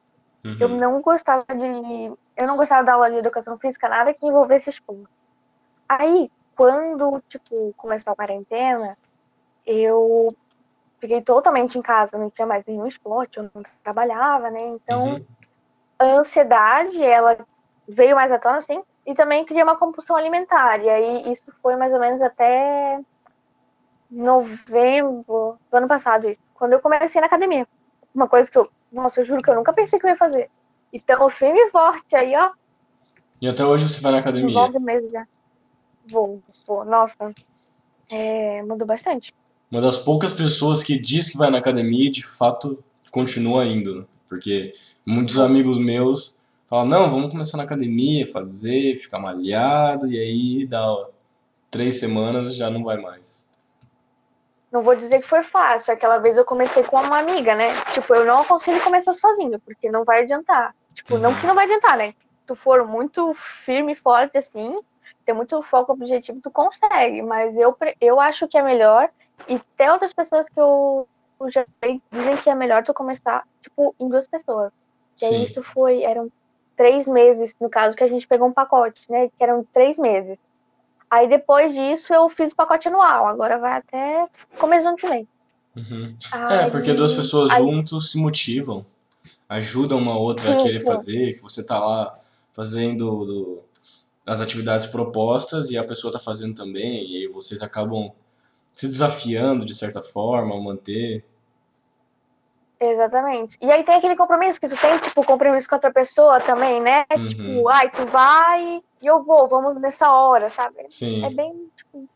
Eu 0.60 0.68
Uhum. 0.68 0.76
não 0.78 1.00
gostava 1.02 1.44
de. 1.48 2.12
Eu 2.36 2.46
não 2.46 2.56
gostava 2.56 2.84
da 2.84 2.94
aula 2.94 3.10
de 3.10 3.18
educação 3.18 3.58
física, 3.58 3.88
nada 3.88 4.14
que 4.14 4.26
envolvesse 4.26 4.70
esporte. 4.70 5.10
Aí, 5.88 6.30
quando, 6.56 7.20
tipo, 7.28 7.72
começou 7.76 8.12
a 8.12 8.16
quarentena, 8.16 8.96
eu 9.66 10.34
fiquei 11.00 11.22
totalmente 11.22 11.78
em 11.78 11.82
casa, 11.82 12.18
não 12.18 12.30
tinha 12.30 12.46
mais 12.46 12.64
nenhum 12.66 12.86
esporte, 12.86 13.38
eu 13.38 13.50
não 13.54 13.62
trabalhava, 13.84 14.50
né? 14.50 14.60
Então, 14.60 15.04
Uhum. 15.14 15.26
a 15.98 16.04
ansiedade, 16.20 17.02
ela 17.02 17.36
veio 17.88 18.16
mais 18.16 18.32
à 18.32 18.38
tona, 18.38 18.58
assim, 18.58 18.82
e 19.06 19.14
também 19.14 19.44
cria 19.44 19.64
uma 19.64 19.76
compulsão 19.76 20.16
alimentar. 20.16 20.80
E 20.82 20.88
aí, 20.88 21.32
isso 21.32 21.52
foi 21.60 21.76
mais 21.76 21.92
ou 21.92 22.00
menos 22.00 22.22
até 22.22 23.00
novembro 24.12 25.58
do 25.70 25.76
ano 25.76 25.88
passado, 25.88 26.28
isso, 26.28 26.40
quando 26.54 26.74
eu 26.74 26.80
comecei 26.80 27.20
na 27.20 27.26
academia. 27.26 27.66
Uma 28.14 28.28
coisa 28.28 28.50
que 28.50 28.58
eu, 28.58 28.68
nossa, 28.92 29.20
eu 29.20 29.24
juro 29.24 29.42
que 29.42 29.50
eu 29.50 29.54
nunca 29.54 29.72
pensei 29.72 29.98
que 29.98 30.06
eu 30.06 30.10
ia 30.10 30.16
fazer. 30.16 30.50
Então, 30.92 31.28
firme 31.30 31.58
e 31.58 31.70
forte 31.70 32.14
aí, 32.14 32.34
ó, 32.36 32.50
E 33.40 33.48
até 33.48 33.64
hoje 33.64 33.88
você 33.88 34.00
vai 34.00 34.12
na 34.12 34.18
academia. 34.18 34.56
11 34.56 34.78
meses 34.78 35.10
já. 35.10 35.26
Vou, 36.10 36.42
vou. 36.66 36.84
Nossa, 36.84 37.32
é, 38.10 38.62
mudou 38.62 38.86
bastante. 38.86 39.32
Uma 39.70 39.80
das 39.80 39.96
poucas 39.96 40.32
pessoas 40.32 40.82
que 40.82 40.98
diz 40.98 41.30
que 41.30 41.38
vai 41.38 41.50
na 41.50 41.58
academia 41.58 42.06
e 42.06 42.10
de 42.10 42.22
fato 42.26 42.84
continua 43.10 43.64
indo. 43.64 44.00
né? 44.00 44.04
Porque 44.28 44.74
muitos 45.06 45.38
amigos 45.38 45.78
meus 45.78 46.42
falam, 46.66 46.86
não, 46.86 47.08
vamos 47.08 47.30
começar 47.30 47.56
na 47.56 47.62
academia, 47.62 48.26
fazer, 48.30 48.96
ficar 48.96 49.18
malhado, 49.18 50.06
e 50.06 50.18
aí 50.18 50.66
dá 50.66 50.90
ó, 50.90 51.08
três 51.70 51.98
semanas 51.98 52.54
já 52.54 52.68
não 52.68 52.84
vai 52.84 52.98
mais. 52.98 53.48
Não 54.72 54.82
vou 54.82 54.96
dizer 54.96 55.20
que 55.20 55.28
foi 55.28 55.42
fácil. 55.42 55.92
Aquela 55.92 56.18
vez 56.18 56.38
eu 56.38 56.44
comecei 56.46 56.82
com 56.82 56.96
uma 56.96 57.18
amiga, 57.18 57.54
né? 57.54 57.74
Tipo, 57.92 58.14
eu 58.14 58.24
não 58.24 58.40
aconselho 58.40 58.82
começar 58.82 59.12
sozinho, 59.12 59.60
porque 59.60 59.90
não 59.90 60.02
vai 60.02 60.22
adiantar. 60.22 60.74
Tipo, 60.94 61.18
não 61.18 61.34
que 61.38 61.46
não 61.46 61.54
vai 61.54 61.66
adiantar, 61.66 61.98
né? 61.98 62.14
Tu 62.46 62.54
for 62.54 62.86
muito 62.86 63.34
firme 63.34 63.92
e 63.92 63.96
forte 63.96 64.38
assim, 64.38 64.80
ter 65.26 65.34
muito 65.34 65.62
foco 65.62 65.92
objetivo, 65.92 66.40
tu 66.42 66.50
consegue. 66.50 67.20
Mas 67.20 67.54
eu, 67.58 67.76
eu 68.00 68.18
acho 68.18 68.48
que 68.48 68.56
é 68.56 68.62
melhor. 68.62 69.10
E 69.46 69.58
tem 69.76 69.90
outras 69.90 70.12
pessoas 70.12 70.48
que 70.48 70.58
eu 70.58 71.06
já 71.48 71.66
dizem 72.10 72.36
que 72.38 72.48
é 72.48 72.54
melhor 72.54 72.82
tu 72.82 72.94
começar, 72.94 73.46
tipo, 73.60 73.94
em 74.00 74.08
duas 74.08 74.26
pessoas. 74.26 74.72
E 75.20 75.26
aí 75.26 75.32
Sim. 75.34 75.44
isso 75.44 75.62
foi, 75.62 76.02
eram 76.02 76.30
três 76.76 77.06
meses, 77.06 77.54
no 77.60 77.68
caso, 77.68 77.96
que 77.96 78.04
a 78.04 78.08
gente 78.08 78.26
pegou 78.26 78.48
um 78.48 78.52
pacote, 78.52 79.02
né? 79.10 79.28
Que 79.28 79.44
eram 79.44 79.64
três 79.72 79.98
meses. 79.98 80.38
Aí 81.12 81.28
depois 81.28 81.74
disso 81.74 82.14
eu 82.14 82.30
fiz 82.30 82.52
o 82.52 82.56
pacote 82.56 82.88
anual. 82.88 83.26
Agora 83.26 83.58
vai 83.58 83.72
até 83.76 84.26
começo 84.58 84.82
do 84.82 84.88
ano 84.88 84.96
que 84.96 85.06
vem. 85.06 85.28
Uhum. 85.76 86.16
É, 86.50 86.70
porque 86.70 86.90
Aí- 86.90 86.96
duas 86.96 87.12
pessoas 87.12 87.50
aí- 87.50 87.62
juntos 87.62 88.10
se 88.10 88.18
motivam, 88.18 88.86
ajudam 89.46 89.98
uma 89.98 90.16
outra 90.18 90.54
a 90.54 90.58
Sim, 90.58 90.64
querer 90.64 90.78
sim. 90.80 90.86
fazer, 90.86 91.34
que 91.34 91.42
você 91.42 91.62
tá 91.62 91.78
lá 91.78 92.18
fazendo 92.54 93.24
do- 93.26 93.60
as 94.26 94.40
atividades 94.40 94.86
propostas 94.86 95.68
e 95.70 95.76
a 95.76 95.84
pessoa 95.84 96.10
tá 96.10 96.18
fazendo 96.18 96.54
também, 96.54 97.04
e 97.10 97.16
aí 97.18 97.26
vocês 97.26 97.60
acabam 97.60 98.10
se 98.74 98.88
desafiando 98.88 99.66
de 99.66 99.74
certa 99.74 100.02
forma 100.02 100.56
a 100.56 100.60
manter. 100.60 101.22
Exatamente. 102.80 103.58
E 103.60 103.70
aí 103.70 103.84
tem 103.84 103.96
aquele 103.96 104.16
compromisso 104.16 104.58
que 104.58 104.68
tu 104.68 104.76
tem, 104.76 104.98
tipo, 104.98 105.22
compromisso 105.24 105.68
com 105.68 105.74
outra 105.76 105.92
pessoa 105.92 106.40
também, 106.40 106.80
né? 106.80 107.04
Uhum. 107.14 107.26
Tipo, 107.26 107.68
ai, 107.68 107.90
tu 107.90 108.06
vai 108.06 108.82
e 109.02 109.06
eu 109.06 109.22
vou, 109.22 109.48
vamos 109.48 109.80
nessa 109.80 110.12
hora, 110.12 110.48
sabe? 110.48 110.86
Sim. 110.88 111.24
É 111.24 111.30
bem, 111.30 111.70
tipo. 111.76 112.08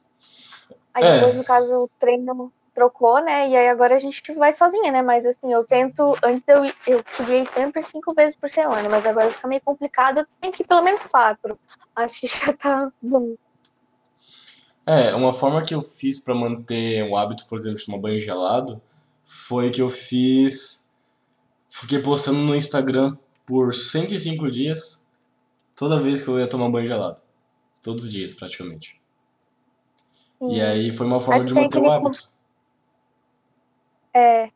Aí 0.94 1.04
É. 1.04 1.14
depois, 1.14 1.34
no 1.36 1.44
caso, 1.44 1.74
o 1.74 1.90
treino 1.98 2.52
trocou, 2.74 3.22
né? 3.22 3.48
E 3.48 3.56
aí 3.56 3.68
agora 3.68 3.96
a 3.96 3.98
gente 3.98 4.22
vai 4.34 4.52
sozinha, 4.52 4.92
né? 4.92 5.02
Mas 5.02 5.24
assim, 5.24 5.52
eu 5.52 5.64
tento. 5.64 6.14
Antes 6.22 6.46
eu, 6.46 6.64
eu 6.86 7.02
queria 7.02 7.42
ir 7.42 7.48
sempre 7.48 7.82
cinco 7.82 8.14
vezes 8.14 8.36
por 8.36 8.50
semana, 8.50 8.88
mas 8.88 9.04
agora 9.04 9.30
fica 9.30 9.48
meio 9.48 9.62
complicado, 9.62 10.18
eu 10.18 10.26
tenho 10.40 10.52
que 10.52 10.62
ir 10.62 10.66
pelo 10.66 10.82
menos 10.82 11.04
quatro. 11.06 11.58
Acho 11.94 12.20
que 12.20 12.26
já 12.28 12.52
tá 12.52 12.92
bom. 13.00 13.34
É, 14.84 15.14
uma 15.14 15.32
forma 15.32 15.64
que 15.64 15.74
eu 15.74 15.80
fiz 15.80 16.20
pra 16.20 16.34
manter 16.34 17.02
o 17.10 17.16
hábito, 17.16 17.46
por 17.48 17.58
exemplo, 17.58 17.78
de 17.78 17.86
tomar 17.86 17.98
banho 17.98 18.20
gelado, 18.20 18.80
foi 19.24 19.70
que 19.70 19.80
eu 19.82 19.88
fiz. 19.88 20.88
Fiquei 21.68 21.98
postando 21.98 22.38
no 22.38 22.54
Instagram 22.54 23.16
por 23.44 23.74
105 23.74 24.50
dias, 24.50 25.05
toda 25.76 26.00
vez 26.00 26.22
que 26.22 26.28
eu 26.28 26.38
ia 26.38 26.48
tomar 26.48 26.70
banho 26.70 26.86
gelado. 26.86 27.22
Todos 27.82 28.04
os 28.04 28.12
dias, 28.12 28.34
praticamente. 28.34 29.00
E 30.40 30.56
E 30.56 30.60
aí 30.60 30.90
foi 30.90 31.06
uma 31.06 31.20
forma 31.20 31.44
de 31.44 31.54
manter 31.54 31.78
o 31.78 31.90
hábito. 31.90 32.30
É, 34.14 34.46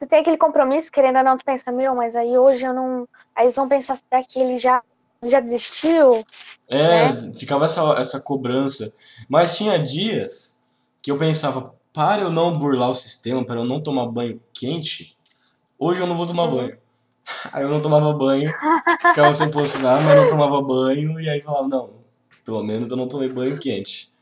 tu 0.00 0.06
tem 0.08 0.20
aquele 0.20 0.38
compromisso, 0.38 0.90
querendo 0.90 1.18
ou 1.18 1.24
não, 1.24 1.36
tu 1.36 1.44
pensa, 1.44 1.70
meu, 1.70 1.94
mas 1.94 2.16
aí 2.16 2.36
hoje 2.36 2.64
eu 2.64 2.74
não. 2.74 3.06
Aí 3.34 3.46
eles 3.46 3.56
vão 3.56 3.68
pensar, 3.68 3.96
será 3.96 4.22
que 4.24 4.40
ele 4.40 4.58
já 4.58 4.82
já 5.22 5.40
desistiu? 5.40 6.24
É, 6.68 7.12
né? 7.12 7.32
ficava 7.34 7.64
essa, 7.64 7.82
essa 7.98 8.20
cobrança. 8.20 8.92
Mas 9.28 9.56
tinha 9.56 9.78
dias 9.78 10.56
que 11.02 11.10
eu 11.10 11.18
pensava, 11.18 11.74
para 11.92 12.22
eu 12.22 12.30
não 12.30 12.58
burlar 12.58 12.90
o 12.90 12.94
sistema, 12.94 13.44
para 13.44 13.60
eu 13.60 13.64
não 13.64 13.82
tomar 13.82 14.06
banho 14.06 14.40
quente, 14.52 15.16
hoje 15.78 16.00
eu 16.00 16.06
não 16.06 16.16
vou 16.16 16.26
tomar 16.26 16.44
Uhum. 16.44 16.56
banho. 16.56 16.78
Aí 17.52 17.62
eu 17.62 17.68
não 17.68 17.80
tomava 17.80 18.12
banho, 18.12 18.52
ficava 19.00 19.34
sem 19.34 19.50
postar, 19.50 20.00
mas 20.02 20.16
não 20.16 20.28
tomava 20.28 20.60
banho, 20.62 21.20
e 21.20 21.28
aí 21.28 21.40
falava, 21.40 21.68
não, 21.68 21.94
pelo 22.44 22.62
menos 22.62 22.90
eu 22.90 22.96
não 22.96 23.08
tomei 23.08 23.28
banho 23.28 23.58
quente. 23.58 24.14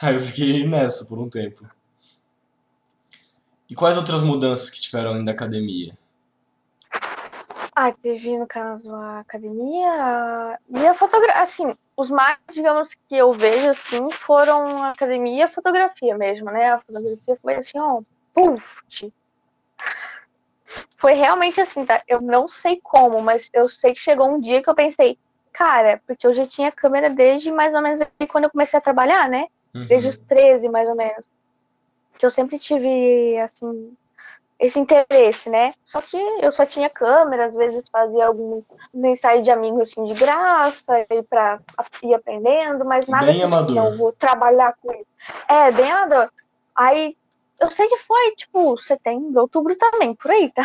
Aí 0.00 0.14
eu 0.14 0.20
fiquei 0.20 0.66
nessa 0.66 1.04
por 1.04 1.18
um 1.18 1.28
tempo. 1.28 1.68
E 3.68 3.74
quais 3.74 3.96
outras 3.96 4.22
mudanças 4.22 4.70
que 4.70 4.80
tiveram 4.80 5.10
além 5.10 5.24
da 5.24 5.32
academia? 5.32 5.96
Ah, 7.76 7.90
teve, 7.90 8.38
no 8.38 8.46
caso, 8.46 8.94
a 8.94 9.20
academia 9.20 10.58
e 10.68 10.86
a 10.86 10.94
fotografia. 10.94 11.42
Assim, 11.42 11.74
os 11.96 12.08
mais, 12.08 12.38
digamos, 12.52 12.90
que 13.08 13.16
eu 13.16 13.32
vejo, 13.32 13.68
assim, 13.70 14.10
foram 14.12 14.82
a 14.82 14.90
academia 14.90 15.38
e 15.38 15.42
a 15.42 15.48
fotografia 15.48 16.16
mesmo, 16.16 16.46
né? 16.52 16.72
A 16.72 16.78
fotografia 16.78 17.36
foi 17.42 17.54
assim, 17.56 17.78
ó, 17.78 18.00
puf! 18.32 18.82
Foi 20.96 21.12
realmente 21.12 21.60
assim, 21.60 21.84
tá? 21.84 22.02
Eu 22.08 22.20
não 22.20 22.48
sei 22.48 22.80
como, 22.82 23.20
mas 23.20 23.50
eu 23.52 23.68
sei 23.68 23.92
que 23.94 24.00
chegou 24.00 24.28
um 24.28 24.40
dia 24.40 24.62
que 24.62 24.68
eu 24.68 24.74
pensei, 24.74 25.18
cara, 25.52 26.00
porque 26.06 26.26
eu 26.26 26.34
já 26.34 26.46
tinha 26.46 26.72
câmera 26.72 27.10
desde 27.10 27.50
mais 27.52 27.74
ou 27.74 27.80
menos 27.80 28.00
quando 28.28 28.44
eu 28.44 28.50
comecei 28.50 28.78
a 28.78 28.82
trabalhar, 28.82 29.28
né? 29.28 29.46
Desde 29.88 30.08
os 30.08 30.16
Uhum. 30.16 30.24
13, 30.28 30.68
mais 30.68 30.88
ou 30.88 30.94
menos. 30.94 31.24
Que 32.18 32.24
eu 32.26 32.30
sempre 32.30 32.58
tive, 32.58 33.38
assim, 33.38 33.92
esse 34.58 34.78
interesse, 34.78 35.50
né? 35.50 35.74
Só 35.84 36.00
que 36.00 36.16
eu 36.16 36.52
só 36.52 36.64
tinha 36.64 36.88
câmera, 36.88 37.46
às 37.46 37.54
vezes 37.54 37.88
fazia 37.88 38.26
algum 38.26 38.62
ensaio 38.94 39.42
de 39.42 39.50
amigo, 39.50 39.82
assim, 39.82 40.04
de 40.04 40.14
graça, 40.14 41.06
e 41.10 41.22
pra 41.22 41.58
ir 42.02 42.14
aprendendo, 42.14 42.84
mas 42.84 43.06
nada 43.06 43.26
Bem 43.26 43.34
assim, 43.34 43.42
amador. 43.42 43.74
não, 43.76 43.96
vou 43.96 44.12
trabalhar 44.12 44.74
com 44.80 44.92
isso. 44.92 45.06
É, 45.48 45.70
bem 45.72 45.90
amador. 45.90 46.30
Aí, 46.74 47.16
eu 47.60 47.70
sei 47.70 47.88
que 47.88 47.96
foi, 47.98 48.34
tipo, 48.36 48.76
setembro, 48.78 49.40
outubro 49.42 49.76
também, 49.76 50.14
por 50.14 50.30
aí, 50.30 50.52
tá? 50.52 50.62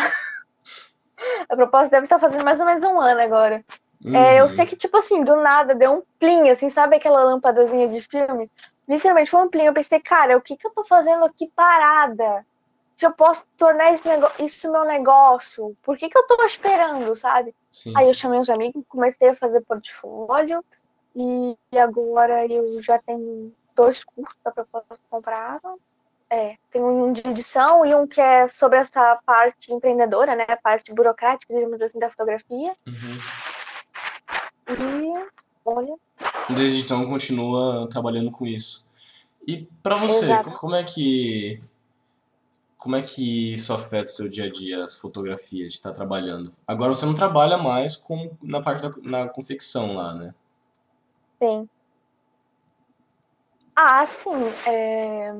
A 1.48 1.56
propósito, 1.56 1.92
deve 1.92 2.04
estar 2.06 2.18
fazendo 2.18 2.44
mais 2.44 2.58
ou 2.60 2.66
menos 2.66 2.82
um 2.82 2.98
ano 3.00 3.20
agora. 3.20 3.64
É, 4.06 4.40
eu 4.40 4.44
Uhum. 4.44 4.48
sei 4.48 4.66
que, 4.66 4.76
tipo 4.76 4.96
assim, 4.96 5.22
do 5.22 5.36
nada 5.36 5.74
deu 5.74 5.92
um 5.92 6.02
plim, 6.18 6.48
assim, 6.48 6.70
sabe 6.70 6.96
aquela 6.96 7.22
lâmpadazinha 7.22 7.88
de 7.88 8.00
filme? 8.00 8.50
Literalmente 8.88 9.30
foi 9.30 9.42
um 9.42 9.48
plim. 9.48 9.64
Eu 9.64 9.74
pensei, 9.74 10.00
cara, 10.00 10.36
o 10.36 10.40
que 10.40 10.56
que 10.56 10.66
eu 10.66 10.70
tô 10.72 10.84
fazendo 10.84 11.24
aqui 11.24 11.50
parada? 11.54 12.44
Se 12.96 13.06
eu 13.06 13.12
posso 13.12 13.44
tornar 13.56 13.92
esse 13.92 14.08
isso 14.44 14.70
meu 14.70 14.84
negócio, 14.84 15.76
por 15.82 15.96
que 15.96 16.08
que 16.08 16.18
eu 16.18 16.26
tô 16.26 16.42
esperando, 16.44 17.14
sabe? 17.14 17.54
Sim. 17.70 17.92
Aí 17.96 18.08
eu 18.08 18.14
chamei 18.14 18.40
uns 18.40 18.50
amigos, 18.50 18.82
comecei 18.88 19.28
a 19.28 19.36
fazer 19.36 19.60
portfólio 19.62 20.64
e, 21.14 21.56
e 21.72 21.78
agora 21.78 22.46
eu 22.46 22.82
já 22.82 22.98
tenho 22.98 23.54
dois 23.74 24.02
cursos 24.04 24.34
da 24.44 24.50
proposta 24.50 24.98
comprada. 25.08 25.76
É, 26.32 26.56
tem 26.70 26.80
um 26.82 27.12
de 27.12 27.26
edição 27.28 27.84
e 27.84 27.92
um 27.94 28.06
que 28.06 28.20
é 28.20 28.46
sobre 28.48 28.78
essa 28.78 29.20
parte 29.26 29.72
empreendedora, 29.72 30.36
né? 30.36 30.44
A 30.48 30.56
parte 30.56 30.92
burocrática, 30.94 31.52
digamos 31.52 31.80
assim, 31.82 31.98
da 31.98 32.08
fotografia. 32.08 32.72
Uhum. 32.86 33.18
E 34.68 35.28
olha, 35.64 35.94
Desde 36.56 36.84
então 36.84 37.06
continua 37.08 37.88
trabalhando 37.88 38.30
com 38.30 38.46
isso. 38.46 38.88
E 39.46 39.66
pra 39.82 39.96
você, 39.96 40.26
Exato. 40.26 40.50
co- 40.50 40.58
como 40.58 40.74
é 40.76 40.84
que 40.84 41.60
como 42.78 42.96
é 42.96 43.02
que 43.02 43.52
isso 43.52 43.74
afeta 43.74 44.04
o 44.04 44.12
seu 44.12 44.28
dia 44.28 44.44
a 44.44 44.50
dia, 44.50 44.84
as 44.84 44.96
fotografias 44.96 45.72
de 45.72 45.78
estar 45.78 45.92
trabalhando? 45.92 46.52
Agora 46.66 46.94
você 46.94 47.04
não 47.04 47.14
trabalha 47.14 47.58
mais 47.58 47.94
com 47.96 48.30
na 48.42 48.62
parte 48.62 48.82
da 48.82 48.90
na 49.02 49.28
confecção 49.28 49.94
lá, 49.94 50.14
né? 50.14 50.34
sim. 51.42 51.68
Ah, 53.76 54.04
sim. 54.06 54.30
É, 54.66 55.34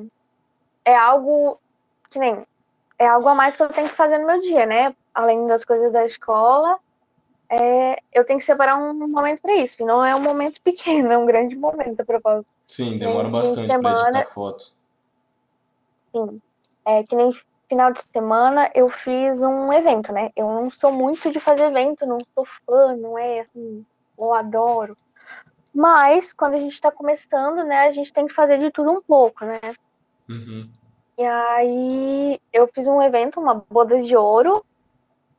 é 0.85 0.95
algo 0.95 1.59
que 2.09 2.19
nem. 2.19 2.45
É 2.97 3.07
algo 3.07 3.27
a 3.27 3.35
mais 3.35 3.55
que 3.55 3.63
eu 3.63 3.69
tenho 3.69 3.89
que 3.89 3.95
fazer 3.95 4.19
no 4.19 4.27
meu 4.27 4.41
dia, 4.41 4.65
né? 4.65 4.95
Além 5.13 5.47
das 5.47 5.65
coisas 5.65 5.91
da 5.91 6.05
escola, 6.05 6.77
é, 7.49 7.99
eu 8.13 8.23
tenho 8.23 8.39
que 8.39 8.45
separar 8.45 8.77
um 8.77 8.93
momento 9.07 9.41
para 9.41 9.55
isso. 9.55 9.75
E 9.79 9.85
não 9.85 10.03
é 10.05 10.15
um 10.15 10.21
momento 10.21 10.61
pequeno, 10.63 11.11
é 11.11 11.17
um 11.17 11.25
grande 11.25 11.55
momento, 11.55 12.01
a 12.01 12.05
propósito. 12.05 12.47
Sim, 12.67 12.97
demora 12.97 13.27
Nem 13.27 13.41
fim 13.41 13.47
de 13.47 13.47
bastante 13.47 13.71
semana. 13.71 14.19
editar 14.19 14.33
foto. 14.33 14.63
Sim. 16.13 16.41
É 16.85 17.03
que 17.03 17.15
nem 17.15 17.33
final 17.67 17.91
de 17.93 18.01
semana 18.11 18.69
eu 18.75 18.89
fiz 18.89 19.41
um 19.41 19.71
evento, 19.71 20.11
né? 20.11 20.29
Eu 20.35 20.45
não 20.45 20.69
sou 20.69 20.91
muito 20.91 21.31
de 21.31 21.39
fazer 21.39 21.63
evento, 21.63 22.05
não 22.05 22.19
sou 22.35 22.45
fã, 22.65 22.95
não 22.95 23.17
é 23.17 23.41
assim, 23.41 23.85
eu 24.17 24.33
adoro. 24.33 24.97
Mas 25.73 26.33
quando 26.33 26.55
a 26.55 26.59
gente 26.59 26.79
tá 26.81 26.91
começando, 26.91 27.63
né, 27.63 27.87
a 27.87 27.91
gente 27.91 28.11
tem 28.11 28.27
que 28.27 28.33
fazer 28.33 28.57
de 28.57 28.71
tudo 28.71 28.91
um 28.91 29.01
pouco, 29.07 29.45
né? 29.45 29.59
Uhum. 30.31 30.69
E 31.17 31.23
aí 31.23 32.39
eu 32.53 32.69
fiz 32.73 32.87
um 32.87 33.01
evento, 33.01 33.39
uma 33.39 33.55
boda 33.69 34.01
de 34.01 34.15
ouro, 34.15 34.65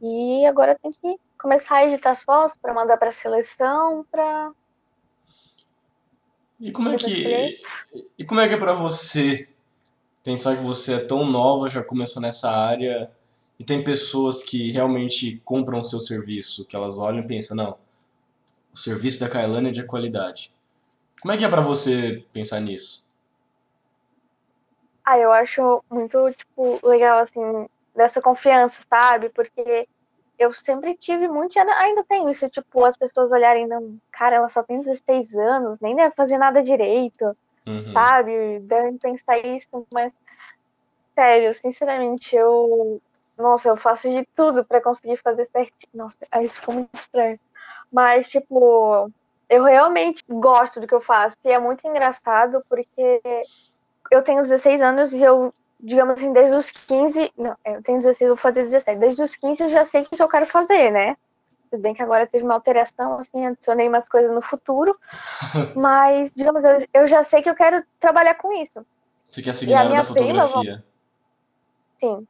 e 0.01 0.45
agora 0.47 0.79
tem 0.81 0.93
que 0.93 1.19
começar 1.41 1.77
a 1.77 1.87
editar 1.87 2.11
as 2.11 2.23
fotos 2.23 2.57
para 2.61 2.75
mandar 2.75 2.99
para 2.99 3.11
seleção, 3.11 4.05
para 4.11 4.53
E 6.61 6.71
como 6.71 6.91
é 6.91 6.97
que 6.97 7.61
e 8.19 8.25
como 8.25 8.41
é 8.41 8.49
que 8.49 8.55
é 8.55 8.59
pra 8.59 8.75
você 8.75 9.49
pensar 10.23 10.57
que 10.57 10.63
você 10.63 10.95
é 10.95 11.05
tão 11.05 11.25
nova, 11.25 11.69
já 11.69 11.83
começou 11.83 12.23
nessa 12.23 12.51
área 12.51 13.11
e 13.59 13.65
tem 13.65 13.83
pessoas 13.83 14.43
que 14.43 14.71
realmente 14.71 15.41
compram 15.45 15.81
o 15.81 15.85
seu 15.85 15.99
serviço, 15.99 16.65
que 16.65 16.77
elas 16.77 16.99
olham 16.99 17.25
e 17.25 17.27
pensam, 17.27 17.57
não, 17.57 17.79
o 18.73 18.77
serviço 18.77 19.19
da 19.19 19.29
Kailane 19.29 19.69
é 19.69 19.73
de 19.73 19.85
qualidade. 19.85 20.53
Como 21.21 21.33
é 21.33 21.37
que 21.37 21.45
é 21.45 21.49
pra 21.49 21.61
você 21.61 22.25
pensar 22.33 22.61
nisso? 22.61 23.02
Ah, 25.05 25.19
eu 25.19 25.33
acho 25.33 25.83
muito, 25.91 26.31
tipo, 26.33 26.79
legal, 26.87 27.19
assim, 27.19 27.67
dessa 27.95 28.21
confiança, 28.23 28.81
sabe? 28.89 29.29
Porque 29.31 29.89
eu 30.39 30.53
sempre 30.55 30.97
tive 30.97 31.29
muito, 31.29 31.59
ainda- 31.59 32.05
tenho 32.05 32.29
isso, 32.31 32.49
tipo, 32.49 32.85
as 32.85 32.97
pessoas 32.97 33.33
olharem, 33.33 33.67
não, 33.67 33.97
cara, 34.13 34.37
ela 34.37 34.49
só 34.49 34.63
tem 34.63 34.81
16 34.81 35.35
anos, 35.35 35.79
nem 35.81 35.97
deve 35.97 36.15
fazer 36.15 36.39
nada 36.39 36.63
direito, 36.63 37.37
Uhum. 37.67 37.93
sabe? 37.93 38.61
Devem 38.61 38.97
pensar 38.99 39.39
isso, 39.39 39.87
mas, 39.93 40.13
sério, 41.15 41.55
sinceramente, 41.55 42.35
eu, 42.35 43.01
nossa, 43.37 43.69
eu 43.69 43.77
faço 43.77 44.09
de 44.09 44.27
tudo 44.35 44.65
pra 44.65 44.81
conseguir 44.83 45.17
fazer 45.19 45.49
certinho. 45.51 45.91
Nossa, 45.95 46.17
isso 46.43 46.61
ficou 46.61 46.75
muito 46.75 46.95
estranho. 46.95 47.39
Mas, 47.93 48.29
tipo, 48.31 49.11
eu 49.49 49.65
realmente 49.65 50.23
gosto 50.29 50.81
do 50.81 50.87
que 50.87 50.95
eu 50.95 51.01
faço, 51.01 51.37
e 51.45 51.51
é 51.51 51.59
muito 51.59 51.87
engraçado 51.87 52.63
porque 52.69 53.21
eu 54.13 54.23
tenho 54.23 54.43
16 54.43 54.83
anos 54.83 55.13
e 55.13 55.23
eu, 55.23 55.55
digamos 55.81 56.19
assim, 56.19 56.33
desde 56.33 56.55
os 56.55 56.71
15. 56.71 57.33
Não, 57.37 57.57
eu 57.65 57.83
tenho 57.83 58.03
16, 58.03 58.29
vou 58.29 58.37
fazer 58.37 58.65
17. 58.65 59.01
Desde 59.01 59.23
os 59.23 59.35
15 59.35 59.63
eu 59.63 59.71
já 59.71 59.85
sei 59.87 60.03
o 60.03 60.05
que 60.05 60.23
eu 60.23 60.29
quero 60.29 60.47
fazer, 60.47 60.91
né? 60.91 61.17
Tudo 61.71 61.81
bem 61.81 61.95
que 61.95 62.03
agora 62.03 62.27
teve 62.27 62.45
uma 62.45 62.53
alteração, 62.53 63.19
assim, 63.19 63.47
adicionei 63.47 63.89
umas 63.89 64.07
coisas 64.07 64.31
no 64.31 64.43
futuro. 64.43 64.95
Mas, 65.75 66.31
digamos, 66.37 66.63
eu, 66.63 66.87
eu 66.93 67.09
já 67.09 67.25
sei 67.25 67.41
que 67.41 67.49
eu 67.49 67.55
quero 67.55 67.83
trabalhar 67.99 68.35
com 68.35 68.53
isso. 68.53 68.85
Você 69.31 69.41
quer 69.41 69.55
seguir 69.55 69.73
E 69.73 69.75
na 69.75 69.81
a 69.81 69.85
área 69.85 69.97
da 69.97 70.03
minha 70.03 70.13
prima, 70.13 70.43
fotografia? 70.43 70.85
Sim. 71.99 72.29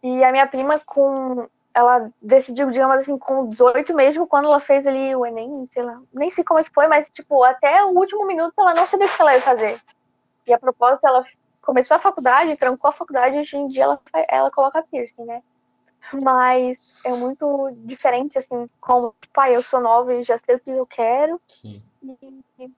E 0.00 0.22
a 0.22 0.30
minha 0.30 0.46
prima, 0.46 0.80
com. 0.86 1.48
Ela 1.76 2.08
decidiu, 2.22 2.70
digamos 2.70 2.98
assim, 2.98 3.18
com 3.18 3.48
18 3.48 3.92
mesmo, 3.94 4.28
quando 4.28 4.44
ela 4.44 4.60
fez 4.60 4.86
ali 4.86 5.16
o 5.16 5.26
Enem, 5.26 5.66
sei 5.72 5.82
lá, 5.82 6.00
nem 6.12 6.30
sei 6.30 6.44
como 6.44 6.60
é 6.60 6.62
que 6.62 6.70
foi, 6.72 6.86
mas, 6.86 7.10
tipo, 7.10 7.42
até 7.42 7.82
o 7.82 7.88
último 7.88 8.24
minuto 8.24 8.54
ela 8.56 8.74
não 8.74 8.86
sabia 8.86 9.08
o 9.08 9.10
que 9.10 9.20
ela 9.20 9.34
ia 9.34 9.42
fazer. 9.42 9.80
E 10.46 10.52
a 10.52 10.58
propósito, 10.58 11.06
ela 11.06 11.24
começou 11.62 11.96
a 11.96 12.00
faculdade, 12.00 12.56
trancou 12.56 12.90
a 12.90 12.94
faculdade, 12.94 13.38
hoje 13.38 13.56
em 13.56 13.68
dia 13.68 13.84
ela, 13.84 14.00
ela 14.28 14.50
coloca 14.50 14.82
piercing, 14.82 15.24
né? 15.24 15.42
Mas 16.12 16.78
é 17.04 17.12
muito 17.12 17.72
diferente, 17.84 18.36
assim, 18.36 18.68
como, 18.80 19.14
pai, 19.32 19.56
eu 19.56 19.62
sou 19.62 19.80
nova 19.80 20.12
e 20.14 20.22
já 20.22 20.38
sei 20.44 20.56
o 20.56 20.60
que 20.60 20.70
eu 20.70 20.86
quero, 20.86 21.40
Sim. 21.48 21.82
e, 22.02 22.70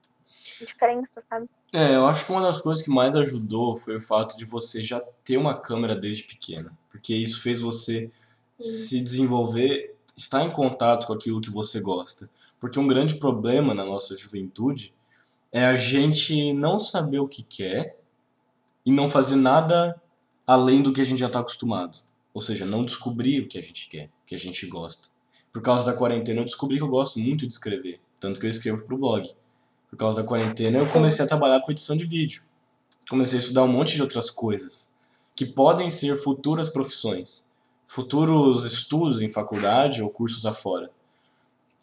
diferença, 0.59 1.11
sabe? 1.29 1.49
É, 1.73 1.95
eu 1.95 2.05
acho 2.07 2.25
que 2.25 2.31
uma 2.31 2.41
das 2.41 2.61
coisas 2.61 2.83
que 2.83 2.89
mais 2.89 3.15
ajudou 3.15 3.75
foi 3.75 3.97
o 3.97 4.01
fato 4.01 4.37
de 4.37 4.45
você 4.45 4.81
já 4.81 5.01
ter 5.23 5.37
uma 5.37 5.59
câmera 5.59 5.95
desde 5.95 6.23
pequena, 6.23 6.71
porque 6.89 7.13
isso 7.13 7.41
fez 7.41 7.59
você 7.59 8.09
se 8.57 9.01
desenvolver, 9.01 9.95
estar 10.15 10.43
em 10.43 10.49
contato 10.49 11.05
com 11.05 11.13
aquilo 11.13 11.41
que 11.41 11.51
você 11.51 11.79
gosta. 11.79 12.29
Porque 12.59 12.79
um 12.79 12.87
grande 12.87 13.15
problema 13.15 13.73
na 13.73 13.85
nossa 13.85 14.15
juventude 14.15 14.93
é 15.51 15.65
a 15.65 15.75
gente 15.75 16.53
não 16.53 16.79
saber 16.79 17.19
o 17.19 17.27
que 17.27 17.43
quer 17.43 17.97
e 18.85 18.91
não 18.91 19.09
fazer 19.09 19.35
nada 19.35 20.01
além 20.45 20.81
do 20.81 20.93
que 20.93 21.01
a 21.01 21.03
gente 21.03 21.19
já 21.19 21.27
está 21.27 21.39
acostumado. 21.39 21.99
Ou 22.33 22.41
seja, 22.41 22.65
não 22.65 22.85
descobrir 22.85 23.41
o 23.41 23.47
que 23.47 23.57
a 23.57 23.61
gente 23.61 23.89
quer, 23.89 24.05
o 24.23 24.25
que 24.25 24.35
a 24.35 24.37
gente 24.37 24.65
gosta. 24.67 25.09
Por 25.51 25.61
causa 25.61 25.91
da 25.91 25.97
quarentena, 25.97 26.41
eu 26.41 26.45
descobri 26.45 26.77
que 26.77 26.83
eu 26.83 26.87
gosto 26.87 27.19
muito 27.19 27.47
de 27.47 27.51
escrever, 27.51 27.99
tanto 28.19 28.39
que 28.39 28.45
eu 28.45 28.49
escrevo 28.49 28.85
pro 28.85 28.97
blog. 28.97 29.29
Por 29.89 29.97
causa 29.97 30.21
da 30.21 30.27
quarentena, 30.27 30.77
eu 30.77 30.87
comecei 30.87 31.23
a 31.25 31.27
trabalhar 31.27 31.61
com 31.61 31.71
edição 31.71 31.97
de 31.97 32.05
vídeo. 32.05 32.43
Comecei 33.09 33.39
a 33.39 33.41
estudar 33.41 33.63
um 33.63 33.67
monte 33.67 33.95
de 33.95 34.01
outras 34.01 34.29
coisas 34.29 34.95
que 35.35 35.45
podem 35.45 35.89
ser 35.89 36.15
futuras 36.15 36.67
profissões, 36.67 37.47
futuros 37.85 38.65
estudos 38.65 39.21
em 39.21 39.29
faculdade 39.29 40.01
ou 40.01 40.09
cursos 40.09 40.45
afora. 40.45 40.91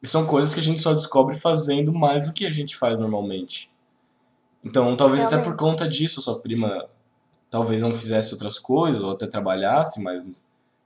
E 0.05 0.07
são 0.07 0.27
coisas 0.27 0.53
que 0.53 0.61
a 0.61 0.62
gente 0.62 0.83
só 0.83 0.93
descobre 0.93 1.35
fazendo 1.35 1.90
mais 1.90 2.25
do 2.25 2.33
que 2.35 2.45
a 2.45 2.51
gente 2.51 2.77
faz 2.77 2.99
normalmente. 2.99 3.73
Então, 4.62 4.95
talvez 4.95 5.23
até 5.23 5.38
por 5.38 5.57
conta 5.57 5.88
disso, 5.88 6.21
sua 6.21 6.38
prima 6.40 6.90
talvez 7.49 7.81
não 7.81 7.90
fizesse 7.90 8.35
outras 8.35 8.59
coisas, 8.59 9.01
ou 9.01 9.12
até 9.12 9.27
trabalhasse, 9.27 10.03
mas 10.03 10.27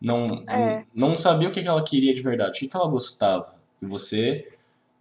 não, 0.00 0.44
é. 0.48 0.84
não 0.94 1.16
sabia 1.16 1.48
o 1.48 1.50
que 1.50 1.58
ela 1.58 1.82
queria 1.82 2.14
de 2.14 2.22
verdade, 2.22 2.64
o 2.64 2.70
que 2.70 2.76
ela 2.76 2.86
gostava. 2.86 3.56
E 3.82 3.86
você 3.86 4.52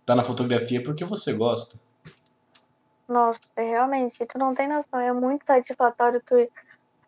tá 0.04 0.16
na 0.16 0.24
fotografia 0.24 0.82
porque 0.82 1.06
você 1.06 1.32
gosta. 1.32 1.80
Nossa, 3.08 3.40
realmente, 3.56 4.26
tu 4.26 4.40
não 4.40 4.56
tem 4.56 4.68
noção, 4.68 5.00
é 5.00 5.14
muito 5.14 5.46
satisfatório 5.46 6.24
tu 6.26 6.36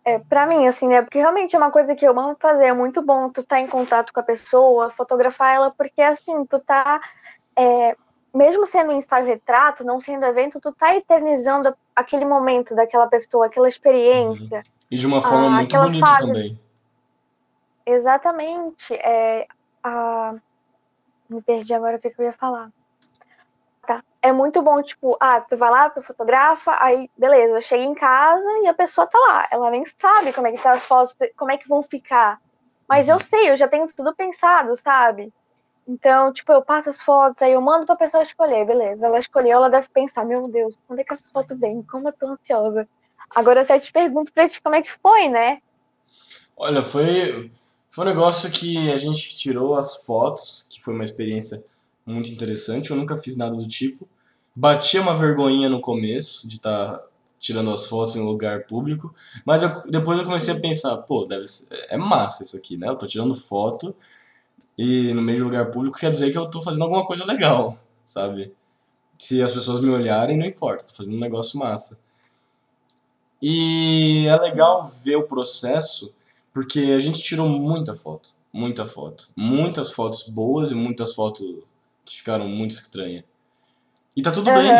é, 0.06 0.20
pra 0.20 0.46
mim, 0.46 0.68
assim, 0.68 0.88
né? 0.88 1.02
Porque 1.02 1.20
realmente 1.20 1.56
é 1.56 1.60
uma 1.60 1.72
coisa 1.72 1.96
que 1.96 2.06
eu 2.06 2.18
amo 2.18 2.36
fazer, 2.40 2.66
é 2.66 2.74
muito 2.74 3.02
bom 3.02 3.30
tu 3.30 3.42
estar 3.42 3.58
tá 3.58 3.62
em 3.62 3.68
contato 3.68 4.14
com 4.14 4.20
a 4.20 4.24
pessoa, 4.24 4.92
fotografar 4.92 5.56
ela, 5.56 5.72
porque 5.72 6.02
assim, 6.02 6.46
tu 6.46 6.60
tá. 6.60 7.02
É, 7.56 7.96
mesmo 8.34 8.66
sendo 8.66 8.92
um 8.92 9.00
estágio 9.00 9.28
retrato, 9.28 9.84
não 9.84 10.00
sendo 10.00 10.26
evento, 10.26 10.60
tu 10.62 10.72
tá 10.72 10.96
eternizando 10.96 11.76
aquele 11.96 12.26
momento 12.26 12.76
daquela 12.76 13.08
pessoa, 13.08 13.48
aquela 13.48 13.68
experiência. 13.68 14.58
Uhum. 14.58 14.64
E 14.92 14.96
de 14.98 15.06
uma 15.06 15.22
forma 15.22 15.48
ah, 15.48 15.50
muito 15.52 15.78
bonita 15.78 16.06
fase... 16.06 16.28
também. 16.28 16.60
Exatamente. 17.86 18.94
É, 18.94 19.48
a... 19.84 20.36
Me 21.28 21.42
perdi 21.42 21.74
agora 21.74 21.98
o 21.98 22.00
que, 22.00 22.14
eu 22.18 22.26
ia 22.26 22.34
falar? 22.34 22.72
É 24.22 24.34
muito 24.34 24.62
bom, 24.62 24.82
tipo, 24.82 25.16
ah, 25.20 25.40
tu 25.40 25.56
vai 25.56 25.72
lá, 25.72 25.90
tu 25.90 26.02
fotografa, 26.02 26.76
aí 26.80 27.10
beleza, 27.18 27.62
chega 27.62 27.84
em 27.84 27.94
casa 27.94 28.46
e 28.64 28.68
a 28.68 28.74
pessoa 28.74 29.08
tá 29.08 29.18
lá. 29.18 29.48
Ela 29.50 29.72
nem 29.72 29.86
sabe 30.00 30.34
como 30.34 30.48
é 30.48 30.52
que 30.52 30.62
tá 30.62 30.74
as 30.74 30.84
fotos, 30.84 31.16
como 31.38 31.52
é 31.52 31.58
que 31.58 31.70
vão 31.70 31.82
ficar. 31.84 32.40
Mas 32.88 33.08
eu 33.08 33.20
sei, 33.20 33.50
eu 33.50 33.56
já 33.56 33.68
tenho 33.68 33.88
tudo 33.88 34.14
pensado, 34.14 34.76
sabe? 34.76 35.32
Então, 35.88 36.34
tipo, 36.34 36.52
eu 36.52 36.62
passo 36.62 36.90
as 36.90 37.02
fotos, 37.02 37.42
aí 37.42 37.54
eu 37.54 37.62
mando 37.62 37.86
pra 37.86 37.96
pessoa 37.96 38.22
escolher, 38.22 38.66
beleza. 38.66 39.06
Ela 39.06 39.20
escolheu, 39.20 39.54
ela 39.54 39.70
deve 39.70 39.88
pensar, 39.90 40.26
meu 40.26 40.44
Deus, 40.44 40.78
quando 40.86 41.00
é 41.00 41.04
que 41.04 41.14
essa 41.14 41.24
foto 41.32 41.56
vem? 41.56 41.82
Como 41.84 42.10
eu 42.10 42.14
tô 42.14 42.28
ansiosa. 42.28 42.88
Agora 43.34 43.60
eu 43.60 43.64
até 43.64 43.80
te 43.80 43.92
pergunto 43.92 44.34
pra 44.34 44.50
ti 44.50 44.62
como 44.62 44.76
é 44.76 44.82
que 44.82 44.92
foi, 44.92 45.28
né? 45.30 45.62
Olha, 46.58 46.82
foi, 46.82 47.52
foi 47.90 48.06
um 48.06 48.08
negócio 48.08 48.52
que 48.52 48.92
a 48.92 48.98
gente 48.98 49.36
tirou 49.36 49.78
as 49.78 50.06
fotos, 50.06 50.68
que 50.70 50.82
foi 50.82 50.94
uma 50.94 51.04
experiência 51.04 51.64
muito 52.10 52.32
interessante. 52.32 52.92
Eu 52.92 52.98
nunca 52.98 53.16
fiz 53.16 53.36
nada 53.36 53.56
do 53.56 53.68
tipo. 53.68 54.08
Batia 54.56 55.02
uma 55.02 55.16
vergonhinha 55.16 55.70
no 55.70 55.80
começo 55.80 56.48
de 56.48 56.56
estar 56.56 56.98
tá 56.98 57.04
tirando 57.40 57.72
as 57.72 57.86
fotos 57.86 58.16
em 58.16 58.22
lugar 58.22 58.66
público, 58.66 59.16
mas 59.46 59.64
eu, 59.64 59.70
depois 59.90 60.20
eu 60.20 60.26
comecei 60.26 60.54
a 60.54 60.60
pensar, 60.60 60.98
pô, 60.98 61.26
deve 61.26 61.46
ser, 61.46 61.70
é 61.90 61.96
massa 61.96 62.44
isso 62.44 62.58
aqui, 62.58 62.76
né? 62.76 62.90
Eu 62.90 62.98
tô 62.98 63.08
tirando 63.08 63.34
foto 63.34 63.96
e 64.78 65.14
no 65.14 65.22
meio 65.22 65.38
de 65.38 65.44
lugar 65.46 65.72
público 65.72 65.98
quer 65.98 66.12
dizer 66.12 66.32
que 66.32 66.38
eu 66.38 66.50
tô 66.50 66.62
fazendo 66.62 66.84
alguma 66.84 67.06
coisa 67.06 67.26
legal, 67.26 67.80
sabe? 68.06 68.54
Se 69.18 69.42
as 69.42 69.52
pessoas 69.52 69.80
me 69.80 69.90
olharem, 69.90 70.38
não 70.38 70.46
importa, 70.46 70.86
tô 70.86 70.94
fazendo 70.94 71.16
um 71.16 71.22
negócio 71.22 71.58
massa. 71.58 72.00
E 73.42 74.26
é 74.28 74.36
legal 74.36 74.84
ver 74.84 75.16
o 75.16 75.24
processo, 75.24 76.14
porque 76.52 76.80
a 76.96 77.00
gente 77.00 77.22
tirou 77.24 77.48
muita 77.48 77.96
foto, 77.96 78.32
muita 78.52 78.86
foto, 78.86 79.30
muitas 79.36 79.92
fotos 79.92 80.28
boas 80.28 80.72
e 80.72 80.76
muitas 80.76 81.14
fotos 81.14 81.42
que 82.10 82.18
ficaram 82.18 82.48
muito 82.48 82.72
estranhas. 82.72 83.24
E 84.16 84.22
tá 84.22 84.32
tudo 84.32 84.50
uhum. 84.50 84.56
bem, 84.56 84.72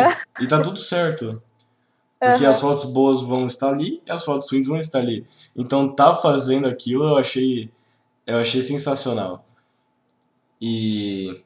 e 0.42 0.48
tá 0.48 0.62
tudo 0.62 0.78
certo. 0.78 1.42
Porque 2.20 2.44
uhum. 2.44 2.50
as 2.50 2.60
fotos 2.60 2.84
boas 2.86 3.22
vão 3.22 3.48
estar 3.48 3.70
ali 3.70 4.02
e 4.06 4.12
as 4.12 4.26
fotos 4.26 4.52
ruins 4.52 4.68
vão 4.68 4.78
estar 4.78 5.00
ali. 5.00 5.26
Então 5.56 5.96
tá 5.96 6.14
fazendo 6.14 6.68
aquilo 6.68 7.06
eu 7.06 7.18
achei 7.18 7.72
eu 8.28 8.38
achei 8.38 8.62
sensacional. 8.62 9.46
E 10.62 11.42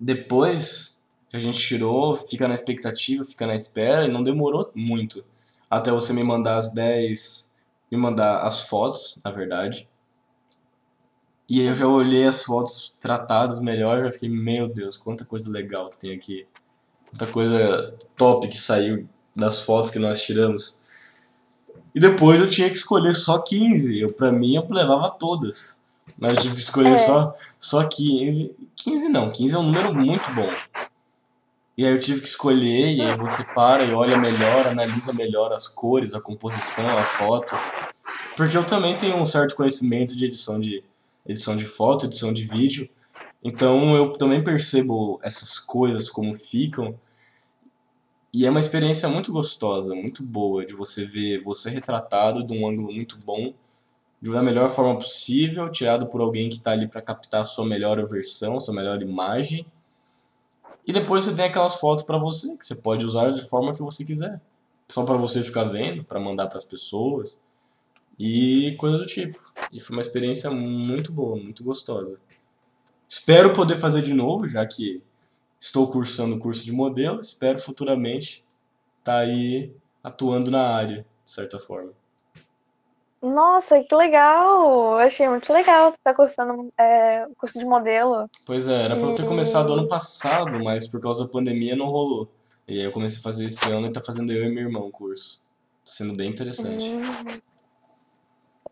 depois 0.00 1.04
que 1.28 1.36
a 1.36 1.40
gente 1.40 1.58
tirou, 1.58 2.16
fica 2.16 2.48
na 2.48 2.54
expectativa, 2.54 3.24
fica 3.24 3.46
na 3.46 3.54
espera 3.54 4.06
e 4.06 4.10
não 4.10 4.22
demorou 4.22 4.70
muito 4.74 5.22
até 5.68 5.90
você 5.90 6.12
me 6.12 6.22
mandar 6.22 6.56
as 6.56 6.72
10 6.72 7.52
me 7.90 7.98
mandar 7.98 8.38
as 8.38 8.62
fotos, 8.62 9.20
na 9.24 9.30
verdade. 9.30 9.88
E 11.48 11.60
aí 11.60 11.66
eu 11.66 11.74
já 11.74 11.86
olhei 11.86 12.26
as 12.26 12.42
fotos 12.42 12.96
tratadas 13.00 13.60
melhor 13.60 13.98
e 13.98 14.04
já 14.04 14.12
fiquei, 14.12 14.28
meu 14.28 14.68
Deus, 14.68 14.96
quanta 14.96 15.24
coisa 15.24 15.50
legal 15.50 15.90
que 15.90 15.98
tem 15.98 16.14
aqui. 16.14 16.46
Quanta 17.10 17.26
coisa 17.26 17.94
top 18.16 18.48
que 18.48 18.56
saiu 18.56 19.06
das 19.36 19.60
fotos 19.60 19.90
que 19.90 19.98
nós 19.98 20.22
tiramos. 20.22 20.78
E 21.94 22.00
depois 22.00 22.40
eu 22.40 22.48
tinha 22.48 22.68
que 22.68 22.76
escolher 22.76 23.14
só 23.14 23.38
15. 23.38 24.00
Eu, 24.00 24.12
pra 24.12 24.32
mim, 24.32 24.56
eu 24.56 24.66
levava 24.68 25.10
todas. 25.10 25.82
Mas 26.18 26.34
eu 26.34 26.42
tive 26.42 26.54
que 26.56 26.60
escolher 26.60 26.94
é. 26.94 26.96
só, 26.96 27.34
só 27.60 27.86
15. 27.86 28.54
15 28.74 29.08
não, 29.08 29.30
15 29.30 29.54
é 29.54 29.58
um 29.58 29.62
número 29.62 29.94
muito 29.94 30.32
bom. 30.32 30.50
E 31.76 31.84
aí 31.84 31.92
eu 31.92 31.98
tive 31.98 32.20
que 32.20 32.28
escolher, 32.28 32.94
e 32.94 33.00
aí 33.00 33.16
você 33.16 33.42
para 33.42 33.84
e 33.84 33.92
olha 33.92 34.16
melhor, 34.16 34.66
analisa 34.66 35.12
melhor 35.12 35.52
as 35.52 35.66
cores, 35.66 36.14
a 36.14 36.20
composição, 36.20 36.88
a 36.88 37.02
foto. 37.02 37.56
Porque 38.36 38.56
eu 38.56 38.64
também 38.64 38.96
tenho 38.96 39.16
um 39.16 39.26
certo 39.26 39.56
conhecimento 39.56 40.16
de 40.16 40.24
edição 40.24 40.60
de, 40.60 40.84
edição 41.26 41.56
de 41.56 41.64
foto, 41.64 42.06
edição 42.06 42.32
de 42.32 42.44
vídeo. 42.44 42.88
Então 43.42 43.94
eu 43.96 44.12
também 44.12 44.42
percebo 44.42 45.20
essas 45.22 45.58
coisas 45.58 46.08
como 46.08 46.34
ficam. 46.34 46.98
E 48.32 48.46
é 48.46 48.50
uma 48.50 48.60
experiência 48.60 49.08
muito 49.08 49.32
gostosa, 49.32 49.94
muito 49.94 50.22
boa 50.22 50.66
de 50.66 50.74
você 50.74 51.04
ver 51.04 51.42
você 51.42 51.70
retratado 51.70 52.44
de 52.44 52.52
um 52.52 52.66
ângulo 52.66 52.92
muito 52.92 53.16
bom, 53.18 53.54
da 54.20 54.42
melhor 54.42 54.68
forma 54.68 54.96
possível, 54.96 55.70
tirado 55.70 56.06
por 56.06 56.20
alguém 56.20 56.48
que 56.48 56.56
está 56.56 56.72
ali 56.72 56.88
para 56.88 57.02
captar 57.02 57.42
a 57.42 57.44
sua 57.44 57.66
melhor 57.66 58.04
versão, 58.08 58.56
a 58.56 58.60
sua 58.60 58.74
melhor 58.74 59.00
imagem. 59.02 59.66
E 60.86 60.92
depois 60.92 61.24
você 61.24 61.34
tem 61.34 61.44
aquelas 61.44 61.74
fotos 61.76 62.02
para 62.02 62.18
você, 62.18 62.56
que 62.56 62.64
você 62.64 62.74
pode 62.74 63.04
usar 63.04 63.30
de 63.30 63.42
forma 63.42 63.74
que 63.74 63.82
você 63.82 64.04
quiser. 64.04 64.40
Só 64.88 65.04
para 65.04 65.16
você 65.16 65.44
ficar 65.44 65.64
vendo, 65.64 66.02
para 66.02 66.18
mandar 66.18 66.46
para 66.46 66.56
as 66.56 66.64
pessoas 66.64 67.43
e 68.18 68.74
coisas 68.76 69.00
do 69.00 69.06
tipo. 69.06 69.40
E 69.72 69.80
foi 69.80 69.96
uma 69.96 70.00
experiência 70.00 70.50
muito 70.50 71.12
boa, 71.12 71.36
muito 71.36 71.64
gostosa. 71.64 72.18
Espero 73.08 73.52
poder 73.52 73.76
fazer 73.76 74.02
de 74.02 74.14
novo, 74.14 74.46
já 74.46 74.64
que 74.66 75.02
estou 75.60 75.90
cursando 75.90 76.36
o 76.36 76.38
curso 76.38 76.64
de 76.64 76.72
modelo. 76.72 77.20
Espero 77.20 77.58
futuramente 77.58 78.44
estar 78.98 79.12
tá 79.12 79.18
aí 79.18 79.74
atuando 80.02 80.50
na 80.50 80.66
área, 80.66 81.06
de 81.24 81.30
certa 81.30 81.58
forma. 81.58 81.92
Nossa, 83.22 83.82
que 83.82 83.94
legal! 83.94 84.98
achei 84.98 85.26
muito 85.26 85.50
legal 85.50 85.90
estar 85.90 86.12
tá 86.12 86.14
cursando 86.14 86.70
é, 86.78 87.26
o 87.26 87.34
curso 87.34 87.58
de 87.58 87.64
modelo. 87.64 88.28
Pois 88.44 88.68
é, 88.68 88.82
era 88.82 88.96
para 88.96 89.06
eu 89.06 89.14
ter 89.14 89.26
começado 89.26 89.72
ano 89.72 89.88
passado, 89.88 90.62
mas 90.62 90.86
por 90.86 91.00
causa 91.00 91.24
da 91.24 91.30
pandemia 91.30 91.74
não 91.74 91.86
rolou. 91.86 92.30
E 92.68 92.78
aí 92.78 92.84
eu 92.84 92.92
comecei 92.92 93.20
a 93.20 93.22
fazer 93.22 93.46
esse 93.46 93.70
ano 93.70 93.86
e 93.86 93.92
tá 93.92 94.00
fazendo 94.00 94.30
eu 94.30 94.44
e 94.44 94.50
meu 94.50 94.64
irmão 94.64 94.86
o 94.86 94.90
curso. 94.90 95.40
Tá 95.84 95.90
sendo 95.90 96.14
bem 96.14 96.30
interessante. 96.30 96.84
Hum 96.90 97.53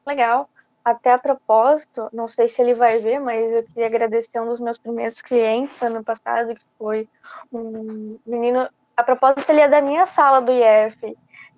legal. 0.06 0.48
Até 0.84 1.12
a 1.12 1.18
propósito, 1.18 2.08
não 2.12 2.26
sei 2.26 2.48
se 2.48 2.60
ele 2.60 2.74
vai 2.74 2.98
ver, 2.98 3.20
mas 3.20 3.52
eu 3.52 3.62
queria 3.62 3.86
agradecer 3.86 4.40
um 4.40 4.46
dos 4.46 4.58
meus 4.58 4.78
primeiros 4.78 5.22
clientes 5.22 5.80
ano 5.80 6.02
passado, 6.02 6.54
que 6.54 6.62
foi 6.76 7.08
um 7.52 8.18
menino. 8.26 8.68
A 8.96 9.02
propósito, 9.04 9.48
ele 9.50 9.60
é 9.60 9.68
da 9.68 9.80
minha 9.80 10.06
sala 10.06 10.40
do 10.40 10.50
IF. 10.50 11.16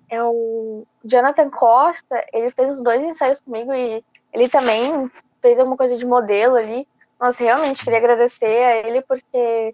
É 0.09 0.21
o 0.21 0.85
Jonathan 1.03 1.49
Costa. 1.49 2.23
Ele 2.31 2.51
fez 2.51 2.73
os 2.73 2.83
dois 2.83 3.01
ensaios 3.01 3.41
comigo 3.41 3.73
e 3.73 4.03
ele 4.31 4.47
também 4.47 5.09
fez 5.41 5.57
alguma 5.57 5.77
coisa 5.77 5.97
de 5.97 6.05
modelo 6.05 6.55
ali. 6.55 6.87
Nossa, 7.19 7.43
realmente 7.43 7.83
queria 7.83 7.97
agradecer 7.97 8.45
a 8.45 8.87
ele 8.87 9.01
porque 9.01 9.73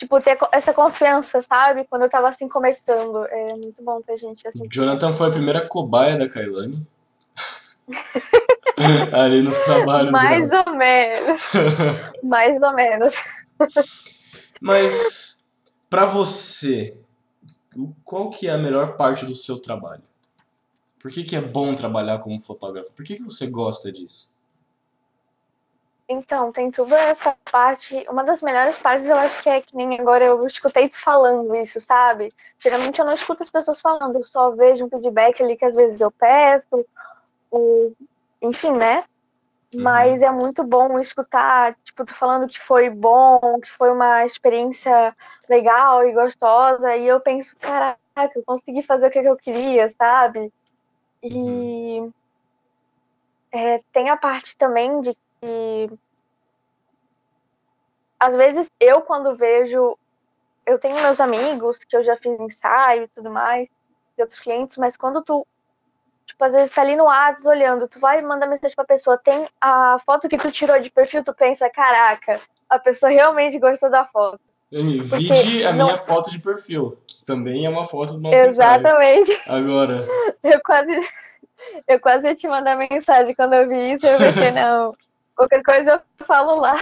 tipo, 0.00 0.18
ter 0.20 0.38
essa 0.52 0.72
confiança, 0.72 1.42
sabe? 1.42 1.84
Quando 1.84 2.02
eu 2.02 2.10
tava 2.10 2.28
assim 2.28 2.48
começando. 2.48 3.26
É 3.26 3.54
muito 3.54 3.82
bom 3.82 4.00
ter 4.00 4.16
gente 4.16 4.48
assim. 4.48 4.62
Jonathan 4.70 5.12
foi 5.12 5.28
a 5.28 5.32
primeira 5.32 5.66
cobaia 5.68 6.16
da 6.16 6.28
Kailane. 6.28 6.86
Ali 9.12 9.42
nos 9.42 9.58
trabalhos 9.60 10.10
Mais 10.10 10.48
dela. 10.50 10.64
ou 10.66 10.74
menos. 10.74 11.42
Mais 12.22 12.62
ou 12.62 12.72
menos. 12.72 13.14
Mas, 14.60 15.44
para 15.88 16.06
você, 16.06 16.96
qual 18.04 18.30
que 18.30 18.48
é 18.48 18.52
a 18.52 18.58
melhor 18.58 18.96
parte 18.96 19.26
do 19.26 19.34
seu 19.34 19.60
trabalho? 19.60 20.02
Por 20.98 21.10
que, 21.10 21.24
que 21.24 21.34
é 21.34 21.40
bom 21.40 21.74
trabalhar 21.74 22.18
como 22.18 22.40
fotógrafo? 22.40 22.92
Por 22.92 23.04
que, 23.04 23.16
que 23.16 23.22
você 23.22 23.46
gosta 23.46 23.90
disso? 23.90 24.32
Então, 26.12 26.50
tem 26.50 26.72
toda 26.72 26.98
essa 26.98 27.36
parte. 27.50 28.04
Uma 28.08 28.24
das 28.24 28.42
melhores 28.42 28.76
partes 28.76 29.06
eu 29.06 29.14
acho 29.14 29.40
que 29.42 29.48
é 29.48 29.62
que 29.62 29.76
nem 29.76 29.98
agora 29.98 30.24
eu 30.24 30.44
escutei 30.44 30.88
tu 30.88 30.98
falando 30.98 31.54
isso, 31.54 31.80
sabe? 31.80 32.34
Geralmente 32.58 32.98
eu 32.98 33.06
não 33.06 33.12
escuto 33.12 33.44
as 33.44 33.50
pessoas 33.50 33.80
falando, 33.80 34.16
eu 34.16 34.24
só 34.24 34.50
vejo 34.50 34.84
um 34.84 34.90
feedback 34.90 35.40
ali 35.40 35.56
que 35.56 35.64
às 35.64 35.74
vezes 35.74 36.00
eu 36.00 36.10
peço, 36.10 36.84
o, 37.50 37.92
enfim, 38.40 38.72
né? 38.72 39.04
Uhum. 39.72 39.82
Mas 39.82 40.20
é 40.20 40.30
muito 40.30 40.64
bom 40.64 40.98
escutar, 40.98 41.76
tipo, 41.84 42.04
tu 42.04 42.14
falando 42.14 42.48
que 42.48 42.58
foi 42.58 42.90
bom, 42.90 43.60
que 43.60 43.70
foi 43.70 43.90
uma 43.90 44.24
experiência 44.24 45.16
legal 45.48 46.06
e 46.06 46.12
gostosa, 46.12 46.96
e 46.96 47.06
eu 47.06 47.20
penso, 47.20 47.56
caraca, 47.56 47.98
eu 48.34 48.42
consegui 48.44 48.82
fazer 48.82 49.08
o 49.08 49.10
que 49.10 49.18
eu 49.18 49.36
queria, 49.36 49.88
sabe? 49.90 50.52
E 51.22 52.00
uhum. 52.00 52.12
é, 53.52 53.80
tem 53.92 54.10
a 54.10 54.16
parte 54.16 54.56
também 54.56 55.00
de 55.00 55.14
que 55.14 55.90
às 58.18 58.36
vezes 58.36 58.70
eu 58.78 59.00
quando 59.00 59.34
vejo, 59.34 59.96
eu 60.66 60.78
tenho 60.78 61.00
meus 61.00 61.20
amigos 61.20 61.82
que 61.84 61.96
eu 61.96 62.04
já 62.04 62.16
fiz 62.16 62.38
ensaio 62.38 63.04
e 63.04 63.08
tudo 63.08 63.30
mais, 63.30 63.66
de 64.14 64.22
outros 64.22 64.38
clientes, 64.38 64.76
mas 64.76 64.96
quando 64.96 65.22
tu, 65.22 65.46
tipo, 66.30 66.44
às 66.44 66.52
vezes 66.52 66.70
tá 66.70 66.82
ali 66.82 66.96
no 66.96 67.04
WhatsApp 67.04 67.48
olhando, 67.48 67.88
tu 67.88 67.98
vai 67.98 68.22
mandar 68.22 68.46
mensagem 68.46 68.76
pra 68.76 68.84
pessoa, 68.84 69.18
tem 69.18 69.48
a 69.60 69.96
foto 70.06 70.28
que 70.28 70.38
tu 70.38 70.50
tirou 70.50 70.80
de 70.80 70.90
perfil, 70.90 71.24
tu 71.24 71.34
pensa, 71.34 71.68
caraca, 71.68 72.40
a 72.68 72.78
pessoa 72.78 73.10
realmente 73.10 73.58
gostou 73.58 73.90
da 73.90 74.04
foto. 74.04 74.40
Vide 74.70 75.66
a 75.66 75.72
não... 75.72 75.86
minha 75.86 75.98
foto 75.98 76.30
de 76.30 76.38
perfil, 76.38 76.96
que 77.06 77.24
também 77.24 77.66
é 77.66 77.68
uma 77.68 77.84
foto 77.84 78.14
do 78.14 78.20
nosso 78.20 78.36
Exatamente. 78.36 79.32
Ensaio. 79.32 79.56
Agora. 79.56 80.06
Eu 80.44 80.60
quase, 80.64 81.00
eu 81.88 82.00
quase 82.00 82.26
ia 82.28 82.36
te 82.36 82.46
mandar 82.46 82.76
mensagem 82.76 83.34
quando 83.34 83.54
eu 83.54 83.68
vi 83.68 83.94
isso, 83.94 84.06
eu 84.06 84.18
pensei, 84.18 84.52
não, 84.52 84.94
qualquer 85.34 85.62
coisa 85.64 86.02
eu 86.18 86.26
falo 86.26 86.54
lá. 86.60 86.76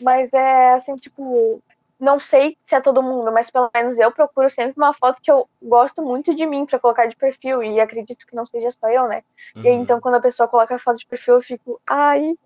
Mas 0.00 0.32
é 0.32 0.72
assim, 0.72 0.96
tipo, 0.96 1.62
não 2.02 2.18
sei 2.18 2.58
se 2.66 2.74
é 2.74 2.80
todo 2.80 3.00
mundo, 3.00 3.30
mas 3.30 3.48
pelo 3.48 3.70
menos 3.72 3.96
eu 3.96 4.10
procuro 4.10 4.50
sempre 4.50 4.74
uma 4.76 4.92
foto 4.92 5.22
que 5.22 5.30
eu 5.30 5.48
gosto 5.62 6.02
muito 6.02 6.34
de 6.34 6.44
mim 6.44 6.66
para 6.66 6.80
colocar 6.80 7.06
de 7.06 7.14
perfil, 7.14 7.62
e 7.62 7.80
acredito 7.80 8.26
que 8.26 8.34
não 8.34 8.44
seja 8.44 8.72
só 8.72 8.88
eu, 8.88 9.06
né? 9.06 9.22
Uhum. 9.54 9.62
E 9.62 9.68
aí, 9.68 9.74
então, 9.74 10.00
quando 10.00 10.16
a 10.16 10.20
pessoa 10.20 10.48
coloca 10.48 10.74
a 10.74 10.80
foto 10.80 10.98
de 10.98 11.06
perfil, 11.06 11.36
eu 11.36 11.42
fico, 11.42 11.80
ai. 11.86 12.36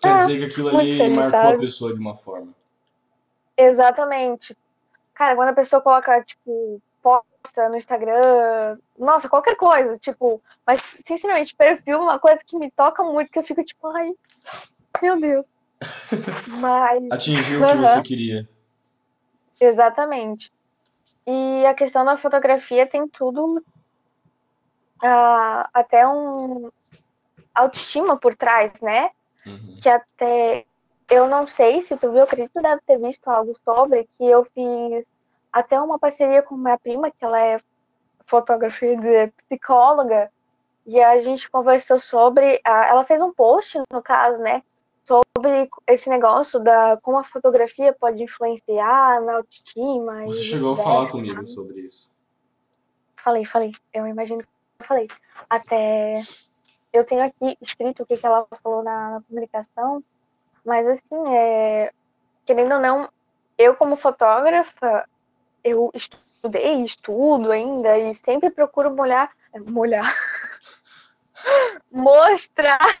Quer 0.00 0.08
ah, 0.08 0.16
dizer 0.16 0.38
que 0.38 0.44
aquilo 0.46 0.70
ali 0.70 0.96
feliz, 0.96 1.14
marcou 1.14 1.40
sabe? 1.40 1.54
a 1.54 1.58
pessoa 1.58 1.92
de 1.92 2.00
uma 2.00 2.14
forma. 2.14 2.54
Exatamente. 3.54 4.56
Cara, 5.12 5.36
quando 5.36 5.50
a 5.50 5.54
pessoa 5.54 5.82
coloca, 5.82 6.24
tipo, 6.24 6.80
posta 7.02 7.68
no 7.68 7.76
Instagram, 7.76 8.78
nossa, 8.98 9.28
qualquer 9.28 9.56
coisa, 9.56 9.98
tipo, 9.98 10.40
mas 10.66 10.80
sinceramente, 11.04 11.54
perfil 11.54 11.96
é 11.96 11.98
uma 11.98 12.18
coisa 12.18 12.40
que 12.46 12.56
me 12.56 12.70
toca 12.70 13.04
muito, 13.04 13.30
que 13.30 13.38
eu 13.38 13.44
fico 13.44 13.62
tipo, 13.62 13.88
ai, 13.88 14.14
meu 15.02 15.20
Deus. 15.20 15.46
Mas. 16.46 17.10
Atingiu 17.10 17.62
o 17.62 17.66
que 17.66 17.74
você 17.76 18.02
queria. 18.02 18.48
Exatamente. 19.60 20.52
E 21.26 21.64
a 21.66 21.74
questão 21.74 22.04
da 22.04 22.16
fotografia 22.16 22.86
tem 22.86 23.06
tudo. 23.08 23.64
Uh, 25.02 25.66
até 25.74 26.06
um 26.06 26.70
autoestima 27.54 28.16
por 28.16 28.34
trás, 28.34 28.72
né? 28.80 29.10
Uhum. 29.44 29.78
Que 29.80 29.88
até 29.88 30.64
eu 31.10 31.28
não 31.28 31.46
sei 31.46 31.82
se 31.82 31.96
tu 31.96 32.08
viu, 32.08 32.18
eu 32.18 32.24
acredito 32.24 32.52
que 32.52 32.62
deve 32.62 32.80
ter 32.86 32.98
visto 32.98 33.28
algo 33.28 33.54
sobre 33.64 34.08
que 34.16 34.24
eu 34.24 34.44
fiz 34.54 35.10
até 35.52 35.78
uma 35.78 35.98
parceria 35.98 36.42
com 36.42 36.56
minha 36.56 36.78
prima, 36.78 37.10
que 37.10 37.22
ela 37.22 37.38
é 37.38 37.60
fotógrafa 38.26 38.86
e 38.86 39.32
psicóloga, 39.46 40.30
e 40.86 41.00
a 41.00 41.20
gente 41.20 41.50
conversou 41.50 41.98
sobre, 41.98 42.60
ela 42.64 43.04
fez 43.04 43.20
um 43.20 43.32
post, 43.32 43.78
no 43.92 44.02
caso, 44.02 44.38
né, 44.38 44.62
sobre 45.06 45.68
esse 45.86 46.08
negócio 46.08 46.60
da 46.60 46.96
como 47.02 47.18
a 47.18 47.24
fotografia 47.24 47.92
pode 47.92 48.22
influenciar 48.22 49.20
na 49.22 49.36
autoestima. 49.36 50.24
Você 50.26 50.42
chegou 50.42 50.72
a 50.72 50.76
falar 50.76 51.10
comigo 51.10 51.46
sobre 51.46 51.80
isso. 51.80 52.12
Falei, 53.16 53.44
falei. 53.44 53.72
Eu 53.92 54.06
imagino 54.06 54.42
que 54.42 54.48
eu 54.80 54.86
falei. 54.86 55.08
Até 55.48 56.22
eu 56.92 57.04
tenho 57.04 57.24
aqui 57.24 57.56
escrito 57.60 58.02
o 58.02 58.06
que, 58.06 58.16
que 58.16 58.26
ela 58.26 58.46
falou 58.62 58.82
na, 58.82 59.12
na 59.12 59.20
publicação, 59.22 60.04
mas 60.64 60.86
assim, 60.86 61.34
é, 61.34 61.90
querendo 62.44 62.74
ou 62.74 62.80
não, 62.80 63.08
eu 63.56 63.74
como 63.74 63.96
fotógrafa, 63.96 65.08
eu 65.64 65.90
estudei, 65.94 66.82
estudo 66.82 67.50
ainda 67.50 67.96
e 67.98 68.14
sempre 68.14 68.50
procuro 68.50 68.94
molhar, 68.94 69.30
molhar, 69.66 70.04
mostrar, 71.90 73.00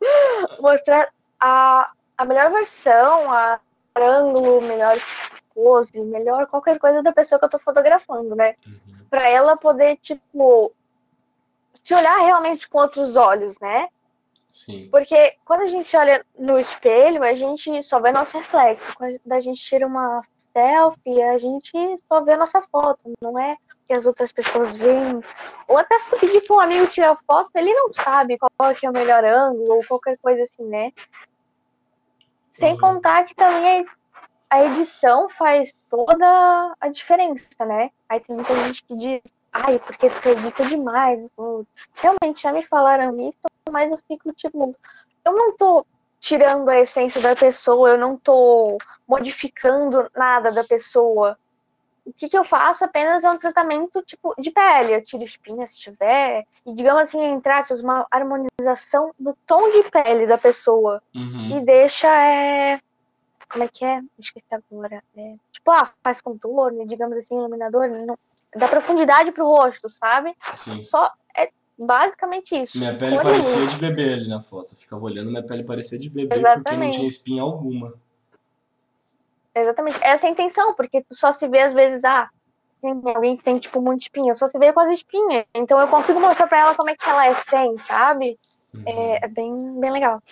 mostrar 0.60 1.08
a, 1.40 1.90
a 2.16 2.24
melhor 2.24 2.50
versão, 2.50 3.32
a 3.32 3.60
ângulo, 3.96 4.60
melhor 4.62 4.96
pose, 5.54 6.00
melhor 6.00 6.46
qualquer 6.46 6.78
coisa 6.78 7.02
da 7.02 7.12
pessoa 7.12 7.38
que 7.38 7.44
eu 7.44 7.50
tô 7.50 7.58
fotografando, 7.58 8.34
né? 8.36 8.54
Uhum. 8.66 9.06
Pra 9.10 9.28
ela 9.28 9.56
poder, 9.56 9.96
tipo, 9.96 10.72
se 11.82 11.94
olhar 11.94 12.18
realmente 12.18 12.68
com 12.68 12.78
outros 12.78 13.16
olhos, 13.16 13.58
né? 13.58 13.88
Sim. 14.52 14.88
Porque 14.90 15.36
quando 15.44 15.62
a 15.62 15.68
gente 15.68 15.96
olha 15.96 16.24
no 16.38 16.58
espelho, 16.58 17.22
a 17.22 17.34
gente 17.34 17.82
só 17.82 18.00
vê 18.00 18.12
nosso 18.12 18.36
reflexo. 18.36 18.94
Quando 18.96 19.20
a 19.30 19.40
gente 19.40 19.62
tira 19.62 19.86
uma 19.86 20.22
selfie, 20.52 21.22
a 21.22 21.38
gente 21.38 21.96
só 22.08 22.20
vê 22.22 22.36
nossa 22.36 22.60
foto, 22.62 23.00
não 23.20 23.38
é 23.38 23.56
que 23.88 23.94
as 23.94 24.04
outras 24.04 24.30
pessoas 24.30 24.70
veem. 24.76 25.20
Ou 25.66 25.78
até 25.78 25.98
se 25.98 26.10
tu 26.10 26.18
pedir 26.18 26.42
para 26.42 26.56
um 26.56 26.60
amigo 26.60 26.86
tirar 26.88 27.16
foto, 27.26 27.50
ele 27.54 27.72
não 27.72 27.92
sabe 27.92 28.38
qual 28.38 28.74
que 28.74 28.86
é 28.86 28.90
o 28.90 28.92
melhor 28.92 29.24
ângulo 29.24 29.76
ou 29.76 29.84
qualquer 29.84 30.18
coisa 30.18 30.42
assim, 30.42 30.64
né? 30.64 30.92
Sem 32.52 32.74
uhum. 32.74 32.80
contar 32.80 33.24
que 33.24 33.34
também 33.34 33.86
a 34.50 34.64
edição 34.64 35.28
faz 35.30 35.74
toda 35.90 36.74
a 36.78 36.88
diferença, 36.88 37.64
né? 37.64 37.90
Aí 38.08 38.20
tem 38.20 38.36
muita 38.36 38.54
gente 38.66 38.84
que 38.84 38.96
diz, 38.96 39.22
ai, 39.52 39.78
porque 39.78 40.10
tu 40.10 40.28
edita 40.28 40.64
demais. 40.66 41.20
Realmente 41.94 42.42
já 42.42 42.52
me 42.52 42.62
falaram 42.66 43.18
isso, 43.20 43.38
mas 43.70 43.90
eu 43.90 43.98
fico 44.06 44.32
tipo, 44.32 44.76
eu 45.24 45.32
não 45.32 45.56
tô 45.56 45.86
tirando 46.20 46.68
a 46.68 46.78
essência 46.78 47.20
da 47.20 47.34
pessoa, 47.34 47.90
eu 47.90 47.98
não 47.98 48.16
tô 48.16 48.76
modificando 49.06 50.10
nada 50.14 50.52
da 50.52 50.64
pessoa. 50.64 51.38
O 52.08 52.12
que, 52.14 52.28
que 52.28 52.38
eu 52.38 52.44
faço 52.44 52.84
apenas 52.84 53.22
é 53.22 53.30
um 53.30 53.36
tratamento 53.36 54.02
tipo 54.02 54.34
de 54.38 54.50
pele. 54.50 54.94
Eu 54.94 55.04
tiro 55.04 55.22
espinhas 55.22 55.72
se 55.72 55.80
tiver, 55.80 56.46
e 56.64 56.72
digamos 56.72 57.02
assim, 57.02 57.22
entrar 57.22 57.62
uma 57.82 58.06
harmonização 58.10 59.12
do 59.18 59.36
tom 59.46 59.70
de 59.70 59.90
pele 59.90 60.26
da 60.26 60.38
pessoa. 60.38 61.02
Uhum. 61.14 61.58
E 61.58 61.64
deixa 61.64 62.08
é. 62.08 62.80
Como 63.48 63.64
é 63.64 63.68
que 63.68 63.84
é? 63.84 64.00
Esqueci 64.18 64.46
agora. 64.50 65.02
É, 65.16 65.34
tipo, 65.52 65.70
ah, 65.70 65.90
faz 66.02 66.20
contorno, 66.20 66.86
digamos 66.86 67.16
assim, 67.18 67.36
iluminador, 67.36 67.88
não, 67.88 68.16
dá 68.56 68.68
profundidade 68.68 69.32
pro 69.32 69.46
rosto, 69.46 69.90
sabe? 69.90 70.34
Sim. 70.56 70.82
Só 70.82 71.12
é 71.36 71.50
basicamente 71.78 72.54
isso. 72.54 72.78
Minha 72.78 72.96
pele 72.96 73.16
parecia 73.16 73.66
de 73.66 73.76
bebê 73.76 74.14
ali 74.14 74.28
na 74.28 74.40
foto. 74.40 74.72
Eu 74.72 74.78
ficava 74.78 75.04
olhando, 75.04 75.30
minha 75.30 75.44
pele 75.44 75.62
parecia 75.62 75.98
de 75.98 76.08
bebê 76.08 76.36
Exatamente. 76.36 76.64
porque 76.64 76.76
não 76.78 76.90
tinha 76.90 77.08
espinha 77.08 77.42
alguma. 77.42 77.94
Exatamente. 79.60 79.98
Essa 80.02 80.26
é 80.26 80.28
a 80.28 80.32
intenção, 80.32 80.74
porque 80.74 81.02
tu 81.02 81.14
só 81.14 81.32
se 81.32 81.46
vê 81.48 81.60
às 81.60 81.72
vezes, 81.72 82.04
ah, 82.04 82.28
tem 82.80 82.92
alguém 83.14 83.36
que 83.36 83.42
tem, 83.42 83.58
tipo, 83.58 83.80
muita 83.80 84.04
espinha, 84.04 84.34
só 84.34 84.46
se 84.46 84.58
vê 84.58 84.72
com 84.72 84.80
as 84.80 84.92
espinhas. 84.92 85.44
Então 85.54 85.80
eu 85.80 85.88
consigo 85.88 86.20
mostrar 86.20 86.46
pra 86.46 86.60
ela 86.60 86.74
como 86.74 86.90
é 86.90 86.96
que 86.96 87.08
ela 87.08 87.26
é 87.26 87.34
sem, 87.34 87.76
sabe? 87.78 88.38
Uhum. 88.74 88.82
É, 88.86 89.24
é, 89.24 89.28
bem, 89.28 89.80
bem 89.80 89.90
legal. 89.90 90.22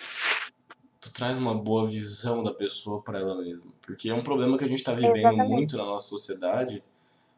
Tu 1.01 1.11
traz 1.11 1.37
uma 1.37 1.53
boa 1.53 1.85
visão 1.85 2.43
da 2.43 2.53
pessoa 2.53 3.01
para 3.01 3.19
ela 3.19 3.37
mesma. 3.37 3.71
Porque 3.81 4.09
é 4.09 4.13
um 4.13 4.23
problema 4.23 4.57
que 4.57 4.63
a 4.63 4.67
gente 4.67 4.83
tá 4.83 4.93
vivendo 4.93 5.17
Exatamente. 5.17 5.49
muito 5.49 5.77
na 5.77 5.85
nossa 5.85 6.07
sociedade, 6.07 6.83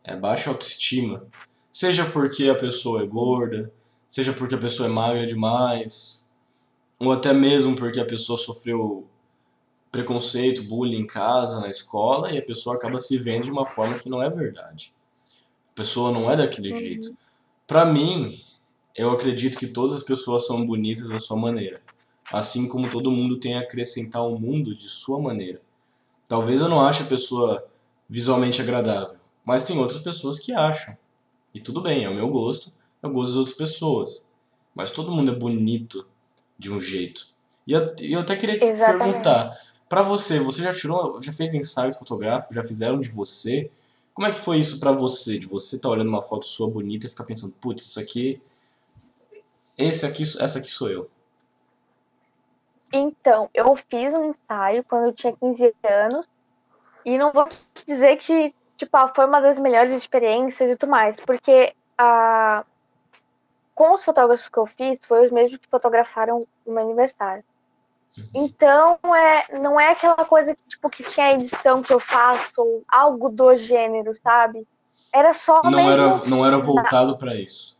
é 0.04 0.16
baixa 0.16 0.50
autoestima. 0.50 1.26
Seja 1.72 2.10
porque 2.10 2.50
a 2.50 2.56
pessoa 2.56 3.04
é 3.04 3.06
gorda, 3.06 3.72
seja 4.08 4.34
porque 4.34 4.56
a 4.56 4.60
pessoa 4.60 4.88
é 4.88 4.92
magra 4.92 5.26
demais, 5.26 6.26
ou 7.00 7.12
até 7.12 7.34
mesmo 7.34 7.76
porque 7.76 8.00
a 8.00 8.06
pessoa 8.06 8.38
sofreu 8.38 9.08
preconceito, 9.92 10.64
bullying 10.64 11.00
em 11.00 11.08
casa, 11.08 11.60
na 11.60 11.70
escola, 11.70 12.32
e 12.32 12.38
a 12.38 12.42
pessoa 12.42 12.76
acaba 12.76 13.00
se 13.00 13.18
vendo 13.18 13.46
de 13.46 13.52
uma 13.52 13.66
forma 13.66 13.98
que 13.98 14.10
não 14.10 14.22
é 14.22 14.30
verdade. 14.30 14.94
A 15.72 15.76
pessoa 15.76 16.12
não 16.12 16.30
é 16.30 16.36
daquele 16.36 16.72
uhum. 16.72 16.80
jeito. 16.80 17.18
Para 17.66 17.86
mim, 17.86 18.40
eu 18.96 19.12
acredito 19.12 19.58
que 19.58 19.68
todas 19.68 19.96
as 19.96 20.04
pessoas 20.04 20.46
são 20.46 20.66
bonitas 20.66 21.10
da 21.10 21.20
sua 21.20 21.38
maneira, 21.38 21.82
assim 22.32 22.68
como 22.68 22.90
todo 22.90 23.12
mundo 23.12 23.38
tem 23.38 23.56
a 23.56 23.62
acrescentar 23.62 24.22
ao 24.22 24.38
mundo 24.38 24.76
de 24.76 24.90
sua 24.90 25.20
maneira. 25.20 25.62
Talvez 26.28 26.60
eu 26.60 26.70
não 26.70 26.82
ache 26.82 27.04
a 27.04 27.08
pessoa 27.08 27.66
visualmente 28.08 28.62
agradável, 28.62 29.18
mas 29.44 29.64
tem 29.64 29.78
outras 29.80 30.02
pessoas 30.02 30.38
que 30.38 30.54
acham. 30.54 30.96
E 31.54 31.60
tudo 31.60 31.82
bem, 31.82 32.04
é 32.04 32.10
o 32.10 32.14
meu 32.14 32.30
gosto, 32.30 32.72
é 33.02 33.08
o 33.08 33.12
gosto 33.12 33.30
das 33.30 33.38
outras 33.38 33.58
pessoas. 33.58 34.30
Mas 34.76 34.92
todo 34.92 35.12
mundo 35.12 35.32
é 35.32 35.36
bonito 35.36 36.08
de 36.58 36.72
um 36.72 36.80
jeito. 36.80 37.28
E 37.66 37.74
eu, 37.74 37.96
eu 38.00 38.20
até 38.20 38.36
queria 38.36 38.58
te 38.58 38.66
Exatamente. 38.66 39.06
perguntar, 39.06 39.60
para 39.90 40.04
você, 40.04 40.40
você 40.40 40.62
já 40.62 40.74
tirou, 40.74 41.22
já 41.22 41.32
fez 41.32 41.54
ensaios 41.54 41.98
fotográficos, 41.98 42.56
já 42.56 42.64
fizeram 42.64 43.00
de 43.00 43.10
você? 43.10 43.70
Como 44.14 44.28
é 44.28 44.32
que 44.32 44.38
foi 44.38 44.60
isso 44.60 44.80
para 44.80 44.92
você, 44.92 45.38
de 45.40 45.48
você 45.48 45.76
estar 45.76 45.90
tá 45.90 45.94
olhando 45.94 46.10
uma 46.10 46.22
foto 46.22 46.46
sua 46.46 46.70
bonita 46.70 47.06
e 47.08 47.10
ficar 47.10 47.24
pensando, 47.24 47.54
putz, 47.54 47.84
isso 47.84 48.00
aqui, 48.00 48.42
esse 49.78 50.06
aqui, 50.06 50.24
essa 50.40 50.60
aqui 50.60 50.70
sou 50.70 50.90
eu? 50.90 51.10
Então, 52.94 53.50
eu 53.54 53.76
fiz 53.76 54.14
um 54.14 54.32
ensaio 54.32 54.84
quando 54.84 55.06
eu 55.06 55.14
tinha 55.14 55.36
15 55.36 55.76
anos 55.84 56.28
e 57.06 57.18
não 57.18 57.32
vou 57.32 57.48
dizer 57.88 58.18
que 58.18 58.54
tipo, 58.80 58.96
ah, 58.96 59.12
foi 59.14 59.26
uma 59.26 59.42
das 59.42 59.60
melhores 59.60 59.92
experiências 59.92 60.72
e 60.72 60.76
tudo 60.76 60.90
mais, 60.90 61.20
porque 61.20 61.74
a 61.98 62.64
com 63.76 63.94
os 63.94 64.04
fotógrafos 64.04 64.50
que 64.50 64.58
eu 64.58 64.66
fiz, 64.66 65.00
foi 65.06 65.26
os 65.26 65.32
mesmos 65.32 65.58
que 65.58 65.70
fotografaram 65.70 66.46
o 66.66 66.72
meu 66.72 66.84
aniversário. 66.84 67.46
Então, 68.34 69.00
é, 69.16 69.60
não 69.60 69.80
é 69.80 69.92
aquela 69.92 70.26
coisa 70.26 70.56
que, 70.56 70.62
tipo, 70.68 70.90
que 70.90 71.04
tinha 71.04 71.28
a 71.28 71.34
edição 71.34 71.82
que 71.82 71.94
eu 71.94 72.00
faço, 72.00 72.84
algo 72.88 73.30
do 73.30 73.56
gênero, 73.56 74.14
sabe? 74.22 74.68
Era 75.14 75.34
só. 75.34 75.62
Não, 75.64 75.72
mesmo... 75.72 75.92
era, 75.92 76.26
não 76.26 76.46
era 76.46 76.58
voltado 76.58 77.18
para 77.18 77.36
isso. 77.36 77.80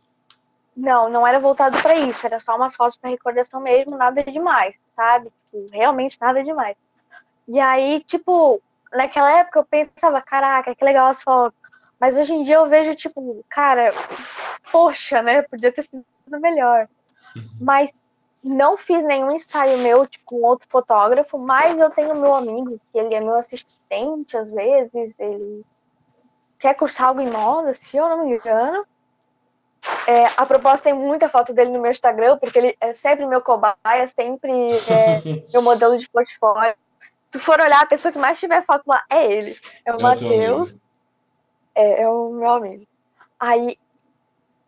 Não, 0.76 1.10
não 1.10 1.26
era 1.26 1.38
voltado 1.38 1.80
para 1.82 1.96
isso. 1.96 2.26
Era 2.26 2.40
só 2.40 2.56
umas 2.56 2.74
fotos 2.74 2.96
para 2.96 3.10
recordação 3.10 3.60
mesmo, 3.60 3.96
nada 3.96 4.22
demais, 4.24 4.76
sabe? 4.96 5.30
Tipo, 5.44 5.66
realmente 5.72 6.16
nada 6.20 6.42
demais. 6.42 6.76
E 7.46 7.58
aí, 7.58 8.02
tipo, 8.06 8.62
naquela 8.92 9.30
época 9.38 9.58
eu 9.60 9.64
pensava, 9.64 10.20
caraca, 10.20 10.74
que 10.74 10.84
legal 10.84 11.08
as 11.08 11.22
fotos. 11.22 11.58
Mas 11.98 12.16
hoje 12.16 12.32
em 12.32 12.44
dia 12.44 12.54
eu 12.54 12.68
vejo, 12.68 12.94
tipo, 12.96 13.44
cara, 13.48 13.92
poxa, 14.72 15.22
né? 15.22 15.42
Podia 15.42 15.70
ter 15.70 15.82
sido 15.82 16.04
melhor. 16.40 16.88
Uhum. 17.36 17.50
Mas 17.60 17.90
não 18.42 18.76
fiz 18.76 19.04
nenhum 19.04 19.30
ensaio 19.30 19.78
meu, 19.78 20.06
tipo, 20.06 20.24
com 20.24 20.42
outro 20.42 20.66
fotógrafo, 20.68 21.38
mas 21.38 21.78
eu 21.78 21.90
tenho 21.90 22.14
meu 22.14 22.34
amigo, 22.34 22.80
que 22.92 22.98
ele 22.98 23.14
é 23.14 23.20
meu 23.20 23.36
assistente 23.36 24.36
às 24.36 24.50
vezes, 24.50 25.14
ele 25.18 25.64
quer 26.58 26.74
cursar 26.74 27.08
algo 27.08 27.20
em 27.20 27.30
moda, 27.30 27.74
se 27.74 27.96
eu 27.96 28.08
não 28.08 28.26
me 28.26 28.34
engano. 28.34 28.86
É, 30.06 30.26
a 30.36 30.44
propósito, 30.44 30.84
tem 30.84 30.94
muita 30.94 31.28
foto 31.28 31.52
dele 31.52 31.70
no 31.70 31.80
meu 31.80 31.90
Instagram, 31.90 32.38
porque 32.38 32.58
ele 32.58 32.76
é 32.80 32.92
sempre 32.92 33.26
meu 33.26 33.40
cobaia, 33.40 34.06
sempre 34.08 34.52
é 34.52 35.22
meu 35.52 35.62
modelo 35.62 35.98
de 35.98 36.08
portfólio. 36.08 36.74
Se 37.32 37.38
for 37.38 37.60
olhar, 37.60 37.80
a 37.80 37.86
pessoa 37.86 38.12
que 38.12 38.18
mais 38.18 38.38
tiver 38.38 38.64
foto 38.64 38.82
lá 38.86 39.02
é 39.08 39.32
ele. 39.32 39.56
É 39.84 39.92
o 39.92 39.98
é 39.98 40.02
Matheus. 40.02 40.76
É, 41.74 42.02
é 42.02 42.08
o 42.08 42.30
meu 42.30 42.50
amigo. 42.50 42.86
Aí, 43.38 43.78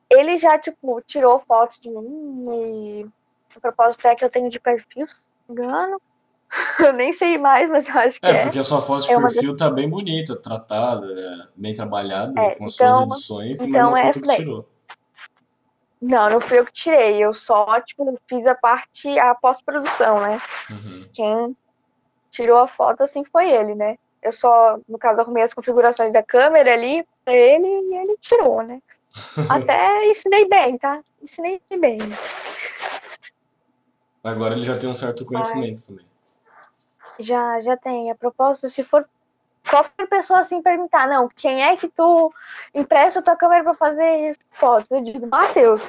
ele 0.08 0.38
já, 0.38 0.58
tipo, 0.58 1.00
tirou 1.02 1.40
fotos 1.40 1.78
de 1.78 1.90
mim 1.90 2.46
e 2.48 3.06
a 3.58 3.60
propósito 3.60 4.06
é 4.06 4.14
que 4.14 4.24
eu 4.24 4.30
tenho 4.30 4.50
de 4.50 4.60
perfil, 4.60 5.06
se 5.08 5.16
não 5.48 5.54
me 5.54 5.62
engano. 5.62 6.00
Eu 6.78 6.92
nem 6.92 7.12
sei 7.14 7.38
mais, 7.38 7.70
mas 7.70 7.88
eu 7.88 7.98
acho 7.98 8.20
que 8.20 8.26
é. 8.26 8.30
É, 8.30 8.42
porque 8.42 8.58
a 8.58 8.62
sua 8.62 8.82
foto 8.82 9.06
de 9.06 9.12
é 9.12 9.18
perfil 9.18 9.52
das... 9.52 9.58
tá 9.58 9.70
bem 9.70 9.88
bonita, 9.88 10.36
tratada, 10.36 11.48
bem 11.56 11.74
trabalhada, 11.74 12.38
é, 12.38 12.54
com 12.56 12.66
as 12.66 12.74
então, 12.74 13.08
suas 13.08 13.12
edições, 13.12 13.60
então 13.62 13.90
mas 13.90 14.04
não 14.04 14.12
foi 14.12 14.12
tu 14.12 14.28
que 14.28 14.36
tirou. 14.36 14.68
Não, 16.02 16.28
não 16.28 16.40
fui 16.40 16.58
eu 16.58 16.66
que 16.66 16.72
tirei. 16.72 17.24
Eu 17.24 17.32
só, 17.32 17.80
tipo, 17.80 18.18
fiz 18.26 18.44
a 18.46 18.56
parte, 18.56 19.16
a 19.20 19.36
pós-produção, 19.36 20.20
né? 20.20 20.42
Uhum. 20.68 21.08
Quem 21.12 21.56
tirou 22.32 22.58
a 22.58 22.66
foto, 22.66 23.04
assim, 23.04 23.24
foi 23.24 23.48
ele, 23.50 23.76
né? 23.76 23.96
Eu 24.20 24.32
só, 24.32 24.78
no 24.88 24.98
caso, 24.98 25.20
arrumei 25.20 25.44
as 25.44 25.54
configurações 25.54 26.12
da 26.12 26.22
câmera 26.22 26.72
ali 26.72 27.06
pra 27.24 27.34
ele 27.34 27.66
e 27.66 27.96
ele 27.96 28.16
tirou, 28.20 28.62
né? 28.62 28.82
Até 29.48 30.06
ensinei 30.10 30.48
bem, 30.48 30.76
tá? 30.76 31.00
Ensinei 31.22 31.60
bem. 31.78 31.98
Agora 34.22 34.54
ele 34.54 34.62
já 34.62 34.76
tem 34.76 34.88
um 34.88 34.94
certo 34.94 35.24
conhecimento 35.24 35.84
também. 35.84 36.06
Já, 37.18 37.60
já 37.60 37.76
tem. 37.76 38.10
A 38.10 38.14
propósito, 38.14 38.70
se 38.70 38.82
for 38.82 39.08
qualquer 39.68 40.06
pessoa 40.06 40.40
assim 40.40 40.62
perguntar, 40.62 41.08
não, 41.08 41.28
quem 41.28 41.62
é 41.62 41.76
que 41.76 41.88
tu 41.88 42.32
empresta 42.74 43.20
a 43.20 43.22
tua 43.22 43.36
câmera 43.36 43.64
para 43.64 43.74
fazer 43.74 44.38
fotos? 44.50 44.90
Eu 44.90 45.02
digo, 45.02 45.26
Matheus, 45.26 45.82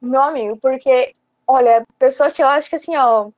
meu 0.00 0.22
amigo, 0.22 0.56
porque, 0.58 1.14
olha, 1.46 1.84
pessoa 1.98 2.30
que 2.30 2.42
eu 2.42 2.48
acho 2.48 2.68
que 2.68 2.76
assim, 2.76 2.96
ó, 2.96 3.30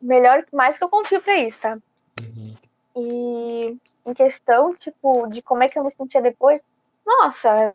melhor, 0.00 0.44
mais 0.52 0.78
que 0.78 0.84
eu 0.84 0.88
confio 0.88 1.20
pra 1.22 1.38
isso, 1.38 1.58
tá? 1.58 1.78
Uhum. 2.20 2.54
E 2.96 3.76
em 4.06 4.14
questão, 4.14 4.74
tipo, 4.74 5.26
de 5.28 5.42
como 5.42 5.62
é 5.62 5.68
que 5.68 5.78
eu 5.78 5.84
me 5.84 5.90
sentia 5.92 6.22
depois, 6.22 6.60
nossa, 7.06 7.74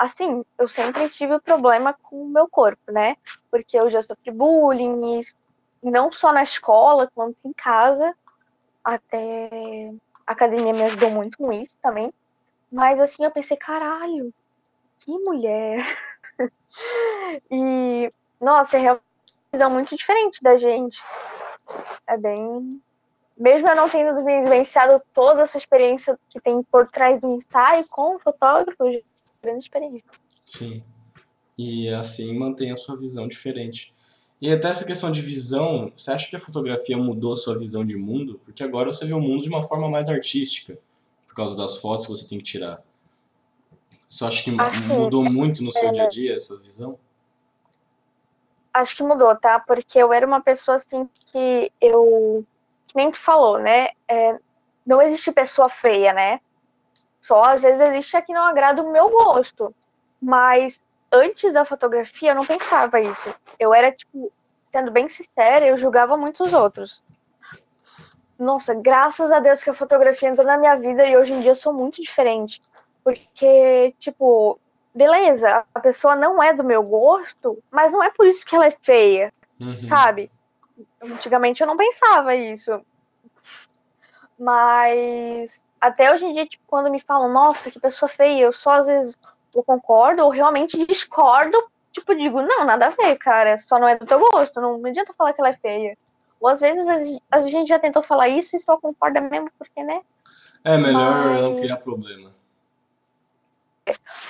assim, 0.00 0.42
eu 0.58 0.66
sempre 0.66 1.10
tive 1.10 1.38
problema 1.40 1.92
com 1.92 2.22
o 2.22 2.28
meu 2.28 2.48
corpo, 2.48 2.90
né? 2.90 3.16
Porque 3.50 3.78
eu 3.78 3.90
já 3.90 4.02
sofri 4.02 4.30
bullying, 4.30 5.20
não 5.82 6.10
só 6.10 6.32
na 6.32 6.42
escola, 6.42 7.10
quanto 7.14 7.36
em 7.44 7.52
casa. 7.52 8.16
Até 8.82 9.92
a 10.26 10.32
academia 10.32 10.72
me 10.72 10.84
ajudou 10.84 11.10
muito 11.10 11.36
com 11.36 11.52
isso 11.52 11.76
também. 11.82 12.10
Mas 12.72 12.98
assim, 12.98 13.24
eu 13.24 13.30
pensei, 13.30 13.58
caralho, 13.58 14.32
que 15.00 15.12
mulher. 15.18 15.84
e, 17.50 18.10
nossa, 18.40 18.78
é 18.78 18.80
realmente 18.80 19.04
uma 19.28 19.52
visão 19.52 19.70
muito 19.70 19.94
diferente 19.94 20.42
da 20.42 20.56
gente. 20.56 20.98
É 22.06 22.16
bem. 22.16 22.80
Mesmo 23.36 23.68
eu 23.68 23.76
não 23.76 23.88
tendo 23.88 24.24
vivenciado 24.24 25.02
toda 25.12 25.42
essa 25.42 25.58
experiência 25.58 26.18
que 26.30 26.40
tem 26.40 26.62
por 26.62 26.88
trás 26.88 27.20
do 27.20 27.36
ensaio 27.36 27.86
com 27.88 28.16
o 28.16 28.18
fotógrafo, 28.18 28.84
grande 29.42 29.64
experiência. 29.64 30.04
Sim. 30.44 30.82
E 31.56 31.88
assim 31.88 32.36
mantém 32.36 32.72
a 32.72 32.76
sua 32.76 32.96
visão 32.96 33.28
diferente. 33.28 33.94
E 34.40 34.50
até 34.50 34.68
essa 34.68 34.84
questão 34.84 35.12
de 35.12 35.20
visão, 35.20 35.92
você 35.94 36.10
acha 36.10 36.28
que 36.28 36.34
a 36.34 36.40
fotografia 36.40 36.96
mudou 36.96 37.34
a 37.34 37.36
sua 37.36 37.58
visão 37.58 37.84
de 37.84 37.96
mundo? 37.96 38.40
Porque 38.42 38.62
agora 38.62 38.90
você 38.90 39.04
vê 39.04 39.12
o 39.12 39.20
mundo 39.20 39.42
de 39.42 39.50
uma 39.50 39.62
forma 39.62 39.88
mais 39.88 40.08
artística, 40.08 40.78
por 41.26 41.34
causa 41.34 41.54
das 41.56 41.76
fotos 41.76 42.06
que 42.06 42.12
você 42.12 42.26
tem 42.26 42.38
que 42.38 42.44
tirar. 42.44 42.82
Você 44.08 44.24
acha 44.24 44.42
que 44.42 44.60
assim, 44.60 44.94
mudou 44.94 45.22
muito 45.22 45.62
no 45.62 45.70
seu 45.70 45.88
é... 45.88 45.92
dia 45.92 46.04
a 46.04 46.08
dia 46.08 46.34
essa 46.34 46.58
visão? 46.58 46.98
Acho 48.72 48.96
que 48.96 49.02
mudou, 49.02 49.36
tá? 49.36 49.60
Porque 49.60 49.98
eu 49.98 50.12
era 50.12 50.26
uma 50.26 50.40
pessoa 50.40 50.76
assim 50.76 51.08
que 51.26 51.70
eu. 51.80 52.44
Que 52.86 52.96
nem 52.96 53.10
tu 53.10 53.18
falou, 53.18 53.58
né? 53.58 53.90
É... 54.08 54.38
Não 54.86 55.02
existe 55.02 55.30
pessoa 55.30 55.68
feia, 55.68 56.14
né? 56.14 56.40
Só 57.20 57.42
às 57.42 57.60
vezes 57.60 57.80
existe 57.80 58.16
a 58.16 58.22
que 58.22 58.32
não 58.32 58.44
agrada 58.44 58.82
o 58.82 58.90
meu 58.90 59.10
gosto. 59.10 59.74
Mas 60.20 60.80
antes 61.12 61.52
da 61.52 61.64
fotografia 61.64 62.30
eu 62.30 62.34
não 62.34 62.46
pensava 62.46 63.00
isso. 63.00 63.34
Eu 63.58 63.74
era, 63.74 63.92
tipo, 63.92 64.32
sendo 64.72 64.90
bem 64.90 65.08
sincera, 65.08 65.66
eu 65.66 65.76
julgava 65.76 66.16
muitos 66.16 66.52
outros. 66.52 67.02
Nossa, 68.38 68.72
graças 68.74 69.30
a 69.30 69.38
Deus 69.38 69.62
que 69.62 69.70
a 69.70 69.74
fotografia 69.74 70.28
entrou 70.28 70.46
na 70.46 70.56
minha 70.56 70.74
vida 70.76 71.04
e 71.06 71.16
hoje 71.16 71.32
em 71.32 71.40
dia 71.40 71.50
eu 71.50 71.56
sou 71.56 71.72
muito 71.72 72.00
diferente. 72.00 72.62
Porque, 73.04 73.94
tipo, 73.98 74.58
beleza, 74.94 75.64
a 75.74 75.80
pessoa 75.80 76.16
não 76.16 76.42
é 76.42 76.52
do 76.52 76.64
meu 76.64 76.82
gosto, 76.82 77.62
mas 77.70 77.92
não 77.92 78.02
é 78.02 78.10
por 78.10 78.26
isso 78.26 78.44
que 78.46 78.54
ela 78.54 78.66
é 78.66 78.70
feia, 78.70 79.32
uhum. 79.60 79.78
sabe? 79.78 80.30
Antigamente 81.02 81.60
eu 81.60 81.66
não 81.66 81.76
pensava 81.76 82.34
isso. 82.34 82.80
Mas 84.38 85.62
até 85.80 86.12
hoje 86.12 86.26
em 86.26 86.34
dia, 86.34 86.46
tipo, 86.46 86.62
quando 86.66 86.90
me 86.90 87.00
falam, 87.00 87.32
nossa, 87.32 87.70
que 87.70 87.80
pessoa 87.80 88.08
feia, 88.08 88.42
eu 88.42 88.52
só 88.52 88.70
às 88.72 88.86
vezes 88.86 89.18
eu 89.54 89.62
concordo 89.62 90.22
ou 90.22 90.30
realmente 90.30 90.84
discordo, 90.86 91.56
tipo, 91.92 92.14
digo, 92.14 92.42
não, 92.42 92.64
nada 92.64 92.86
a 92.86 92.90
ver, 92.90 93.16
cara, 93.16 93.58
só 93.58 93.78
não 93.78 93.88
é 93.88 93.96
do 93.96 94.06
teu 94.06 94.18
gosto, 94.18 94.60
não, 94.60 94.78
não 94.78 94.90
adianta 94.90 95.14
falar 95.14 95.32
que 95.32 95.40
ela 95.40 95.50
é 95.50 95.56
feia. 95.56 95.96
Ou 96.40 96.48
às 96.48 96.60
vezes 96.60 96.86
a 97.30 97.40
gente 97.42 97.68
já 97.68 97.78
tentou 97.78 98.02
falar 98.02 98.28
isso 98.28 98.56
e 98.56 98.60
só 98.60 98.76
concorda 98.76 99.20
mesmo 99.20 99.50
porque, 99.58 99.82
né? 99.82 100.00
É 100.64 100.76
melhor 100.76 101.26
Mas... 101.26 101.42
não 101.42 101.56
criar 101.56 101.76
problema. 101.76 102.30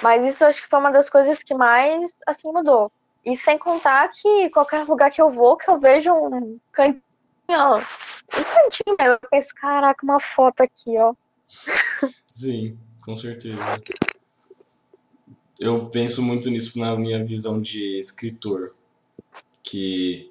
Mas 0.02 0.24
isso 0.24 0.44
acho 0.44 0.62
que 0.62 0.68
foi 0.68 0.78
uma 0.78 0.90
das 0.90 1.10
coisas 1.10 1.42
que 1.42 1.54
mais, 1.54 2.14
assim, 2.26 2.50
mudou. 2.50 2.90
E 3.24 3.36
sem 3.36 3.58
contar 3.58 4.08
que 4.08 4.48
qualquer 4.50 4.84
lugar 4.86 5.10
que 5.10 5.20
eu 5.20 5.30
vou, 5.30 5.56
que 5.56 5.70
eu 5.70 5.78
vejo 5.78 6.12
um 6.12 6.58
cantinho, 6.72 7.02
ó, 7.50 7.78
um 7.78 8.44
cantinho, 8.44 8.96
eu 8.98 9.18
penso, 9.30 9.54
caraca, 9.54 10.04
uma 10.04 10.18
foto 10.18 10.62
aqui, 10.62 10.96
ó. 10.98 11.14
Sim, 12.32 12.78
com 13.02 13.14
certeza. 13.14 13.58
Eu 15.58 15.88
penso 15.90 16.22
muito 16.22 16.48
nisso 16.48 16.78
na 16.78 16.96
minha 16.96 17.22
visão 17.22 17.60
de 17.60 17.98
escritor, 17.98 18.74
que 19.62 20.30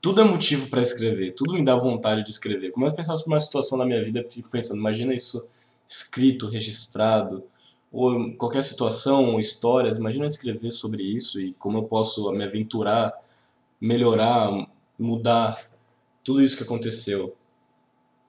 tudo 0.00 0.20
é 0.20 0.24
motivo 0.24 0.68
para 0.68 0.82
escrever, 0.82 1.32
tudo 1.32 1.54
me 1.54 1.64
dá 1.64 1.76
vontade 1.76 2.24
de 2.24 2.30
escrever. 2.30 2.72
Começo 2.72 2.94
a 2.94 2.96
pensar 2.96 3.16
sobre 3.16 3.32
uma 3.32 3.40
situação 3.40 3.78
da 3.78 3.86
minha 3.86 4.04
vida, 4.04 4.26
fico 4.28 4.50
pensando, 4.50 4.78
imagina 4.78 5.14
isso 5.14 5.48
escrito, 5.86 6.48
registrado, 6.48 7.44
ou 7.92 8.32
qualquer 8.36 8.62
situação, 8.62 9.32
ou 9.32 9.40
histórias, 9.40 9.96
imagina 9.96 10.26
escrever 10.26 10.70
sobre 10.70 11.02
isso 11.02 11.40
e 11.40 11.52
como 11.54 11.78
eu 11.78 11.84
posso 11.84 12.30
me 12.32 12.44
aventurar, 12.44 13.12
melhorar, 13.80 14.50
mudar 14.98 15.70
tudo 16.24 16.42
isso 16.42 16.56
que 16.56 16.64
aconteceu. 16.64 17.36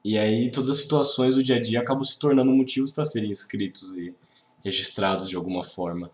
E 0.08 0.18
aí 0.18 0.50
todas 0.50 0.70
as 0.70 0.78
situações 0.78 1.36
do 1.36 1.44
dia 1.44 1.58
a 1.58 1.62
dia 1.62 1.82
acabam 1.82 2.02
se 2.02 2.18
tornando 2.18 2.50
motivos 2.54 2.92
para 2.92 3.04
serem 3.04 3.30
escritos 3.30 3.98
e 3.98 4.16
registrados 4.64 5.28
de 5.28 5.36
alguma 5.36 5.66
forma. 5.66 6.10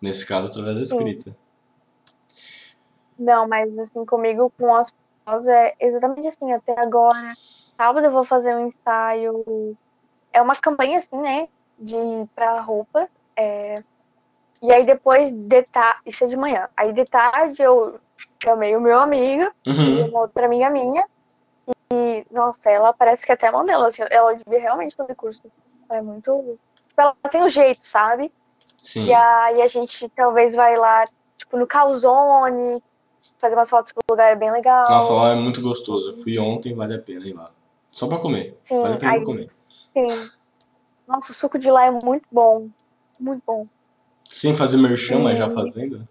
Nesse 0.00 0.26
caso, 0.26 0.48
através 0.48 0.78
da 0.78 0.82
escrita. 0.82 1.36
Não, 3.16 3.46
mas 3.46 3.78
assim, 3.78 4.04
comigo 4.04 4.52
com 4.58 4.74
as 4.74 4.92
pós 5.24 5.46
é 5.46 5.76
exatamente 5.78 6.26
assim, 6.26 6.52
até 6.52 6.74
agora. 6.76 7.36
Sábado 7.76 8.04
eu 8.04 8.10
vou 8.10 8.24
fazer 8.24 8.52
um 8.56 8.66
ensaio. 8.66 9.76
É 10.32 10.42
uma 10.42 10.56
campanha 10.56 10.98
assim, 10.98 11.20
né? 11.20 11.48
De 11.78 11.94
para 12.34 12.60
roupa. 12.62 13.08
É... 13.36 13.76
E 14.60 14.72
aí 14.72 14.84
depois 14.84 15.30
de 15.30 15.62
tarde. 15.62 16.00
Isso 16.04 16.24
é 16.24 16.26
de 16.26 16.36
manhã. 16.36 16.68
Aí 16.76 16.92
de 16.92 17.04
tarde 17.04 17.62
eu 17.62 18.00
chamei 18.42 18.74
o 18.74 18.80
meu 18.80 18.98
amigo 18.98 19.52
uhum. 19.64 19.98
e 19.98 20.02
uma 20.02 20.22
outra 20.22 20.46
amiga 20.46 20.68
minha. 20.68 21.06
E, 21.92 22.26
nossa, 22.30 22.70
ela 22.70 22.92
parece 22.94 23.26
que 23.26 23.32
até 23.32 23.48
é 23.48 23.50
modelo, 23.50 23.84
assim, 23.84 24.02
ela 24.10 24.34
devia 24.34 24.60
realmente 24.60 24.96
fazer 24.96 25.14
curso. 25.14 25.42
Ela 25.90 25.98
é 25.98 26.02
muito. 26.02 26.58
Ela 26.96 27.14
tem 27.30 27.42
o 27.42 27.46
um 27.46 27.50
jeito, 27.50 27.86
sabe? 27.86 28.32
Sim. 28.82 29.06
E 29.06 29.14
aí 29.14 29.60
a 29.60 29.68
gente 29.68 30.08
talvez 30.16 30.54
vai 30.54 30.76
lá, 30.76 31.04
tipo, 31.36 31.56
no 31.58 31.66
Calzone, 31.66 32.82
fazer 33.38 33.54
umas 33.54 33.68
fotos 33.68 33.92
pro 33.92 34.02
lugar, 34.10 34.32
é 34.32 34.36
bem 34.36 34.50
legal. 34.50 34.88
Nossa, 34.88 35.12
lá 35.12 35.28
é 35.30 35.34
muito 35.34 35.60
gostoso. 35.60 36.10
Eu 36.10 36.14
fui 36.14 36.38
ontem, 36.38 36.74
vale 36.74 36.94
a 36.94 36.98
pena 36.98 37.26
ir 37.26 37.34
lá. 37.34 37.50
Só 37.90 38.08
pra 38.08 38.18
comer. 38.18 38.58
Sim, 38.64 38.80
vale 38.80 38.94
a 38.94 38.96
pena 38.96 39.12
aí, 39.12 39.24
comer. 39.24 39.50
Sim. 39.92 40.30
Nossa, 41.06 41.32
o 41.32 41.34
suco 41.34 41.58
de 41.58 41.70
lá 41.70 41.84
é 41.84 41.90
muito 41.90 42.26
bom. 42.32 42.68
Muito 43.20 43.42
bom. 43.46 43.66
Sem 44.24 44.56
fazer 44.56 44.78
merchan, 44.78 45.18
mas 45.18 45.38
já 45.38 45.48
fazendo? 45.50 46.08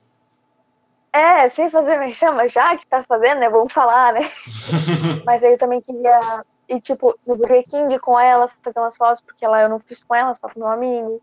É, 1.13 1.49
sem 1.49 1.69
fazer 1.69 1.99
me 1.99 2.13
chama 2.13 2.47
já 2.47 2.77
que 2.77 2.87
tá 2.87 3.03
fazendo, 3.03 3.39
né? 3.39 3.49
Vamos 3.49 3.73
falar, 3.73 4.13
né? 4.13 4.21
Mas 5.25 5.43
aí 5.43 5.53
eu 5.53 5.57
também 5.57 5.81
queria 5.81 6.45
ir, 6.69 6.79
tipo, 6.79 7.17
no 7.27 7.35
Burger 7.35 7.65
King 7.67 7.99
com 7.99 8.17
ela, 8.17 8.49
fazer 8.63 8.79
umas 8.79 8.95
fotos, 8.95 9.21
porque 9.21 9.45
lá 9.45 9.61
eu 9.61 9.69
não 9.69 9.79
fiz 9.79 10.01
com 10.03 10.15
ela, 10.15 10.33
só 10.35 10.47
com 10.47 10.59
meu 10.59 10.69
amigo. 10.69 11.21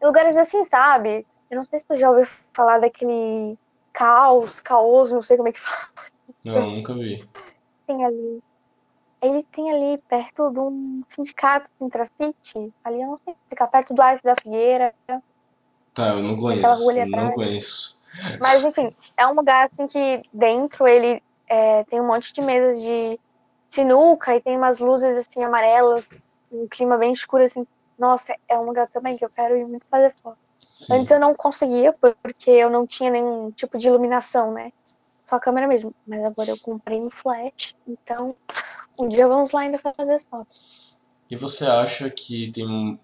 Em 0.00 0.06
lugares 0.06 0.36
assim, 0.36 0.64
sabe? 0.66 1.26
Eu 1.50 1.56
não 1.56 1.64
sei 1.64 1.78
se 1.78 1.86
tu 1.86 1.96
já 1.96 2.10
ouviu 2.10 2.26
falar 2.52 2.78
daquele 2.78 3.58
caos, 3.92 4.60
caos, 4.60 5.10
não 5.10 5.22
sei 5.22 5.36
como 5.36 5.48
é 5.48 5.52
que 5.52 5.60
fala. 5.60 5.88
Não, 6.44 6.70
nunca 6.70 6.92
vi. 6.92 7.26
Tem 7.86 8.04
ali. 8.04 8.42
Ele 9.22 9.42
tem 9.44 9.70
ali 9.72 10.02
perto 10.08 10.50
de 10.50 10.58
um 10.58 11.02
sindicato 11.08 11.70
em 11.80 11.88
Trafite. 11.88 12.72
Ali 12.84 13.00
eu 13.00 13.06
não 13.06 13.20
sei, 13.24 13.34
fica 13.48 13.66
perto 13.66 13.94
do 13.94 14.02
Arco 14.02 14.22
da 14.24 14.34
Figueira. 14.34 14.92
Tá, 15.94 16.08
eu 16.08 16.22
não 16.22 16.36
conheço. 16.36 16.84
Não 16.94 17.02
atrás. 17.02 17.34
conheço. 17.34 18.01
Mas 18.40 18.64
enfim, 18.64 18.94
é 19.16 19.26
um 19.26 19.34
lugar 19.34 19.66
assim 19.66 19.86
que 19.86 20.22
dentro 20.32 20.86
ele 20.86 21.22
é, 21.48 21.84
tem 21.84 22.00
um 22.00 22.06
monte 22.06 22.32
de 22.32 22.40
mesas 22.40 22.80
de 22.80 23.18
sinuca 23.70 24.36
e 24.36 24.40
tem 24.40 24.56
umas 24.56 24.78
luzes 24.78 25.16
assim 25.16 25.42
amarelas, 25.42 26.06
um 26.50 26.68
clima 26.68 26.96
bem 26.98 27.12
escuro 27.12 27.44
assim. 27.44 27.66
Nossa, 27.98 28.34
é 28.48 28.58
um 28.58 28.64
lugar 28.64 28.88
também 28.88 29.16
que 29.16 29.24
eu 29.24 29.30
quero 29.30 29.56
ir 29.56 29.64
muito 29.64 29.86
fazer 29.90 30.14
foto. 30.22 30.38
Sim. 30.72 30.94
Antes 30.94 31.10
eu 31.10 31.20
não 31.20 31.34
conseguia 31.34 31.92
porque 31.92 32.50
eu 32.50 32.70
não 32.70 32.86
tinha 32.86 33.10
nenhum 33.10 33.50
tipo 33.50 33.78
de 33.78 33.88
iluminação, 33.88 34.52
né? 34.52 34.72
Só 35.28 35.36
a 35.36 35.40
câmera 35.40 35.66
mesmo. 35.66 35.94
Mas 36.06 36.24
agora 36.24 36.50
eu 36.50 36.58
comprei 36.58 37.00
um 37.00 37.10
flash, 37.10 37.74
então 37.86 38.34
um 38.98 39.08
dia 39.08 39.26
vamos 39.28 39.52
lá 39.52 39.60
ainda 39.60 39.78
fazer 39.78 40.14
as 40.14 40.24
fotos. 40.24 40.96
E 41.30 41.36
você 41.36 41.66
acha 41.66 42.10
que 42.10 42.50
tem 42.52 42.98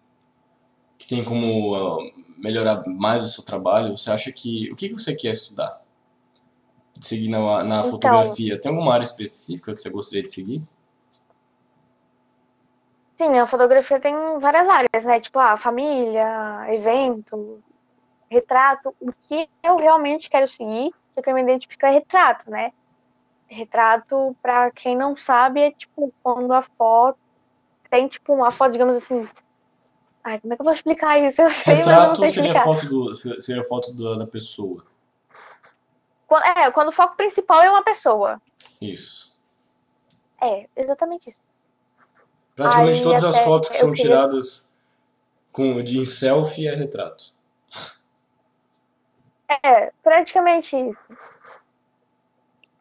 que 0.98 1.06
tem 1.08 1.24
como 1.24 1.74
ah, 1.74 1.98
melhorar 2.36 2.82
mais 2.86 3.22
o 3.22 3.28
seu 3.28 3.44
trabalho? 3.44 3.96
Você 3.96 4.10
acha 4.10 4.32
que 4.32 4.70
o 4.72 4.76
que 4.76 4.88
que 4.88 4.94
você 4.94 5.14
quer 5.14 5.30
estudar? 5.30 5.80
Seguir 7.00 7.28
na, 7.28 7.62
na 7.62 7.78
Então- 7.78 7.90
fotografia? 7.90 8.60
Tem 8.60 8.70
alguma 8.72 8.92
área 8.92 9.04
específica 9.04 9.72
que 9.72 9.80
você 9.80 9.88
gostaria 9.88 10.22
de 10.22 10.30
seguir? 10.32 10.62
Sim, 13.16 13.36
a 13.38 13.46
fotografia 13.46 13.98
tem 13.98 14.14
várias 14.38 14.68
áreas, 14.68 15.04
né? 15.04 15.20
Tipo, 15.20 15.38
a 15.40 15.56
família, 15.56 16.66
evento, 16.72 17.60
retrato. 18.30 18.94
O 19.00 19.12
que 19.12 19.48
eu 19.62 19.76
realmente 19.76 20.30
quero 20.30 20.46
seguir, 20.46 20.92
o 21.16 21.22
que 21.22 21.28
eu 21.30 21.34
me 21.34 21.42
identifico 21.42 21.84
é 21.84 21.90
retrato, 21.90 22.48
né? 22.50 22.72
Retrato, 23.48 24.36
pra 24.42 24.70
quem 24.70 24.96
não 24.96 25.16
sabe, 25.16 25.60
é 25.60 25.70
tipo 25.72 26.12
quando 26.22 26.52
a 26.52 26.62
foto 26.62 27.18
tem 27.90 28.06
tipo 28.06 28.32
uma 28.34 28.50
foto, 28.50 28.72
digamos 28.72 28.96
assim. 28.96 29.26
Ai, 30.24 30.40
como 30.40 30.52
é 30.52 30.56
que 30.56 30.62
eu 30.62 30.64
vou 30.64 30.72
explicar 30.74 31.18
isso? 31.20 31.40
Eu 31.42 31.50
sei, 31.50 31.76
mas 31.76 31.86
eu 31.86 31.92
não 31.92 32.00
Retrato 32.00 32.20
sei 32.20 32.30
seria 32.30 32.62
foto 32.62 32.86
do 32.88 33.14
seria 33.14 33.64
foto 33.64 33.92
do- 33.92 34.16
da 34.18 34.26
pessoa. 34.26 34.84
Quando- 36.26 36.44
É, 36.44 36.70
quando 36.70 36.88
o 36.88 36.92
foco 36.92 37.16
principal 37.16 37.62
é 37.62 37.70
uma 37.70 37.82
pessoa. 37.82 38.40
Isso. 38.80 39.38
É, 40.40 40.68
exatamente 40.76 41.30
isso. 41.30 41.38
Praticamente 42.54 42.98
Aí 42.98 43.04
todas 43.04 43.24
as 43.24 43.38
fotos 43.40 43.68
que 43.70 43.76
são 43.76 43.92
queria- 43.92 44.10
tiradas 44.16 44.72
com 45.52 45.82
de 45.82 45.98
em 45.98 46.04
selfie 46.04 46.66
é 46.68 46.74
retrato. 46.74 47.32
É, 49.62 49.92
praticamente 50.02 50.76
isso. 50.76 50.98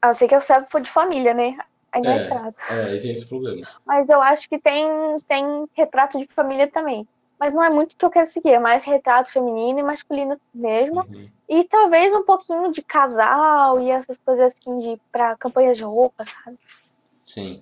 A 0.01 0.07
não 0.07 0.13
ser 0.13 0.27
que 0.27 0.35
eu 0.35 0.41
serve 0.41 0.67
for 0.69 0.81
de 0.81 0.89
família, 0.89 1.33
né? 1.33 1.57
Ainda 1.91 2.09
é 2.09 2.13
É. 2.17 2.23
retrato. 2.23 2.55
É, 2.69 2.83
aí 2.85 2.99
tem 2.99 3.11
esse 3.11 3.25
problema. 3.27 3.65
Mas 3.85 4.09
eu 4.09 4.21
acho 4.21 4.49
que 4.49 4.59
tem, 4.59 4.85
tem 5.27 5.65
retrato 5.73 6.19
de 6.19 6.27
família 6.33 6.69
também. 6.69 7.07
Mas 7.39 7.53
não 7.53 7.63
é 7.63 7.69
muito 7.69 7.93
o 7.93 7.95
que 7.95 8.05
eu 8.05 8.09
quero 8.09 8.27
seguir, 8.27 8.49
é 8.49 8.59
mais 8.59 8.83
retrato 8.83 9.31
feminino 9.31 9.79
e 9.79 9.83
masculino 9.83 10.39
mesmo. 10.53 11.01
Uhum. 11.01 11.29
E 11.47 11.63
talvez 11.65 12.13
um 12.15 12.23
pouquinho 12.23 12.71
de 12.71 12.81
casal 12.81 13.79
e 13.79 13.89
essas 13.89 14.17
coisas 14.17 14.53
assim 14.53 14.79
de 14.79 15.01
para 15.11 15.35
campanhas 15.37 15.77
de 15.77 15.83
roupa, 15.83 16.25
sabe? 16.25 16.57
Sim. 17.25 17.61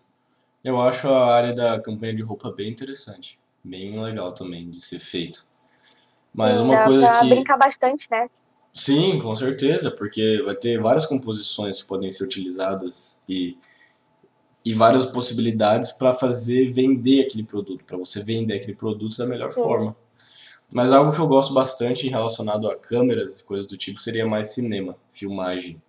Eu 0.63 0.81
acho 0.81 1.07
a 1.09 1.35
área 1.35 1.53
da 1.53 1.79
campanha 1.79 2.13
de 2.13 2.23
roupa 2.23 2.51
bem 2.51 2.69
interessante. 2.69 3.39
Bem 3.63 3.99
legal 4.01 4.33
também 4.33 4.69
de 4.69 4.79
ser 4.79 4.99
feito. 4.99 5.45
Mas 6.33 6.59
uma 6.59 6.83
coisa 6.83 7.07
pra 7.07 7.19
que. 7.19 7.29
brincar 7.29 7.57
bastante, 7.57 8.07
né? 8.09 8.29
Sim, 8.73 9.19
com 9.21 9.33
certeza, 9.33 9.89
porque 9.89 10.41
vai 10.43 10.55
ter 10.55 10.81
várias 10.81 11.05
composições 11.05 11.81
que 11.81 11.87
podem 11.87 12.11
ser 12.11 12.25
utilizadas 12.25 13.23
e, 13.27 13.57
e 14.65 14.73
várias 14.73 15.05
possibilidades 15.05 15.91
para 15.91 16.11
fazer 16.13 16.73
vender 16.73 17.25
aquele 17.25 17.43
produto, 17.43 17.85
para 17.85 17.97
você 17.97 18.23
vender 18.23 18.55
aquele 18.55 18.73
produto 18.75 19.15
da 19.17 19.25
melhor 19.25 19.51
Sim. 19.51 19.61
forma. 19.61 19.95
Mas 20.71 20.91
algo 20.91 21.11
que 21.13 21.19
eu 21.19 21.27
gosto 21.27 21.53
bastante 21.53 22.07
relacionado 22.07 22.67
a 22.69 22.75
câmeras 22.75 23.39
e 23.39 23.45
coisas 23.45 23.67
do 23.67 23.77
tipo 23.77 23.99
seria 23.99 24.25
mais 24.25 24.47
cinema, 24.53 24.97
filmagem, 25.09 25.81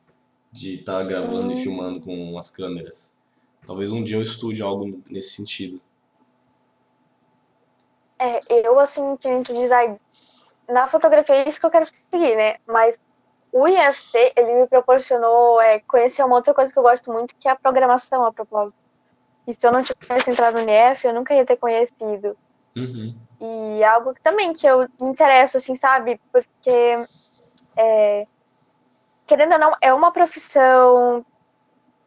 de 0.52 0.74
estar 0.74 1.02
gravando 1.04 1.50
e 1.52 1.56
Hum. 1.56 1.56
filmando 1.56 2.00
com 2.00 2.38
as 2.38 2.50
câmeras. 2.50 3.16
Talvez 3.66 3.90
um 3.90 4.04
dia 4.04 4.16
eu 4.16 4.22
estude 4.22 4.62
algo 4.62 5.02
nesse 5.10 5.30
sentido. 5.30 5.80
É, 8.18 8.40
eu, 8.66 8.78
assim, 8.78 9.16
que 9.16 9.52
diz, 9.52 9.72
ai, 9.72 9.98
na 10.68 10.86
fotografia 10.86 11.36
é 11.36 11.48
isso 11.48 11.60
que 11.60 11.66
eu 11.66 11.70
quero 11.70 11.86
seguir, 12.10 12.36
né? 12.36 12.56
Mas 12.66 12.98
o 13.59 13.66
IFC, 13.66 14.34
ele 14.36 14.54
me 14.54 14.66
proporcionou 14.66 15.59
é, 15.59 15.80
conhecer 15.80 16.22
uma 16.22 16.36
outra 16.36 16.52
coisa 16.52 16.70
que 16.70 16.78
eu 16.78 16.82
gosto 16.82 17.11
muito, 17.11 17.34
que 17.36 17.48
é 17.48 17.52
a 17.52 17.57
programação, 17.57 18.22
a 18.22 18.30
propósito. 18.30 18.76
E 19.46 19.54
se 19.54 19.66
eu 19.66 19.72
não 19.72 19.82
tivesse 19.82 20.30
entrado 20.30 20.61
no 20.61 20.68
IF, 20.68 21.07
eu 21.07 21.14
nunca 21.14 21.34
ia 21.34 21.46
ter 21.46 21.57
conhecido. 21.57 22.36
Uhum. 22.76 23.16
E 23.40 23.82
algo 23.82 24.12
que 24.12 24.20
também 24.20 24.52
que 24.52 24.66
eu 24.66 24.80
me 25.00 25.09
interesso, 25.09 25.57
assim, 25.57 25.74
sabe? 25.74 26.20
Porque, 26.30 27.07
é, 27.74 28.26
querendo 29.24 29.52
ou 29.52 29.59
não, 29.59 29.74
é 29.80 29.94
uma 29.94 30.12
profissão 30.12 31.24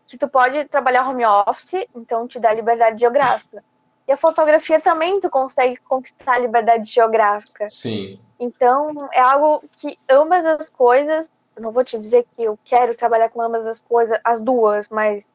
que 0.05 0.19
tu 0.19 0.27
pode 0.27 0.65
trabalhar 0.65 1.09
home 1.09 1.25
office, 1.25 1.87
então 1.95 2.27
te 2.27 2.39
dá 2.39 2.53
liberdade 2.53 2.99
geográfica. 2.99 3.63
E 4.07 4.11
a 4.11 4.17
fotografia 4.17 4.79
também 4.79 5.19
tu 5.19 5.31
consegue 5.31 5.77
conquistar 5.77 6.33
a 6.33 6.39
liberdade 6.39 6.91
geográfica. 6.91 7.67
Sim, 7.71 8.19
Então, 8.39 9.09
é 9.11 9.19
algo 9.19 9.63
que 9.75 9.97
ambas 10.07 10.45
as 10.45 10.69
coisas, 10.69 11.31
eu 11.59 11.61
não 11.61 11.71
vou 11.71 11.83
te 11.83 11.99
dizer 11.99 12.25
que 12.35 12.43
eu 12.43 12.57
quero 12.63 12.95
trabalhar 12.95 13.29
com 13.29 13.41
ambas 13.41 13.67
as 13.67 13.81
coisas, 13.81 14.17
as 14.23 14.41
duas, 14.41 14.87
mas 14.89 15.27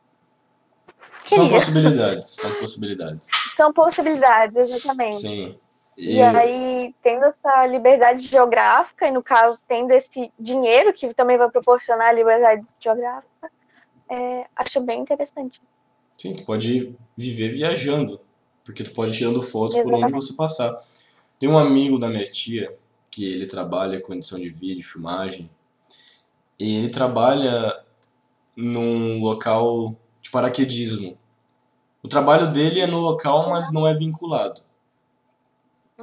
são 1.28 1.48
possibilidades, 1.48 2.28
são 2.30 2.52
possibilidades. 2.54 3.28
São 3.54 3.72
possibilidades, 3.72 4.56
exatamente. 4.56 5.18
Sim. 5.18 5.58
E 5.96 6.20
aí, 6.20 6.94
tendo 7.02 7.24
essa 7.26 7.66
liberdade 7.66 8.22
geográfica, 8.22 9.06
e 9.06 9.12
no 9.12 9.22
caso, 9.22 9.60
tendo 9.68 9.92
esse 9.92 10.32
dinheiro 10.38 10.92
que 10.92 11.14
também 11.14 11.38
vai 11.38 11.48
proporcionar 11.50 12.08
a 12.08 12.12
liberdade 12.12 12.66
geográfica, 12.80 13.50
é, 14.10 14.46
acho 14.56 14.80
bem 14.80 15.00
interessante. 15.00 15.62
Sim, 16.16 16.34
tu 16.34 16.44
pode 16.44 16.96
viver 17.16 17.50
viajando, 17.50 18.20
porque 18.64 18.82
tu 18.82 18.92
pode 18.92 19.12
ir 19.12 19.18
tirando 19.18 19.40
fotos 19.40 19.76
por 19.76 19.86
onde 19.86 20.04
Exatamente. 20.04 20.26
você 20.26 20.34
passar. 20.34 20.82
Tem 21.38 21.48
um 21.48 21.58
amigo 21.58 21.98
da 21.98 22.08
minha 22.08 22.26
tia 22.26 22.76
que 23.10 23.24
ele 23.24 23.46
trabalha 23.46 24.00
com 24.00 24.12
edição 24.12 24.38
de 24.38 24.48
vídeo, 24.48 24.84
filmagem, 24.84 25.48
e 26.58 26.76
ele 26.76 26.90
trabalha 26.90 27.82
num 28.56 29.20
local 29.20 29.96
de 30.20 30.30
paraquedismo. 30.30 31.18
O 32.02 32.08
trabalho 32.08 32.52
dele 32.52 32.80
é 32.80 32.86
no 32.86 33.00
local, 33.00 33.50
mas 33.50 33.72
não 33.72 33.86
é 33.86 33.94
vinculado. 33.94 34.62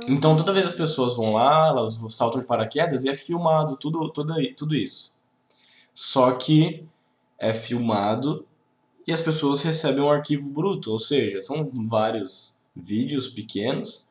Então 0.07 0.35
toda 0.35 0.53
vez 0.53 0.65
as 0.65 0.73
pessoas 0.73 1.15
vão 1.15 1.33
lá, 1.33 1.67
elas 1.67 2.01
saltam 2.09 2.39
de 2.39 2.47
paraquedas 2.47 3.03
e 3.03 3.09
é 3.09 3.15
filmado 3.15 3.75
tudo, 3.77 4.09
tudo, 4.09 4.33
tudo 4.55 4.75
isso. 4.75 5.13
Só 5.93 6.31
que 6.31 6.85
é 7.37 7.53
filmado 7.53 8.45
e 9.05 9.11
as 9.11 9.21
pessoas 9.21 9.61
recebem 9.61 10.03
um 10.03 10.09
arquivo 10.09 10.49
bruto, 10.49 10.91
ou 10.91 10.99
seja, 10.99 11.41
são 11.41 11.69
vários 11.87 12.55
vídeos 12.75 13.27
pequenos 13.27 14.07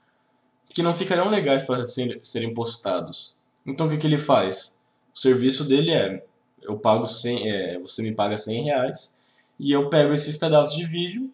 que 0.68 0.82
não 0.82 0.92
ficariam 0.92 1.28
legais 1.28 1.62
para 1.62 1.84
serem 1.86 2.54
postados. 2.54 3.36
Então 3.66 3.86
o 3.86 3.90
que, 3.90 3.96
que 3.96 4.06
ele 4.06 4.18
faz? 4.18 4.80
O 5.14 5.18
serviço 5.18 5.64
dele 5.64 5.90
é, 5.90 6.24
eu 6.62 6.78
pago 6.78 7.06
100, 7.06 7.48
é, 7.48 7.78
você 7.78 8.02
me 8.02 8.14
paga 8.14 8.36
100 8.36 8.62
reais 8.64 9.12
e 9.58 9.72
eu 9.72 9.88
pego 9.88 10.12
esses 10.12 10.36
pedaços 10.36 10.74
de 10.76 10.84
vídeo, 10.84 11.30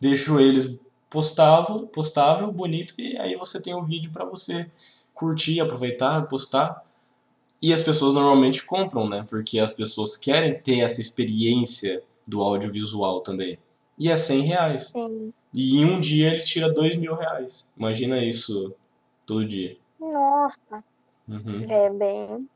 deixo 0.00 0.38
eles 0.40 0.78
postável, 1.08 1.86
postável, 1.88 2.50
bonito 2.52 2.94
e 2.98 3.16
aí 3.18 3.34
você 3.36 3.60
tem 3.60 3.74
um 3.74 3.84
vídeo 3.84 4.10
para 4.12 4.24
você 4.24 4.70
curtir, 5.12 5.60
aproveitar, 5.60 6.26
postar. 6.28 6.84
E 7.60 7.72
as 7.74 7.82
pessoas 7.82 8.14
normalmente 8.14 8.64
compram, 8.64 9.06
né? 9.08 9.26
Porque 9.28 9.58
as 9.58 9.72
pessoas 9.72 10.16
querem 10.16 10.58
ter 10.58 10.80
essa 10.80 11.00
experiência 11.00 12.02
do 12.26 12.40
audiovisual 12.40 13.20
também. 13.20 13.58
E 13.98 14.08
é 14.08 14.16
100 14.16 14.40
reais. 14.42 14.82
Sim. 14.86 15.32
E 15.52 15.78
em 15.78 15.84
um 15.84 16.00
dia 16.00 16.32
ele 16.32 16.42
tira 16.42 16.72
2 16.72 16.96
mil 16.96 17.14
reais. 17.14 17.68
Imagina 17.76 18.24
isso 18.24 18.72
todo 19.26 19.44
dia. 19.44 19.76
Nossa, 20.00 20.82
Uhum. 21.28 21.70
é 21.70 21.90
bem. 21.90 22.48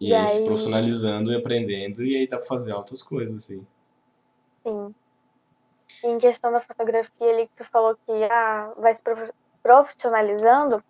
E, 0.00 0.08
E 0.08 0.14
aí 0.14 0.26
se 0.26 0.44
profissionalizando 0.44 1.30
e 1.30 1.36
aprendendo, 1.36 2.02
e 2.02 2.16
aí 2.16 2.26
dá 2.26 2.38
pra 2.38 2.46
fazer 2.46 2.72
altas 2.72 3.02
coisas, 3.02 3.44
assim. 3.44 3.66
Sim. 4.66 4.94
E 6.02 6.06
em 6.06 6.18
questão 6.18 6.50
da 6.50 6.60
fotografia 6.60 7.30
ali 7.30 7.46
que 7.46 7.56
tu 7.56 7.64
falou 7.70 7.94
que 8.06 8.24
ah, 8.24 8.72
vai 8.78 8.94
se 8.94 9.02
prof- 9.02 9.32
profissionalizando, 9.62 10.82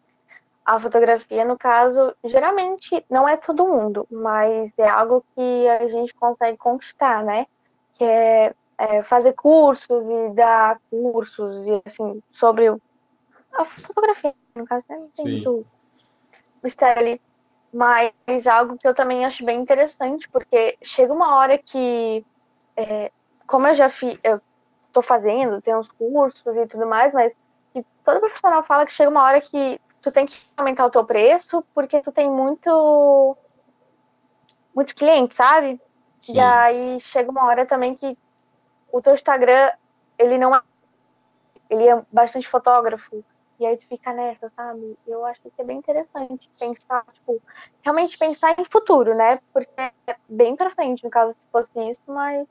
a 0.65 0.79
fotografia, 0.79 1.45
no 1.45 1.59
caso, 1.59 2.15
geralmente 2.25 3.05
não 3.11 3.29
é 3.29 3.37
todo 3.37 3.67
mundo, 3.67 4.07
mas 4.11 4.73
é 4.79 4.89
algo 4.89 5.25
que 5.35 5.69
a 5.69 5.89
gente 5.89 6.15
consegue 6.15 6.57
conquistar, 6.59 7.25
né? 7.25 7.47
Que 7.95 8.05
é, 8.05 8.55
é 8.79 9.03
fazer 9.03 9.33
cursos 9.33 9.89
e 9.91 10.35
dar 10.35 10.79
cursos 10.89 11.67
e 11.67 11.83
assim 11.85 12.23
sobre 12.31 12.69
a 12.69 13.65
fotografia, 13.65 14.33
no 14.55 14.65
caso, 14.65 14.85
né? 14.89 15.09
Tem 15.17 15.25
Sim. 15.27 15.33
muito 15.33 15.67
mistério 16.63 17.03
ali. 17.03 17.21
Mas 17.73 18.47
algo 18.47 18.77
que 18.77 18.87
eu 18.87 18.95
também 18.95 19.25
acho 19.25 19.45
bem 19.45 19.61
interessante, 19.61 20.29
porque 20.29 20.77
chega 20.83 21.13
uma 21.13 21.37
hora 21.37 21.57
que, 21.57 22.25
é, 22.77 23.13
como 23.47 23.69
eu 23.69 23.75
já 23.75 23.89
fiz, 23.89 24.19
eu 24.25 24.41
tô 24.93 25.01
fazendo, 25.03 25.61
tem 25.61 25.77
uns 25.77 25.89
cursos 25.89 26.57
e 26.57 26.67
tudo 26.67 26.87
mais, 26.87 27.13
mas 27.13 27.37
todo 28.05 28.21
profissional 28.21 28.63
fala 28.65 28.85
que 28.85 28.93
chega 28.93 29.11
uma 29.11 29.23
hora 29.23 29.41
que 29.41 29.81
tu 30.03 30.11
tem 30.11 30.27
que 30.27 30.37
aumentar 30.57 30.87
o 30.87 30.91
teu 30.91 31.05
preço, 31.05 31.65
porque 31.75 32.01
tu 32.01 32.11
tem 32.11 32.29
muito 32.29 33.37
muito 34.75 34.95
cliente, 34.95 35.35
sabe? 35.35 35.81
Sim. 36.23 36.37
E 36.37 36.41
aí 36.41 37.01
chega 37.01 37.31
uma 37.31 37.45
hora 37.45 37.67
também 37.67 37.95
que 37.95 38.17
o 38.93 39.01
teu 39.01 39.15
Instagram, 39.15 39.71
ele 40.19 40.39
não 40.39 40.55
é. 40.55 40.61
Ele 41.69 41.89
é 41.89 42.03
bastante 42.11 42.49
fotógrafo. 42.49 43.25
E 43.61 43.67
aí 43.67 43.77
tu 43.77 43.87
fica 43.87 44.11
nessa, 44.15 44.51
sabe? 44.57 44.97
Eu 45.07 45.23
acho 45.27 45.39
que 45.43 45.51
é 45.61 45.65
bem 45.65 45.77
interessante 45.77 46.49
pensar, 46.59 47.05
tipo, 47.13 47.43
realmente 47.83 48.17
pensar 48.17 48.59
em 48.59 48.65
futuro, 48.65 49.15
né? 49.15 49.39
Porque 49.53 49.69
é 49.79 50.17
bem 50.27 50.57
pra 50.57 50.71
frente, 50.71 51.05
no 51.05 51.11
caso, 51.11 51.33
se 51.33 51.53
fosse 51.53 51.91
isso, 51.91 52.01
mas. 52.07 52.47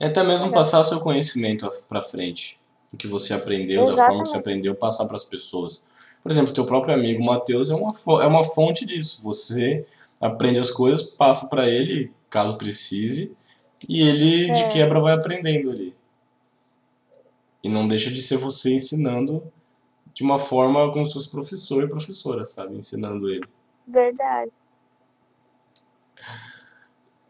É 0.00 0.06
até 0.06 0.24
mesmo 0.24 0.52
passar 0.52 0.82
seu 0.82 0.98
conhecimento 0.98 1.70
pra 1.88 2.02
frente. 2.02 2.58
O 2.92 2.96
que 2.96 3.06
você 3.06 3.34
aprendeu, 3.34 3.86
da 3.86 3.94
forma 3.94 4.24
que 4.24 4.28
você 4.28 4.36
Exatamente. 4.36 4.36
aprendeu, 4.36 4.74
passar 4.74 5.06
para 5.06 5.16
as 5.16 5.24
pessoas. 5.24 5.86
Por 6.24 6.32
exemplo, 6.32 6.52
teu 6.52 6.66
próprio 6.66 6.92
amigo 6.92 7.24
Matheus 7.24 7.70
é 7.70 7.74
uma, 7.74 7.92
é 8.20 8.26
uma 8.26 8.42
fonte 8.42 8.84
disso. 8.84 9.22
Você 9.22 9.86
aprende 10.20 10.58
as 10.58 10.72
coisas, 10.72 11.04
passa 11.04 11.48
para 11.48 11.68
ele, 11.68 12.12
caso 12.28 12.58
precise, 12.58 13.36
e 13.88 14.02
ele 14.02 14.50
de 14.50 14.64
É. 14.64 14.68
quebra 14.68 14.98
vai 14.98 15.14
aprendendo 15.14 15.70
ali. 15.70 15.94
E 17.62 17.68
não 17.68 17.86
deixa 17.86 18.10
de 18.10 18.20
ser 18.20 18.38
você 18.38 18.74
ensinando 18.74 19.52
de 20.16 20.22
uma 20.22 20.38
forma 20.38 20.90
como 20.90 21.04
se 21.04 21.12
fosse 21.12 21.30
professor 21.30 21.84
e 21.84 21.88
professora, 21.88 22.46
sabe? 22.46 22.74
Ensinando 22.74 23.28
ele. 23.28 23.46
Verdade. 23.86 24.50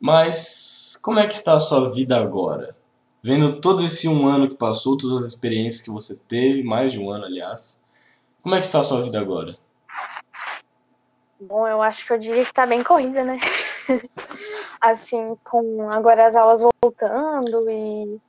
Mas 0.01 0.97
como 1.03 1.19
é 1.19 1.27
que 1.27 1.35
está 1.35 1.55
a 1.55 1.61
sua 1.61 1.91
vida 1.91 2.17
agora? 2.17 2.77
Vendo 3.21 3.61
todo 3.61 3.83
esse 3.83 4.07
um 4.07 4.25
ano 4.25 4.47
que 4.47 4.55
passou, 4.55 4.97
todas 4.97 5.25
as 5.25 5.33
experiências 5.33 5.83
que 5.83 5.91
você 5.91 6.17
teve, 6.29 6.63
mais 6.63 6.93
de 6.93 7.01
um 7.01 7.11
ano, 7.11 7.25
aliás, 7.25 7.83
como 8.41 8.55
é 8.55 8.59
que 8.59 8.65
está 8.65 8.79
a 8.79 8.85
sua 8.85 9.03
vida 9.03 9.19
agora? 9.19 9.59
Bom, 11.41 11.67
eu 11.67 11.83
acho 11.83 12.07
que 12.07 12.13
eu 12.13 12.19
diria 12.19 12.45
que 12.45 12.55
tá 12.55 12.65
bem 12.65 12.85
corrida, 12.85 13.25
né? 13.25 13.41
assim, 14.81 15.37
com 15.43 15.91
agora 15.91 16.29
as 16.29 16.37
aulas 16.37 16.61
voltando 16.81 17.69
e. 17.69 18.21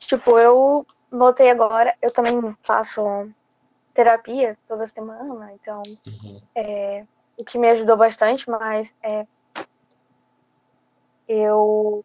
Tipo, 0.00 0.36
eu 0.40 0.84
notei 1.12 1.50
agora, 1.50 1.94
eu 2.02 2.10
também 2.10 2.56
faço 2.62 3.30
terapia 3.94 4.56
toda 4.66 4.86
semana, 4.88 5.52
então 5.52 5.82
Uhum. 6.06 6.40
o 7.38 7.44
que 7.44 7.58
me 7.58 7.70
ajudou 7.70 7.96
bastante, 7.96 8.48
mas 8.48 8.92
é, 9.02 9.26
eu 11.28 12.04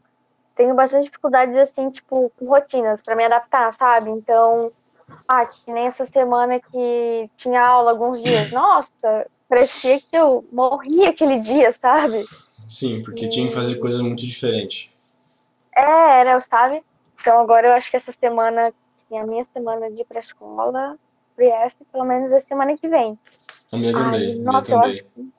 tenho 0.55 0.73
bastante 0.73 1.05
dificuldades 1.05 1.55
assim, 1.55 1.89
tipo, 1.89 2.31
com 2.37 2.45
rotinas 2.47 3.01
para 3.01 3.15
me 3.15 3.25
adaptar, 3.25 3.73
sabe? 3.73 4.09
Então, 4.09 4.71
ah, 5.27 5.45
que 5.45 5.71
nem 5.71 5.85
essa 5.85 6.05
semana 6.05 6.59
que 6.59 7.29
tinha 7.35 7.61
aula 7.61 7.91
alguns 7.91 8.21
dias, 8.21 8.51
nossa, 8.51 9.27
parecia 9.47 9.99
que 9.99 10.07
eu 10.13 10.45
morri 10.51 11.05
aquele 11.05 11.39
dia, 11.39 11.71
sabe? 11.71 12.27
Sim, 12.67 13.03
porque 13.03 13.27
tinha 13.27 13.47
que 13.47 13.53
fazer 13.53 13.75
coisas 13.75 14.01
muito 14.01 14.25
diferentes. 14.25 14.91
É, 15.75 16.19
era, 16.21 16.41
sabe? 16.41 16.83
Então 17.19 17.39
agora 17.39 17.67
eu 17.67 17.73
acho 17.73 17.89
que 17.89 17.97
essa 17.97 18.11
semana, 18.11 18.73
é 19.15 19.19
a 19.19 19.25
minha 19.25 19.43
semana 19.43 19.89
de 19.89 20.01
ir 20.01 20.05
pra 20.05 20.19
escola, 20.19 20.97
PF, 21.35 21.75
pelo 21.91 22.05
menos 22.05 22.31
a 22.33 22.39
semana 22.39 22.77
que 22.77 22.87
vem. 22.87 23.17
A 23.71 23.77
minha 23.77 23.91
Ai, 23.95 24.03
também, 24.03 24.31
a 24.31 24.35
minha 24.35 24.43
nossa, 24.43 24.71
também. 24.71 25.33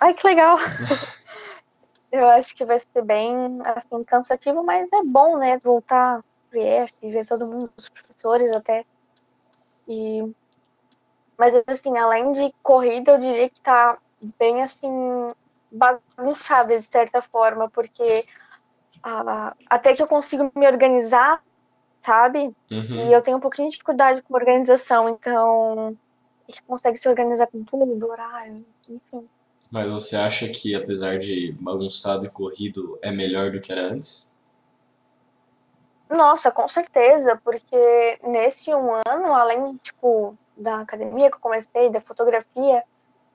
Ai, 0.00 0.14
que 0.14 0.26
legal! 0.26 0.58
Eu 2.10 2.28
acho 2.28 2.56
que 2.56 2.64
vai 2.64 2.80
ser 2.80 3.02
bem, 3.04 3.60
assim, 3.64 4.02
cansativo, 4.02 4.64
mas 4.64 4.92
é 4.92 5.02
bom, 5.04 5.38
né? 5.38 5.58
Voltar 5.58 6.24
pro 6.48 6.58
IF, 6.58 6.92
ver 7.02 7.24
todo 7.24 7.46
mundo, 7.46 7.70
os 7.76 7.88
professores 7.88 8.50
até. 8.50 8.84
E... 9.86 10.28
Mas, 11.38 11.54
assim, 11.68 11.96
além 11.96 12.32
de 12.32 12.52
corrida, 12.64 13.12
eu 13.12 13.18
diria 13.18 13.48
que 13.48 13.60
tá 13.60 13.96
bem, 14.38 14.60
assim, 14.60 14.90
bagunçada, 15.70 16.76
de 16.76 16.84
certa 16.84 17.22
forma, 17.22 17.70
porque 17.70 18.26
ah, 19.02 19.54
até 19.68 19.94
que 19.94 20.02
eu 20.02 20.06
consigo 20.06 20.50
me 20.54 20.66
organizar, 20.66 21.42
sabe? 22.02 22.54
Uhum. 22.70 23.06
E 23.06 23.12
eu 23.12 23.22
tenho 23.22 23.36
um 23.36 23.40
pouquinho 23.40 23.68
de 23.68 23.72
dificuldade 23.72 24.22
com 24.22 24.34
organização, 24.34 25.08
então... 25.08 25.96
A 26.48 26.52
gente 26.52 26.62
consegue 26.64 26.98
se 26.98 27.08
organizar 27.08 27.46
com 27.46 27.62
tudo, 27.62 28.08
horário, 28.08 28.64
enfim. 28.88 29.28
Mas 29.70 29.88
você 29.88 30.16
acha 30.16 30.48
que, 30.48 30.74
apesar 30.74 31.16
de 31.16 31.52
bagunçado 31.60 32.26
e 32.26 32.28
corrido, 32.28 32.98
é 33.00 33.12
melhor 33.12 33.52
do 33.52 33.60
que 33.60 33.70
era 33.70 33.82
antes? 33.82 34.32
Nossa, 36.08 36.50
com 36.50 36.66
certeza, 36.68 37.40
porque 37.44 38.18
nesse 38.24 38.74
um 38.74 38.90
ano, 39.06 39.32
além, 39.32 39.76
tipo, 39.76 40.36
da 40.56 40.80
academia 40.80 41.30
que 41.30 41.36
eu 41.36 41.40
comecei, 41.40 41.88
da 41.88 42.00
fotografia, 42.00 42.82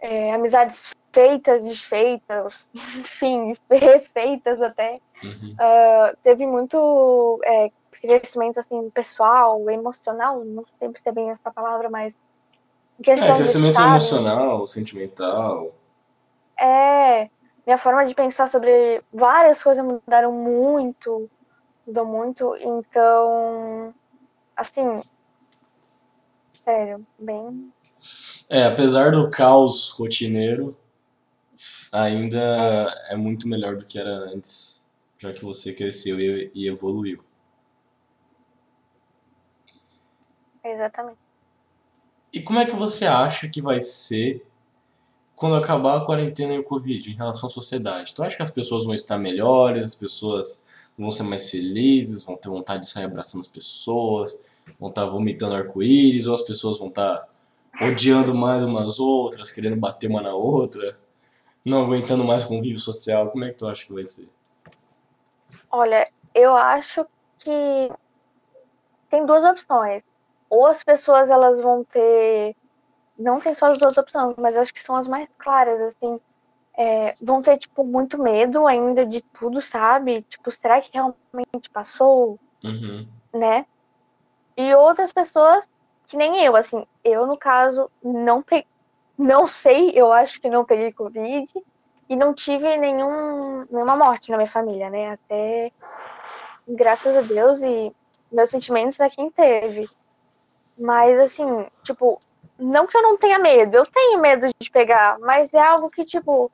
é, 0.02 0.34
amizades 0.34 0.92
feitas, 1.14 1.64
desfeitas, 1.64 2.68
enfim, 2.76 3.56
refeitas 3.72 4.62
até, 4.62 5.00
Uhum. 5.24 5.54
uh, 5.54 6.18
teve 6.22 6.46
muito 6.46 7.40
é, 7.46 7.72
crescimento, 8.02 8.60
assim, 8.60 8.90
pessoal, 8.90 9.70
emocional, 9.70 10.44
não 10.44 10.64
sei 10.80 10.90
se 10.90 11.10
é 11.10 11.12
bem 11.12 11.30
essa 11.32 11.52
palavra, 11.52 11.90
mas 11.90 12.16
questão 13.02 13.28
É, 13.28 13.36
crescimento 13.36 13.76
sabe, 13.76 13.90
emocional, 13.90 14.66
sentimental. 14.66 15.74
É, 16.58 17.30
minha 17.66 17.78
forma 17.78 18.06
de 18.06 18.16
pensar 18.16 18.48
sobre 18.48 19.04
várias 19.14 19.62
coisas 19.62 19.84
mudaram 19.84 20.32
muito, 20.32 21.30
mudou 21.86 22.06
muito, 22.06 22.56
então, 22.58 23.94
assim, 24.56 25.02
sério, 26.64 27.06
bem. 27.20 27.72
É, 28.50 28.66
apesar 28.66 29.12
do 29.12 29.30
caos 29.30 29.90
rotineiro, 29.90 30.78
ainda 31.92 32.94
é 33.10 33.16
muito 33.16 33.48
melhor 33.48 33.78
do 33.78 33.86
que 33.86 33.98
era 33.98 34.10
antes, 34.10 34.86
já 35.18 35.32
que 35.34 35.44
você 35.44 35.74
cresceu 35.74 36.20
e, 36.20 36.52
e 36.54 36.68
evoluiu. 36.68 37.24
Exatamente. 40.66 41.20
E 42.34 42.42
como 42.42 42.60
é 42.60 42.66
que 42.66 42.76
você 42.76 43.06
acha 43.06 43.48
que 43.48 43.62
vai 43.62 43.80
ser 43.80 44.46
quando 45.36 45.56
acabar 45.56 45.98
a 45.98 46.06
quarentena 46.06 46.56
e 46.56 46.60
o 46.60 46.64
Covid 46.64 47.12
em 47.12 47.16
relação 47.16 47.48
à 47.48 47.52
sociedade? 47.52 48.14
Tu 48.14 48.24
acha 48.24 48.36
que 48.36 48.44
as 48.44 48.50
pessoas 48.50 48.84
vão 48.84 48.96
estar 48.96 49.18
melhores, 49.18 49.90
as 49.90 49.96
pessoas 49.96 50.66
vão 50.98 51.12
ser 51.12 51.24
mais 51.24 51.50
felizes, 51.50 52.24
vão 52.24 52.36
ter 52.36 52.50
vontade 52.50 52.82
de 52.82 52.90
sair 52.90 53.06
abraçando 53.06 53.42
as 53.42 53.48
pessoas, 53.48 54.50
vão 54.80 54.90
estar 54.90 55.06
vomitando 55.06 55.56
arco-íris, 55.56 56.26
ou 56.26 56.34
as 56.34 56.42
pessoas 56.42 56.80
vão 56.80 56.88
estar 56.88 57.28
odiando 57.80 58.34
mais 58.34 58.64
umas 58.64 59.00
outras, 59.00 59.52
querendo 59.52 59.76
bater 59.76 60.10
uma 60.10 60.22
na 60.22 60.34
outra, 60.34 60.98
não 61.64 61.84
aguentando 61.84 62.24
mais 62.24 62.44
o 62.44 62.48
convívio 62.48 62.80
social? 62.80 63.30
Como 63.30 63.44
é 63.44 63.50
que 63.50 63.58
tu 63.58 63.68
acha 63.68 63.86
que 63.86 63.94
vai 63.94 64.06
ser? 64.06 64.30
Olha, 65.72 66.10
eu 66.34 66.56
acho 66.56 67.06
que 67.40 67.92
tem 69.10 69.26
duas 69.26 69.44
opções. 69.44 70.04
Ou 70.50 70.68
as 70.68 70.84
pessoas 70.84 71.30
elas 71.30 71.60
vão 71.60 71.84
ter. 71.84 72.56
Não 73.18 73.40
tem 73.40 73.54
só 73.54 73.72
as 73.72 73.78
duas 73.78 73.98
opções, 73.98 74.36
mas 74.38 74.58
acho 74.58 74.74
que 74.74 74.82
são 74.82 74.96
as 74.96 75.08
mais 75.08 75.30
claras, 75.38 75.82
assim. 75.82 76.20
É, 76.78 77.16
vão 77.22 77.42
ter, 77.42 77.58
tipo, 77.58 77.84
muito 77.86 78.22
medo 78.22 78.68
ainda 78.68 79.06
de 79.06 79.22
tudo, 79.22 79.62
sabe? 79.62 80.24
Tipo, 80.24 80.52
será 80.52 80.82
que 80.82 80.92
realmente 80.94 81.70
passou? 81.72 82.38
Uhum. 82.64 83.08
Né? 83.34 83.66
E 84.58 84.74
outras 84.76 85.12
pessoas 85.12 85.66
que 86.08 86.18
nem 86.18 86.44
eu, 86.44 86.56
assim. 86.56 86.86
Eu, 87.04 87.26
no 87.26 87.38
caso, 87.38 87.90
não 88.04 88.42
pe... 88.42 88.66
não 89.18 89.48
sei, 89.48 89.92
eu 89.96 90.12
acho 90.12 90.40
que 90.42 90.50
não 90.50 90.66
peguei 90.66 90.92
Covid 90.92 91.50
e 92.10 92.16
não 92.16 92.34
tive 92.34 92.78
nenhum, 92.78 93.66
nenhuma 93.70 93.96
morte 93.96 94.30
na 94.30 94.38
minha 94.38 94.50
família, 94.50 94.90
né? 94.90 95.12
Até 95.14 95.72
graças 96.68 97.16
a 97.16 97.22
Deus 97.22 97.62
e 97.62 97.94
meus 98.32 98.50
sentimentos 98.50 99.00
a 99.00 99.10
quem 99.10 99.30
teve. 99.30 99.90
Mas 100.78 101.20
assim, 101.20 101.66
tipo, 101.84 102.20
não 102.60 102.88
que 102.88 102.98
eu 102.98 103.02
não 103.02 103.18
tenha 103.18 103.40
medo, 103.40 103.78
eu 103.78 103.86
tenho 103.86 104.20
medo 104.20 104.48
de 104.60 104.70
pegar, 104.70 105.18
mas 105.20 105.54
é 105.54 105.60
algo 105.60 105.90
que, 105.90 106.04
tipo, 106.04 106.52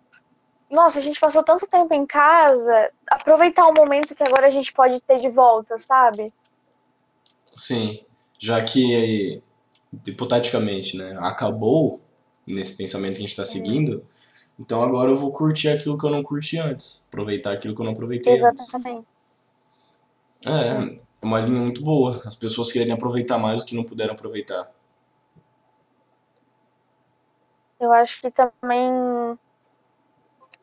nossa, 0.70 1.00
a 1.00 1.02
gente 1.02 1.20
passou 1.20 1.44
tanto 1.44 1.68
tempo 1.68 1.94
em 1.94 2.06
casa, 2.06 2.92
aproveitar 3.08 3.68
o 3.68 3.74
momento 3.74 4.16
que 4.16 4.24
agora 4.24 4.48
a 4.48 4.52
gente 4.52 4.72
pode 4.72 5.00
ter 5.02 5.20
de 5.20 5.30
volta, 5.30 5.78
sabe? 5.80 6.34
Sim, 7.58 8.06
já 8.40 8.64
que 8.64 9.44
hipoteticamente, 10.08 10.98
né? 10.98 11.18
Acabou 11.20 12.00
nesse 12.48 12.76
pensamento 12.78 13.14
que 13.14 13.20
a 13.20 13.22
gente 13.22 13.32
está 13.32 13.46
seguindo. 13.46 14.06
Então 14.60 14.82
agora 14.82 15.12
eu 15.12 15.16
vou 15.16 15.32
curtir 15.32 15.70
aquilo 15.70 15.98
que 15.98 16.06
eu 16.06 16.12
não 16.12 16.24
curti 16.24 16.58
antes, 16.58 17.06
aproveitar 17.08 17.52
aquilo 17.52 17.76
que 17.76 17.82
eu 17.82 17.86
não 17.86 17.94
aproveitei 17.94 18.34
Exatamente. 18.34 19.06
antes. 19.06 19.12
É, 20.46 21.02
é 21.22 21.26
uma 21.26 21.40
linha 21.40 21.62
muito 21.62 21.84
boa. 21.84 22.22
As 22.26 22.36
pessoas 22.36 22.72
querem 22.72 22.92
aproveitar 22.92 23.38
mais 23.38 23.60
do 23.60 23.66
que 23.66 23.76
não 23.76 23.84
puderam 23.84 24.14
aproveitar. 24.14 24.72
Eu 27.80 27.92
acho 27.92 28.20
que 28.22 28.32
também, 28.32 29.40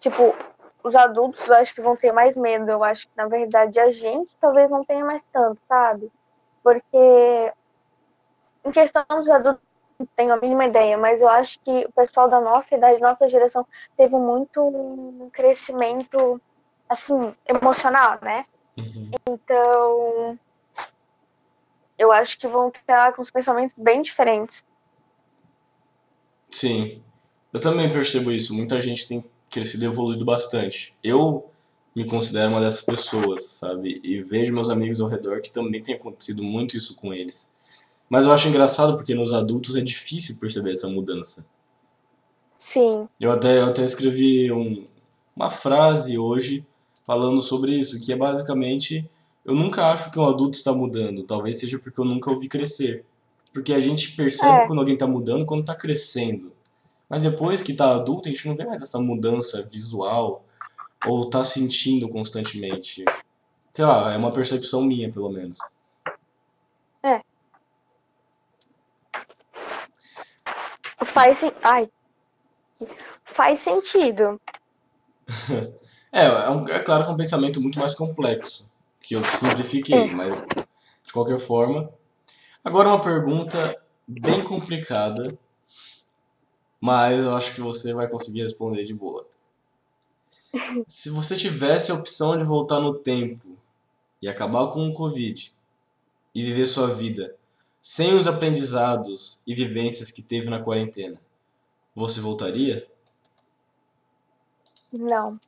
tipo, 0.01 0.35
os 0.83 0.95
adultos 0.95 1.47
eu 1.49 1.55
acho 1.55 1.75
que 1.75 1.81
vão 1.81 1.97
ter 1.97 2.13
mais 2.13 2.37
medo. 2.37 2.71
Eu 2.71 2.83
acho 2.83 3.07
que, 3.07 3.13
na 3.17 3.27
verdade, 3.27 3.79
a 3.79 3.91
gente 3.91 4.37
talvez 4.37 4.71
não 4.71 4.85
tenha 4.85 5.05
mais 5.05 5.23
tanto, 5.33 5.61
sabe? 5.69 6.11
Porque, 6.63 7.53
em 8.65 8.71
questão 8.73 9.05
dos 9.09 9.29
adultos, 9.31 9.63
não 9.99 10.07
tenho 10.17 10.33
a 10.33 10.37
mínima 10.37 10.67
ideia, 10.67 10.97
mas 10.97 11.21
eu 11.21 11.29
acho 11.29 11.59
que 11.61 11.87
o 11.87 11.93
pessoal 11.93 12.29
da 12.29 12.41
nossa 12.41 12.77
idade, 12.77 13.01
nossa 13.01 13.29
geração, 13.29 13.67
teve 13.97 14.15
muito 14.15 14.61
um 14.61 15.29
crescimento, 15.31 16.41
assim, 16.89 17.35
emocional, 17.47 18.19
né? 18.23 18.45
Uhum. 18.77 19.11
Então, 19.29 20.39
eu 21.99 22.13
acho 22.13 22.39
que 22.39 22.47
vão 22.47 22.69
estar 22.69 23.13
com 23.13 23.21
os 23.21 23.31
pensamentos 23.31 23.77
bem 23.77 24.01
diferentes. 24.01 24.65
Sim, 26.51 27.03
eu 27.53 27.61
também 27.61 27.91
percebo 27.91 28.31
isso. 28.31 28.55
Muita 28.55 28.81
gente 28.81 29.07
tem 29.07 29.25
crescido 29.51 29.85
e 29.85 29.87
evoluído 29.87 30.25
bastante. 30.25 30.97
Eu 31.03 31.51
me 31.95 32.05
considero 32.05 32.53
uma 32.53 32.61
dessas 32.61 32.83
pessoas, 32.83 33.45
sabe? 33.45 34.01
E 34.05 34.23
vejo 34.23 34.55
meus 34.55 34.71
amigos 34.71 35.01
ao 35.01 35.09
redor 35.09 35.41
que 35.41 35.51
também 35.51 35.83
tem 35.83 35.95
acontecido 35.95 36.43
muito 36.43 36.77
isso 36.77 36.95
com 36.95 37.13
eles. 37.13 37.53
Mas 38.09 38.25
eu 38.25 38.33
acho 38.33 38.49
engraçado 38.49 38.97
porque 38.97 39.15
nos 39.15 39.33
adultos 39.33 39.77
é 39.77 39.81
difícil 39.81 40.39
perceber 40.39 40.73
essa 40.73 40.89
mudança. 40.89 41.47
Sim. 42.57 43.09
Eu 43.21 43.31
até, 43.31 43.59
eu 43.59 43.67
até 43.67 43.85
escrevi 43.85 44.51
um, 44.51 44.87
uma 45.35 45.51
frase 45.51 46.19
hoje 46.19 46.67
falando 47.05 47.41
sobre 47.41 47.73
isso, 47.73 48.01
que 48.01 48.13
é 48.13 48.17
basicamente 48.17 49.09
eu 49.49 49.55
nunca 49.55 49.91
acho 49.91 50.11
que 50.11 50.19
um 50.19 50.27
adulto 50.29 50.57
está 50.57 50.73
mudando, 50.73 51.23
talvez 51.25 51.59
seja 51.59 51.79
porque 51.79 51.99
eu 52.01 52.05
nunca 52.05 52.31
ouvi 52.31 52.49
crescer. 52.49 53.05
Porque 53.53 53.73
a 53.73 53.81
gente 53.81 54.15
percebe 54.15 54.63
É. 54.63 54.67
quando 54.67 54.79
alguém 54.79 54.95
está 54.95 55.07
mudando 55.07 55.47
quando 55.47 55.63
está 55.63 55.75
crescendo. 55.75 56.53
Mas 57.09 57.23
depois 57.23 57.63
que 57.63 57.73
está 57.73 57.95
adulto, 57.95 58.29
a 58.29 58.33
gente 58.33 58.47
não 58.47 58.55
vê 58.55 58.65
mais 58.65 58.83
essa 58.83 58.99
mudança 59.01 59.67
visual 59.73 60.45
ou 61.07 61.25
está 61.25 61.43
sentindo 61.43 62.09
constantemente. 62.09 63.05
Sei 63.73 63.85
lá, 63.85 64.13
é 64.13 64.17
uma 64.19 64.31
percepção 64.33 64.83
minha, 64.83 65.11
pelo 65.11 65.31
menos. 65.31 65.59
Faz, 71.05 71.39
sen- 71.39 71.53
ai, 71.63 71.89
faz 73.25 73.61
sentido. 73.61 74.41
É, 76.11 76.25
é, 76.25 76.49
um- 76.51 76.67
é 76.67 76.79
claro 76.79 77.05
que 77.05 77.11
é 77.11 77.13
um 77.13 77.17
pensamento 77.19 77.61
muito 77.61 77.79
mais 77.79 77.95
complexo, 77.95 78.67
que 79.09 79.17
eu 79.17 79.25
simplifiquei, 79.25 80.15
mas 80.15 80.39
de 81.03 81.13
qualquer 81.15 81.39
forma. 81.39 81.91
Agora 82.63 82.89
uma 82.89 83.01
pergunta 83.01 83.75
bem 84.07 84.45
complicada, 84.45 85.37
mas 86.79 87.23
eu 87.23 87.35
acho 87.35 87.55
que 87.55 87.63
você 87.63 87.95
vai 87.95 88.07
conseguir 88.07 88.43
responder 88.43 88.85
de 88.85 88.93
boa. 88.93 89.27
Se 90.87 91.09
você 91.09 91.37
tivesse 91.37 91.91
a 91.91 91.95
opção 91.95 92.37
de 92.37 92.45
voltar 92.45 92.81
no 92.81 92.99
tempo 92.99 93.57
e 94.21 94.29
acabar 94.29 94.67
com 94.67 94.87
o 94.87 94.93
Covid 94.93 95.55
e 96.35 96.45
viver 96.45 96.67
sua 96.67 96.89
vida 96.89 97.35
sem 97.81 98.15
os 98.15 98.27
aprendizados 98.27 99.43
e 99.47 99.55
vivências 99.55 100.11
que 100.11 100.21
teve 100.21 100.51
na 100.51 100.63
quarentena, 100.63 101.19
você 101.95 102.21
voltaria? 102.21 102.87
Não, 104.93 105.41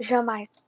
jamais. 0.00 0.59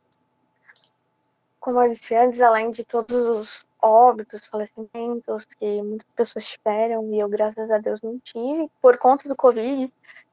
Como 1.63 1.81
eu 1.81 1.93
disse 1.93 2.13
antes, 2.13 2.41
além 2.41 2.73
de 2.73 2.85
todos 2.85 3.15
os 3.15 3.67
óbitos, 3.81 4.45
falecimentos 4.47 5.45
que 5.61 5.81
muitas 5.81 6.09
pessoas 6.17 6.45
tiveram, 6.45 7.09
e 7.15 7.21
eu, 7.21 7.29
graças 7.29 7.71
a 7.71 7.79
Deus, 7.79 8.03
não 8.03 8.19
tive, 8.19 8.69
por 8.83 8.99
conta 8.99 9.29
do 9.29 9.37
Covid. 9.37 9.89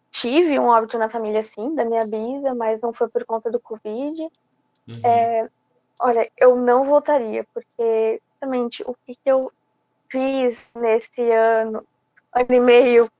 Tive 0.09 0.57
um 0.57 0.65
óbito 0.65 0.97
na 0.97 1.07
família, 1.07 1.43
sim, 1.43 1.75
da 1.75 1.85
minha 1.85 2.03
bisa, 2.03 2.55
mas 2.55 2.81
não 2.81 2.91
foi 2.91 3.07
por 3.09 3.23
conta 3.25 3.51
do 3.51 3.59
Covid. 3.59 4.23
Uhum. 4.87 5.49
Olha, 5.99 6.27
eu 6.35 6.55
não 6.55 6.85
voltaria, 6.85 7.45
porque, 7.53 8.19
realmente, 8.41 8.81
o 8.87 8.95
que, 9.05 9.13
que 9.13 9.29
eu 9.29 9.51
fiz 10.09 10.67
nesse 10.73 11.21
ano, 11.31 11.85
ano 12.33 12.53
e 12.55 12.59
meio 12.59 13.11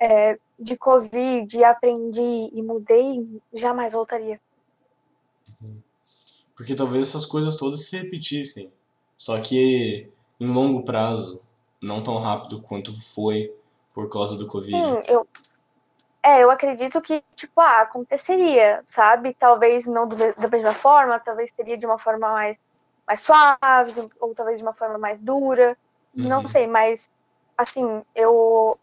é, 0.00 0.38
de 0.58 0.74
Covid, 0.74 1.62
aprendi 1.64 2.48
e 2.50 2.62
mudei, 2.62 3.28
jamais 3.52 3.92
voltaria. 3.92 4.40
Porque 6.56 6.74
talvez 6.74 7.08
essas 7.08 7.24
coisas 7.24 7.56
todas 7.56 7.86
se 7.86 7.96
repetissem, 7.96 8.70
só 9.16 9.40
que 9.40 10.10
em 10.38 10.46
longo 10.46 10.84
prazo, 10.84 11.40
não 11.80 12.02
tão 12.02 12.18
rápido 12.18 12.60
quanto 12.60 12.92
foi 13.14 13.52
por 13.92 14.08
causa 14.10 14.36
do 14.36 14.46
Covid. 14.46 14.82
Sim, 14.82 15.02
eu. 15.06 15.26
É, 16.24 16.42
eu 16.42 16.50
acredito 16.50 17.00
que, 17.02 17.22
tipo, 17.34 17.60
ah, 17.60 17.80
aconteceria, 17.80 18.84
sabe? 18.90 19.34
Talvez 19.34 19.84
não 19.86 20.06
do, 20.06 20.16
da 20.16 20.48
mesma 20.48 20.72
forma, 20.72 21.18
talvez 21.18 21.50
seria 21.56 21.76
de 21.76 21.84
uma 21.84 21.98
forma 21.98 22.30
mais, 22.30 22.56
mais 23.06 23.20
suave, 23.20 24.08
ou 24.20 24.32
talvez 24.32 24.58
de 24.58 24.62
uma 24.62 24.72
forma 24.72 24.98
mais 24.98 25.20
dura. 25.20 25.76
Não 26.14 26.42
Uhum. 26.42 26.48
sei, 26.48 26.68
mas, 26.68 27.10
assim, 27.58 28.02
eu 28.14 28.78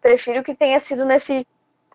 prefiro 0.00 0.42
que 0.42 0.56
tenha 0.56 0.80
sido 0.80 1.04
nesse 1.04 1.46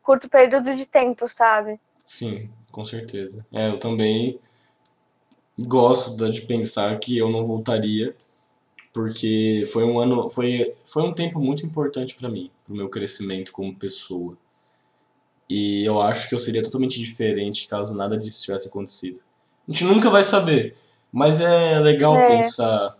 curto 0.01 0.29
período 0.29 0.73
de 0.73 0.85
tempo, 0.85 1.27
sabe? 1.27 1.77
Sim, 2.05 2.49
com 2.71 2.85
certeza. 2.85 3.45
É, 3.51 3.67
eu 3.69 3.77
também 3.77 4.39
gosto 5.59 6.29
de 6.31 6.41
pensar 6.41 6.97
que 6.99 7.17
eu 7.17 7.29
não 7.29 7.45
voltaria, 7.45 8.15
porque 8.93 9.67
foi 9.71 9.83
um 9.83 9.99
ano, 9.99 10.29
foi, 10.29 10.75
foi 10.85 11.03
um 11.03 11.13
tempo 11.13 11.39
muito 11.39 11.65
importante 11.65 12.15
para 12.15 12.29
mim, 12.29 12.51
pro 12.63 12.75
meu 12.75 12.89
crescimento 12.89 13.51
como 13.51 13.75
pessoa. 13.75 14.37
E 15.49 15.83
eu 15.85 16.01
acho 16.01 16.29
que 16.29 16.35
eu 16.35 16.39
seria 16.39 16.63
totalmente 16.63 16.99
diferente 16.99 17.67
caso 17.67 17.95
nada 17.95 18.17
disso 18.17 18.43
tivesse 18.43 18.67
acontecido. 18.69 19.21
A 19.67 19.71
gente 19.71 19.83
nunca 19.83 20.09
vai 20.09 20.23
saber, 20.23 20.75
mas 21.11 21.41
é 21.41 21.79
legal 21.79 22.15
É. 22.15 22.37
pensar 22.37 22.97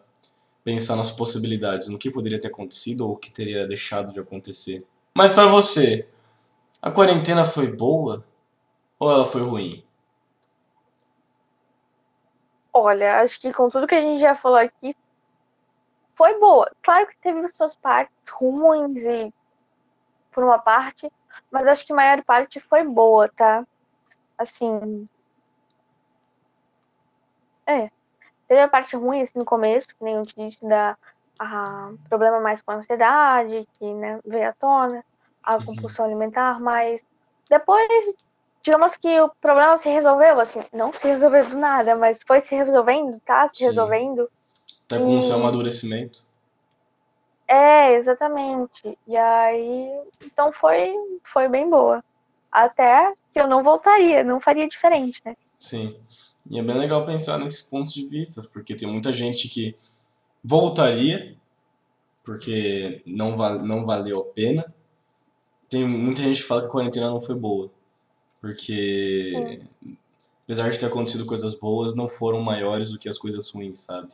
pensar 0.63 0.95
nas 0.95 1.11
possibilidades, 1.11 1.87
no 1.87 1.97
que 1.97 2.11
poderia 2.11 2.39
ter 2.39 2.47
acontecido 2.47 3.01
ou 3.01 3.13
o 3.13 3.17
que 3.17 3.31
teria 3.31 3.67
deixado 3.67 4.13
de 4.13 4.19
acontecer. 4.19 4.85
Mas 5.15 5.33
para 5.33 5.47
você, 5.47 6.07
a 6.81 6.91
quarentena 6.91 7.45
foi 7.45 7.67
boa 7.67 8.23
ou 8.99 9.11
ela 9.11 9.25
foi 9.25 9.41
ruim? 9.41 9.83
Olha, 12.73 13.21
acho 13.21 13.39
que 13.39 13.53
com 13.53 13.69
tudo 13.69 13.87
que 13.87 13.95
a 13.95 14.01
gente 14.01 14.21
já 14.21 14.35
falou 14.35 14.57
aqui, 14.57 14.95
foi 16.15 16.39
boa. 16.39 16.69
Claro 16.81 17.07
que 17.07 17.17
teve 17.21 17.47
suas 17.49 17.75
partes 17.75 18.15
ruins 18.31 19.03
e 19.05 19.33
por 20.31 20.43
uma 20.43 20.59
parte, 20.59 21.11
mas 21.51 21.67
acho 21.67 21.85
que 21.85 21.93
a 21.93 21.95
maior 21.95 22.23
parte 22.23 22.59
foi 22.59 22.83
boa, 22.83 23.29
tá? 23.35 23.65
Assim. 24.37 25.07
É. 27.67 27.89
Teve 28.47 28.61
a 28.61 28.67
parte 28.67 28.95
ruim 28.95 29.21
assim, 29.21 29.39
no 29.39 29.45
começo, 29.45 29.87
que 29.87 30.03
nem 30.03 30.15
eu 30.15 30.25
te 30.25 30.35
disse, 30.35 30.67
da 30.67 30.97
a, 31.39 31.91
problema 32.09 32.39
mais 32.39 32.61
com 32.61 32.71
a 32.71 32.75
ansiedade, 32.75 33.67
que 33.73 33.93
né, 33.95 34.19
veio 34.25 34.49
à 34.49 34.53
tona, 34.53 35.03
a 35.43 35.57
Uhum. 35.57 35.65
compulsão 35.65 36.05
alimentar, 36.05 36.59
mas 36.59 37.01
depois, 37.49 37.87
digamos 38.63 38.95
que 38.97 39.19
o 39.19 39.29
problema 39.41 39.77
se 39.77 39.89
resolveu, 39.89 40.39
assim, 40.39 40.61
não 40.73 40.93
se 40.93 41.07
resolveu 41.07 41.47
do 41.49 41.57
nada, 41.57 41.95
mas 41.95 42.19
foi 42.25 42.41
se 42.41 42.55
resolvendo, 42.55 43.19
tá? 43.25 43.47
Se 43.49 43.57
Sim. 43.57 43.65
resolvendo. 43.65 44.29
Até 44.85 44.97
com 44.99 45.19
o 45.19 45.23
seu 45.23 45.35
amadurecimento. 45.35 46.23
É, 47.47 47.95
exatamente. 47.95 48.97
E 49.07 49.17
aí, 49.17 49.89
então 50.25 50.51
foi, 50.53 50.93
foi 51.23 51.47
bem 51.49 51.69
boa. 51.69 52.03
Até 52.51 53.13
que 53.33 53.39
eu 53.39 53.47
não 53.47 53.63
voltaria, 53.63 54.23
não 54.23 54.39
faria 54.39 54.67
diferente, 54.67 55.21
né? 55.25 55.35
Sim. 55.57 55.97
E 56.49 56.59
é 56.59 56.63
bem 56.63 56.77
legal 56.77 57.05
pensar 57.05 57.37
nesses 57.37 57.61
pontos 57.61 57.93
de 57.93 58.07
vista, 58.07 58.41
porque 58.51 58.75
tem 58.75 58.87
muita 58.87 59.11
gente 59.11 59.47
que 59.47 59.75
voltaria 60.43 61.37
porque 62.23 63.01
não, 63.05 63.35
va 63.35 63.55
não 63.55 63.85
valeu 63.85 64.19
a 64.19 64.25
pena. 64.25 64.73
Tem 65.69 65.87
muita 65.87 66.21
gente 66.21 66.41
que 66.41 66.47
fala 66.47 66.61
que 66.61 66.67
a 66.67 66.71
quarentena 66.71 67.09
não 67.09 67.21
foi 67.21 67.35
boa, 67.35 67.71
porque 68.41 69.61
apesar 70.43 70.69
de 70.69 70.79
ter 70.79 70.87
acontecido 70.87 71.25
coisas 71.25 71.53
boas, 71.53 71.95
não 71.95 72.07
foram 72.07 72.41
maiores 72.41 72.89
do 72.89 72.97
que 72.97 73.07
as 73.07 73.17
coisas 73.17 73.49
ruins, 73.49 73.79
sabe? 73.79 74.09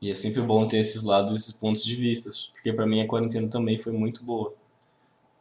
E 0.00 0.10
é 0.10 0.14
sempre 0.14 0.40
bom 0.40 0.66
ter 0.66 0.78
esses 0.78 1.02
lados, 1.02 1.34
esses 1.34 1.52
pontos 1.52 1.84
de 1.84 1.94
vista, 1.96 2.30
porque 2.52 2.72
pra 2.72 2.86
mim 2.86 3.00
a 3.00 3.06
quarentena 3.06 3.48
também 3.48 3.76
foi 3.76 3.92
muito 3.92 4.22
boa. 4.22 4.54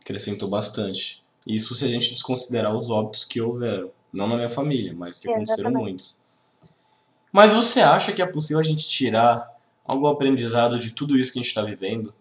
Acrescentou 0.01 0.49
bastante. 0.49 1.23
Isso 1.45 1.75
se 1.75 1.85
a 1.85 1.87
gente 1.87 2.09
desconsiderar 2.09 2.75
os 2.75 2.89
óbitos 2.89 3.23
que 3.23 3.39
houveram. 3.39 3.91
Não 4.11 4.27
na 4.27 4.35
minha 4.35 4.49
família, 4.49 4.93
mas 4.93 5.19
que 5.19 5.29
aconteceram 5.29 5.69
Exatamente. 5.69 5.81
muitos. 5.81 6.21
Mas 7.31 7.53
você 7.53 7.79
acha 7.79 8.11
que 8.11 8.21
é 8.21 8.25
possível 8.25 8.59
a 8.59 8.63
gente 8.63 8.87
tirar 8.87 9.47
algum 9.85 10.07
aprendizado 10.07 10.79
de 10.79 10.91
tudo 10.91 11.17
isso 11.17 11.31
que 11.31 11.39
a 11.39 11.41
gente 11.41 11.49
está 11.49 11.61
vivendo? 11.61 12.13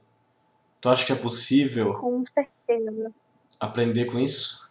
Tu 0.81 0.89
acha 0.89 1.05
que 1.05 1.12
é 1.12 1.16
possível 1.16 1.95
Com 1.95 2.24
certeza. 2.33 3.12
aprender 3.59 4.05
com 4.05 4.18
isso? 4.18 4.68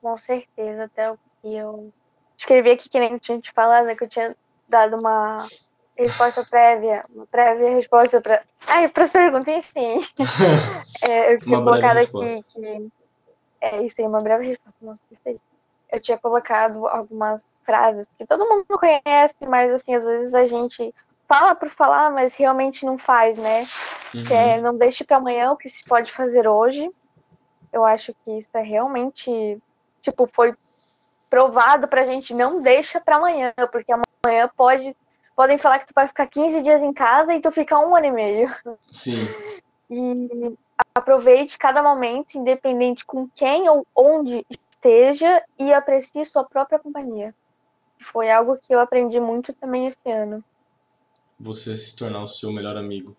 Com 0.00 0.16
certeza. 0.18 0.84
Até 0.84 1.10
o 1.10 1.18
que 1.40 1.54
eu 1.54 1.92
escrevi 2.36 2.70
aqui, 2.70 2.88
que 2.88 3.00
nem 3.00 3.18
tinha 3.18 3.40
te 3.40 3.52
falado, 3.52 3.86
né, 3.86 3.94
que 3.94 4.04
eu 4.04 4.08
tinha 4.08 4.36
dado 4.68 4.96
uma 4.96 5.46
resposta 5.96 6.44
prévia, 6.44 7.04
uma 7.12 7.26
prévia 7.26 7.74
resposta 7.74 8.20
para. 8.20 8.42
Ai, 8.66 8.88
para 8.88 9.04
as 9.04 9.10
perguntas, 9.10 9.54
enfim. 9.54 10.00
É, 11.00 11.32
eu 11.32 11.38
tinha 11.38 11.58
Uma 11.58 11.64
colocado 11.64 11.98
aqui 11.98 12.42
que. 12.44 12.88
É 13.60 13.82
isso 13.82 14.00
aí, 14.00 14.06
uma 14.06 14.20
breve 14.20 14.46
resposta. 14.46 14.78
Nossa, 14.80 15.02
isso 15.10 15.22
aí. 15.26 15.40
Eu 15.90 16.00
tinha 16.00 16.18
colocado 16.18 16.86
algumas 16.86 17.44
frases 17.64 18.06
que 18.16 18.26
todo 18.26 18.48
mundo 18.48 18.66
conhece, 18.66 19.36
mas 19.46 19.72
assim, 19.72 19.94
às 19.94 20.04
vezes 20.04 20.34
a 20.34 20.46
gente 20.46 20.94
fala 21.28 21.54
por 21.54 21.68
falar, 21.68 22.10
mas 22.10 22.34
realmente 22.34 22.86
não 22.86 22.98
faz, 22.98 23.38
né? 23.38 23.66
Uhum. 24.14 24.24
Que 24.24 24.34
é 24.34 24.60
não 24.60 24.76
deixe 24.76 25.04
para 25.04 25.18
amanhã 25.18 25.52
o 25.52 25.56
que 25.56 25.68
se 25.68 25.84
pode 25.84 26.10
fazer 26.10 26.48
hoje. 26.48 26.90
Eu 27.72 27.84
acho 27.84 28.14
que 28.24 28.38
isso 28.38 28.48
é 28.54 28.62
realmente, 28.62 29.60
tipo, 30.10 30.28
foi 30.32 30.54
provado 31.30 31.86
pra 31.88 32.06
gente 32.06 32.32
não 32.34 32.60
deixa 32.60 33.00
para 33.00 33.16
amanhã, 33.16 33.52
porque 33.70 33.92
amanhã 33.92 34.50
pode 34.56 34.96
podem 35.36 35.56
falar 35.56 35.78
que 35.78 35.86
tu 35.86 35.94
vai 35.94 36.08
ficar 36.08 36.26
15 36.26 36.62
dias 36.62 36.82
em 36.82 36.92
casa 36.92 37.32
e 37.32 37.40
tu 37.40 37.52
fica 37.52 37.78
um 37.78 37.94
ano 37.94 38.06
e 38.06 38.10
meio. 38.10 38.48
Sim. 38.90 39.26
E 39.90 40.54
aproveite 40.94 41.56
cada 41.56 41.82
momento, 41.82 42.34
independente 42.36 43.06
com 43.06 43.26
quem 43.34 43.70
ou 43.70 43.86
onde 43.96 44.44
esteja, 44.50 45.42
e 45.58 45.72
aprecie 45.72 46.26
sua 46.26 46.44
própria 46.44 46.78
companhia. 46.78 47.34
Foi 47.98 48.30
algo 48.30 48.58
que 48.58 48.74
eu 48.74 48.80
aprendi 48.80 49.18
muito 49.18 49.54
também 49.54 49.86
esse 49.86 50.10
ano. 50.10 50.44
Você 51.40 51.74
se 51.74 51.96
tornar 51.96 52.20
o 52.20 52.26
seu 52.26 52.52
melhor 52.52 52.76
amigo. 52.76 53.16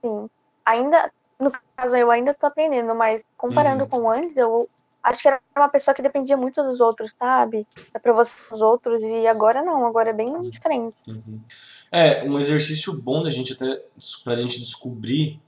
Sim. 0.00 0.30
Ainda, 0.64 1.10
no 1.40 1.50
caso, 1.76 1.96
eu 1.96 2.08
ainda 2.08 2.32
tô 2.32 2.46
aprendendo, 2.46 2.94
mas 2.94 3.20
comparando 3.36 3.82
Uhum. 3.82 3.90
com 3.90 4.08
antes, 4.08 4.36
eu 4.36 4.70
acho 5.02 5.22
que 5.22 5.28
era 5.28 5.40
uma 5.56 5.68
pessoa 5.68 5.94
que 5.94 6.02
dependia 6.02 6.36
muito 6.36 6.62
dos 6.62 6.80
outros, 6.80 7.12
sabe? 7.18 7.66
Da 7.92 7.98
aprovação 7.98 8.34
dos 8.50 8.60
outros, 8.60 9.02
e 9.02 9.26
agora 9.26 9.62
não, 9.62 9.86
agora 9.86 10.10
é 10.10 10.12
bem 10.12 10.50
diferente. 10.50 10.96
Uhum. 11.06 11.40
É, 11.90 12.22
um 12.24 12.38
exercício 12.38 12.92
bom 12.92 13.22
da 13.22 13.30
gente 13.30 13.52
até 13.52 13.82
pra 14.22 14.36
gente 14.36 14.60
descobrir 14.60 15.40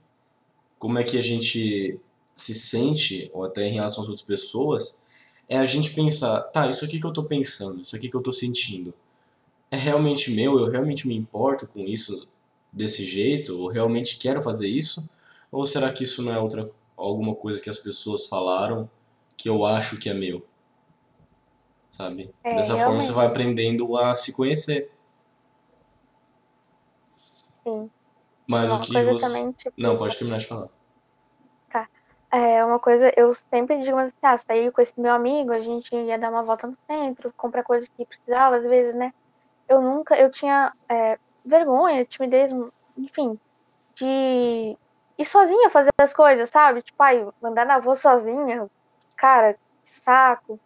como 0.77 0.99
é 0.99 1.03
que 1.03 1.17
a 1.17 1.21
gente 1.21 1.99
se 2.33 2.53
sente, 2.53 3.29
ou 3.33 3.43
até 3.45 3.65
em 3.67 3.73
relação 3.73 4.03
às 4.03 4.09
outras 4.09 4.25
pessoas, 4.25 4.99
é 5.47 5.57
a 5.57 5.65
gente 5.65 5.93
pensar, 5.93 6.41
tá, 6.41 6.67
isso 6.69 6.83
aqui 6.83 6.99
que 6.99 7.05
eu 7.05 7.13
tô 7.13 7.23
pensando, 7.23 7.81
isso 7.81 7.95
aqui 7.95 8.09
que 8.09 8.15
eu 8.15 8.21
tô 8.21 8.33
sentindo, 8.33 8.93
é 9.71 9.77
realmente 9.77 10.31
meu? 10.31 10.59
Eu 10.59 10.69
realmente 10.69 11.07
me 11.07 11.15
importo 11.15 11.67
com 11.67 11.79
isso 11.79 12.27
desse 12.71 13.05
jeito? 13.05 13.57
Ou 13.57 13.67
realmente 13.69 14.17
quero 14.17 14.41
fazer 14.41 14.67
isso? 14.67 15.07
Ou 15.51 15.65
será 15.65 15.91
que 15.91 16.03
isso 16.03 16.21
não 16.21 16.33
é 16.33 16.39
outra, 16.39 16.69
alguma 16.97 17.33
coisa 17.33 17.61
que 17.61 17.69
as 17.69 17.79
pessoas 17.79 18.25
falaram 18.25 18.89
que 19.37 19.49
eu 19.49 19.65
acho 19.65 19.99
que 19.99 20.09
é 20.09 20.13
meu? 20.13 20.45
Sabe? 21.89 22.33
É, 22.43 22.55
Dessa 22.55 22.77
forma 22.77 23.01
você 23.01 23.11
vai 23.11 23.27
aprendendo 23.27 23.97
a 23.97 24.13
se 24.15 24.35
conhecer. 24.35 24.91
Sim. 27.63 27.89
Mas 28.47 28.71
Uma 28.71 28.79
o 28.79 28.81
que 28.81 29.03
você. 29.03 29.25
também, 29.25 29.51
tipo, 29.53 29.73
Não, 29.77 29.97
pode 29.97 30.17
terminar 30.17 30.37
de 30.37 30.45
falar. 30.45 30.69
É 32.35 32.65
uma 32.65 32.79
coisa, 32.79 33.13
eu 33.15 33.33
sempre 33.49 33.81
digo 33.81 33.97
assim, 33.97 34.11
ah, 34.21 34.37
saí 34.37 34.69
com 34.69 34.81
esse 34.81 34.99
meu 34.99 35.13
amigo, 35.13 35.53
a 35.53 35.59
gente 35.61 35.95
ia 35.95 36.19
dar 36.19 36.29
uma 36.29 36.43
volta 36.43 36.67
no 36.67 36.75
centro, 36.85 37.31
comprar 37.37 37.63
coisas 37.63 37.87
que 37.87 38.05
precisava, 38.05 38.57
às 38.57 38.63
vezes, 38.63 38.93
né? 38.93 39.13
Eu 39.69 39.81
nunca, 39.81 40.17
eu 40.17 40.29
tinha 40.29 40.69
é, 40.89 41.17
vergonha, 41.45 42.03
timidez, 42.03 42.51
enfim, 42.97 43.39
de 43.95 44.75
ir 45.17 45.25
sozinha 45.25 45.69
fazer 45.69 45.91
as 45.97 46.13
coisas, 46.13 46.49
sabe? 46.49 46.81
Tipo, 46.81 47.01
ai, 47.03 47.25
andar 47.41 47.65
na 47.65 47.77
rua 47.77 47.95
sozinha, 47.95 48.67
cara, 49.15 49.53
que 49.53 49.59
saco. 49.91 50.59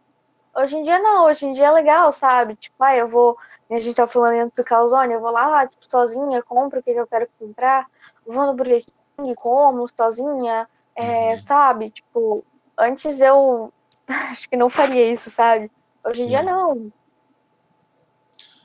Hoje 0.55 0.75
em 0.75 0.83
dia 0.83 0.99
não, 0.99 1.25
hoje 1.25 1.45
em 1.45 1.53
dia 1.53 1.67
é 1.67 1.71
legal, 1.71 2.11
sabe? 2.11 2.55
Tipo, 2.55 2.83
ai, 2.83 3.01
eu 3.01 3.07
vou, 3.07 3.37
a 3.69 3.79
gente 3.79 3.95
tá 3.95 4.07
falando 4.07 4.31
dentro 4.31 4.53
do 4.57 4.63
Calzone, 4.63 5.13
eu 5.13 5.21
vou 5.21 5.31
lá, 5.31 5.67
tipo, 5.67 5.85
sozinha, 5.89 6.43
compro 6.43 6.79
o 6.79 6.83
que 6.83 6.93
que 6.93 6.99
eu 6.99 7.07
quero 7.07 7.29
comprar, 7.39 7.85
vou 8.25 8.45
no 8.45 8.53
Burger 8.53 8.83
King, 9.17 9.35
como 9.35 9.87
sozinha, 9.95 10.67
é, 10.95 11.31
Uhum. 11.31 11.37
sabe? 11.45 11.91
Tipo, 11.91 12.43
antes 12.77 13.19
eu 13.19 13.71
acho 14.07 14.49
que 14.49 14.57
não 14.57 14.69
faria 14.69 15.11
isso, 15.11 15.29
sabe? 15.29 15.71
Hoje 16.03 16.23
em 16.23 16.27
dia 16.27 16.43
não. 16.43 16.91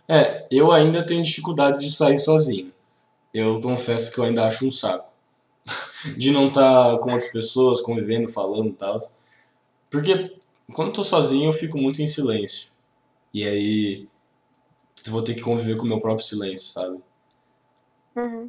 É, 0.08 0.46
eu 0.50 0.70
ainda 0.70 1.04
tenho 1.04 1.22
dificuldade 1.22 1.80
de 1.80 1.90
sair 1.90 2.18
sozinho. 2.18 2.72
Eu 3.32 3.60
confesso 3.60 4.12
que 4.12 4.18
eu 4.18 4.24
ainda 4.24 4.46
acho 4.46 4.66
um 4.66 4.70
saco. 4.70 5.12
De 6.16 6.30
não 6.30 6.48
estar 6.48 6.98
com 6.98 7.10
outras 7.10 7.32
pessoas, 7.32 7.80
convivendo, 7.80 8.28
falando 8.30 8.68
e 8.68 8.72
tal. 8.74 9.00
Porque 9.94 10.36
quando 10.72 10.88
eu 10.88 10.92
tô 10.92 11.04
sozinho 11.04 11.50
eu 11.50 11.52
fico 11.52 11.78
muito 11.78 12.02
em 12.02 12.06
silêncio. 12.08 12.72
E 13.32 13.46
aí 13.46 14.08
eu 15.06 15.12
vou 15.12 15.22
ter 15.22 15.34
que 15.34 15.40
conviver 15.40 15.76
com 15.76 15.84
o 15.84 15.88
meu 15.88 16.00
próprio 16.00 16.26
silêncio, 16.26 16.66
sabe? 16.66 16.98
Uhum. 18.16 18.48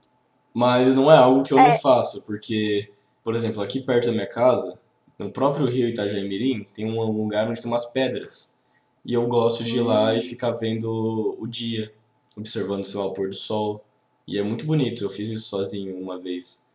Mas 0.51 0.95
não 0.95 1.11
é 1.11 1.15
algo 1.15 1.43
que 1.43 1.53
eu 1.53 1.57
não 1.57 1.67
É. 1.67 1.77
faça, 1.77 2.21
porque, 2.21 2.91
por 3.23 3.35
exemplo, 3.35 3.61
aqui 3.61 3.79
perto 3.79 4.07
da 4.07 4.11
minha 4.11 4.25
casa, 4.25 4.79
no 5.19 5.29
próprio 5.29 5.67
rio 5.67 5.87
Itajaí-Mirim, 5.87 6.63
tem 6.73 6.83
um 6.83 6.99
lugar 7.11 7.47
onde 7.47 7.61
tem 7.61 7.69
umas 7.71 7.85
pedras. 7.85 8.57
E 9.05 9.13
eu 9.13 9.27
gosto 9.27 9.63
de 9.63 9.77
ir 9.77 9.81
lá 9.81 10.15
e 10.15 10.21
ficar 10.21 10.53
vendo 10.53 11.37
o 11.37 11.45
dia, 11.45 11.93
observando, 12.35 12.83
sei 12.85 12.99
lá, 12.99 13.05
o 13.05 13.13
pôr 13.13 13.29
do 13.29 13.35
sol. 13.35 13.85
E 14.27 14.39
é 14.39 14.41
muito 14.41 14.65
bonito, 14.65 15.03
eu 15.03 15.11
fiz 15.11 15.29
isso 15.29 15.47
sozinho 15.47 15.95
uma 15.95 16.17
vez. 16.17 16.65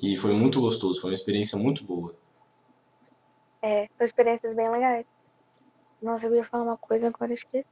E 0.00 0.16
foi 0.16 0.32
muito 0.32 0.62
gostoso, 0.62 0.98
foi 0.98 1.10
uma 1.10 1.14
experiência 1.14 1.58
muito 1.58 1.84
boa. 1.84 2.14
É, 3.64 3.88
são 3.96 4.04
experiências 4.04 4.54
bem 4.54 4.70
legais. 4.70 5.06
Nossa, 6.02 6.26
eu 6.26 6.34
ia 6.34 6.44
falar 6.44 6.64
uma 6.64 6.76
coisa, 6.76 7.08
agora 7.08 7.32
esqueci. 7.32 7.64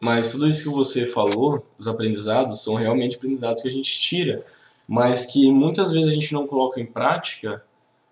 Mas 0.00 0.32
tudo 0.32 0.48
isso 0.48 0.64
que 0.64 0.68
você 0.68 1.06
falou, 1.06 1.64
os 1.78 1.86
aprendizados, 1.86 2.60
são 2.60 2.74
realmente 2.74 3.14
aprendizados 3.14 3.62
que 3.62 3.68
a 3.68 3.70
gente 3.70 4.00
tira, 4.00 4.44
mas 4.88 5.24
que 5.24 5.48
muitas 5.52 5.92
vezes 5.92 6.08
a 6.08 6.10
gente 6.10 6.34
não 6.34 6.44
coloca 6.44 6.80
em 6.80 6.86
prática 6.86 7.64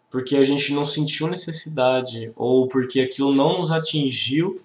porque 0.09 0.37
a 0.37 0.45
gente 0.45 0.73
não 0.73 0.87
sentiu 0.87 1.27
necessidade 1.27 2.31
ou 2.37 2.69
porque 2.69 3.01
aquilo 3.01 3.35
não 3.35 3.59
nos 3.59 3.73
atingiu 3.73 4.63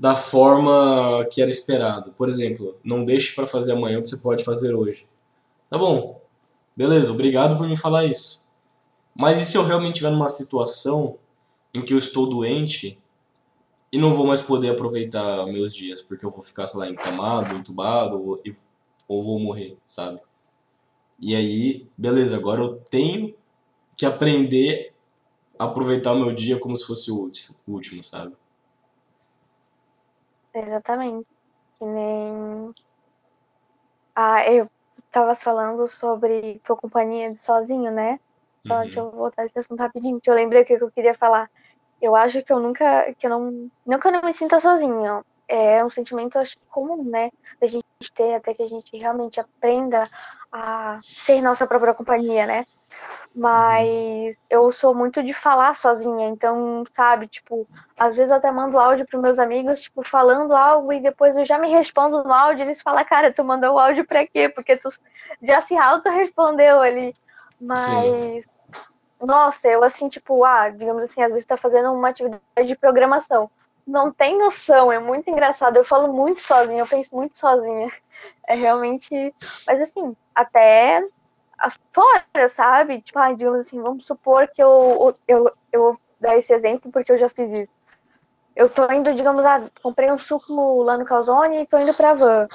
da 0.00 0.16
forma 0.16 1.24
que 1.30 1.40
era 1.40 1.50
esperado. 1.50 2.10
Por 2.14 2.28
exemplo, 2.28 2.76
não 2.82 3.04
deixe 3.04 3.32
para 3.32 3.46
fazer 3.46 3.72
amanhã 3.72 4.00
o 4.00 4.02
que 4.02 4.08
você 4.08 4.16
pode 4.16 4.42
fazer 4.42 4.74
hoje. 4.74 5.06
Tá 5.70 5.78
bom, 5.78 6.20
beleza, 6.76 7.12
obrigado 7.12 7.56
por 7.56 7.68
me 7.68 7.76
falar 7.76 8.06
isso. 8.06 8.45
Mas 9.18 9.40
e 9.40 9.44
se 9.44 9.56
eu 9.56 9.64
realmente 9.64 9.94
estiver 9.94 10.10
numa 10.10 10.28
situação 10.28 11.18
em 11.72 11.82
que 11.82 11.94
eu 11.94 11.98
estou 11.98 12.28
doente 12.28 12.98
e 13.90 13.98
não 13.98 14.12
vou 14.12 14.26
mais 14.26 14.42
poder 14.42 14.70
aproveitar 14.70 15.46
meus 15.46 15.74
dias 15.74 16.02
porque 16.02 16.26
eu 16.26 16.30
vou 16.30 16.42
ficar, 16.42 16.66
sei 16.66 16.80
lá, 16.80 16.88
encamado, 16.88 17.54
entubado 17.54 18.22
ou, 18.22 18.42
ou 19.08 19.24
vou 19.24 19.38
morrer, 19.38 19.78
sabe? 19.86 20.20
E 21.18 21.34
aí, 21.34 21.88
beleza, 21.96 22.36
agora 22.36 22.60
eu 22.60 22.76
tenho 22.76 23.34
que 23.96 24.04
aprender 24.04 24.92
a 25.58 25.64
aproveitar 25.64 26.12
o 26.12 26.18
meu 26.18 26.34
dia 26.34 26.58
como 26.58 26.76
se 26.76 26.86
fosse 26.86 27.10
o 27.10 27.30
último, 27.66 28.02
sabe? 28.02 28.36
Exatamente. 30.52 31.26
Que 31.78 31.84
nem. 31.86 32.74
Ah, 34.14 34.50
eu 34.50 34.68
tava 35.10 35.34
falando 35.34 35.86
sobre 35.88 36.58
tua 36.64 36.76
companhia 36.76 37.34
sozinho, 37.36 37.90
né? 37.90 38.20
Uhum. 38.74 38.80
deixa 38.82 39.00
eu 39.00 39.10
voltar 39.10 39.44
esse 39.44 39.58
assunto 39.58 39.78
rapidinho, 39.80 40.20
que 40.20 40.30
eu 40.30 40.34
lembrei 40.34 40.62
o 40.62 40.64
que 40.64 40.74
eu 40.74 40.90
queria 40.90 41.14
falar. 41.14 41.48
Eu 42.00 42.14
acho 42.14 42.42
que 42.42 42.52
eu 42.52 42.60
nunca, 42.60 43.12
que 43.18 43.26
eu 43.26 43.30
não, 43.30 43.70
não 43.86 43.98
que 43.98 44.06
eu 44.06 44.12
não 44.12 44.22
me 44.22 44.32
sinta 44.32 44.60
sozinha. 44.60 45.22
É 45.48 45.84
um 45.84 45.90
sentimento, 45.90 46.38
acho 46.38 46.56
comum, 46.68 47.04
né? 47.04 47.30
Da 47.60 47.66
gente 47.66 47.84
ter, 48.14 48.34
até 48.34 48.52
que 48.52 48.62
a 48.62 48.68
gente 48.68 48.96
realmente 48.96 49.40
aprenda 49.40 50.08
a 50.52 50.98
ser 51.02 51.40
nossa 51.40 51.66
própria 51.66 51.94
companhia, 51.94 52.46
né? 52.46 52.64
Mas 53.34 54.34
eu 54.48 54.72
sou 54.72 54.94
muito 54.94 55.22
de 55.22 55.34
falar 55.34 55.76
sozinha, 55.76 56.28
então, 56.28 56.84
sabe, 56.96 57.28
tipo, 57.28 57.68
às 57.98 58.16
vezes 58.16 58.30
eu 58.30 58.38
até 58.38 58.50
mando 58.50 58.78
áudio 58.78 59.06
pros 59.06 59.20
meus 59.20 59.38
amigos, 59.38 59.82
tipo, 59.82 60.02
falando 60.08 60.56
algo 60.56 60.90
e 60.92 61.00
depois 61.00 61.36
eu 61.36 61.44
já 61.44 61.58
me 61.58 61.68
respondo 61.68 62.24
no 62.24 62.32
áudio, 62.32 62.62
eles 62.62 62.80
falam, 62.80 63.04
cara, 63.04 63.30
tu 63.32 63.44
mandou 63.44 63.74
o 63.74 63.78
áudio 63.78 64.06
pra 64.06 64.26
quê? 64.26 64.48
Porque 64.48 64.76
tu 64.78 64.88
já 65.42 65.60
se 65.60 65.76
auto-respondeu 65.76 66.80
ali. 66.80 67.12
Mas, 67.60 68.44
nossa, 69.20 69.68
eu 69.68 69.82
assim, 69.82 70.08
tipo, 70.08 70.44
ah, 70.44 70.68
digamos 70.68 71.02
assim, 71.02 71.22
às 71.22 71.30
vezes 71.30 71.46
tá 71.46 71.56
fazendo 71.56 71.92
uma 71.92 72.08
atividade 72.08 72.66
de 72.66 72.76
programação. 72.76 73.50
Não 73.86 74.12
tem 74.12 74.36
noção, 74.38 74.90
é 74.90 74.98
muito 74.98 75.30
engraçado. 75.30 75.76
Eu 75.76 75.84
falo 75.84 76.12
muito 76.12 76.40
sozinha, 76.40 76.82
eu 76.82 76.86
penso 76.86 77.14
muito 77.14 77.38
sozinha. 77.38 77.90
É 78.48 78.54
realmente. 78.54 79.34
Mas 79.66 79.80
assim, 79.80 80.16
até 80.34 81.06
fora, 81.92 82.48
sabe? 82.48 83.00
Tipo, 83.00 83.18
ah, 83.18 83.32
digamos 83.32 83.60
assim, 83.60 83.80
vamos 83.80 84.06
supor 84.06 84.48
que 84.48 84.62
eu, 84.62 85.16
eu, 85.26 85.52
eu 85.72 85.80
vou 85.80 86.00
dar 86.20 86.36
esse 86.36 86.52
exemplo 86.52 86.90
porque 86.90 87.12
eu 87.12 87.18
já 87.18 87.28
fiz 87.28 87.54
isso. 87.54 87.75
Eu 88.56 88.70
tô 88.70 88.90
indo, 88.90 89.14
digamos, 89.14 89.44
ah, 89.44 89.62
comprei 89.82 90.10
um 90.10 90.18
suco 90.18 90.82
lá 90.82 90.96
no 90.96 91.04
Calzone 91.04 91.60
e 91.60 91.66
tô 91.66 91.78
indo 91.78 91.92
pra 91.92 92.14
van. 92.14 92.48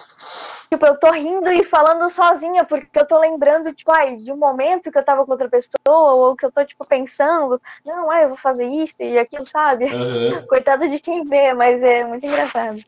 Tipo, 0.67 0.85
eu 0.85 0.97
tô 0.97 1.11
rindo 1.11 1.51
e 1.51 1.63
falando 1.63 2.09
sozinha, 2.09 2.65
porque 2.65 2.97
eu 2.97 3.05
tô 3.05 3.19
lembrando, 3.19 3.71
tipo, 3.71 3.91
ai, 3.91 4.15
de 4.15 4.31
um 4.31 4.37
momento 4.37 4.91
que 4.91 4.97
eu 4.97 5.05
tava 5.05 5.23
com 5.23 5.31
outra 5.31 5.47
pessoa, 5.47 6.13
ou 6.13 6.35
que 6.35 6.43
eu 6.43 6.51
tô, 6.51 6.65
tipo, 6.65 6.87
pensando, 6.87 7.61
não, 7.85 8.09
ai, 8.09 8.23
eu 8.23 8.29
vou 8.29 8.37
fazer 8.37 8.65
isso 8.65 8.95
e 8.99 9.19
aquilo, 9.19 9.45
sabe? 9.45 9.85
Uhum. 9.85 10.45
Coitado 10.49 10.89
de 10.89 10.99
quem 10.99 11.23
vê, 11.23 11.53
mas 11.53 11.79
é 11.83 12.03
muito 12.03 12.25
engraçado. 12.25 12.83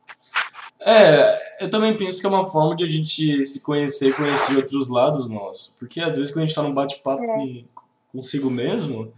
É, 0.79 1.63
eu 1.63 1.69
também 1.69 1.95
penso 1.95 2.19
que 2.19 2.25
é 2.25 2.29
uma 2.29 2.45
forma 2.45 2.75
de 2.75 2.83
a 2.83 2.89
gente 2.89 3.45
se 3.45 3.61
conhecer, 3.61 4.15
conhecer 4.15 4.57
outros 4.57 4.89
lados 4.89 5.29
nossos. 5.29 5.75
Porque 5.77 6.01
às 6.01 6.17
vezes 6.17 6.31
quando 6.31 6.43
a 6.43 6.45
gente 6.47 6.55
tá 6.55 6.63
num 6.63 6.73
bate-papo 6.73 7.23
É. 7.23 7.63
consigo 8.11 8.49
mesmo, 8.49 9.13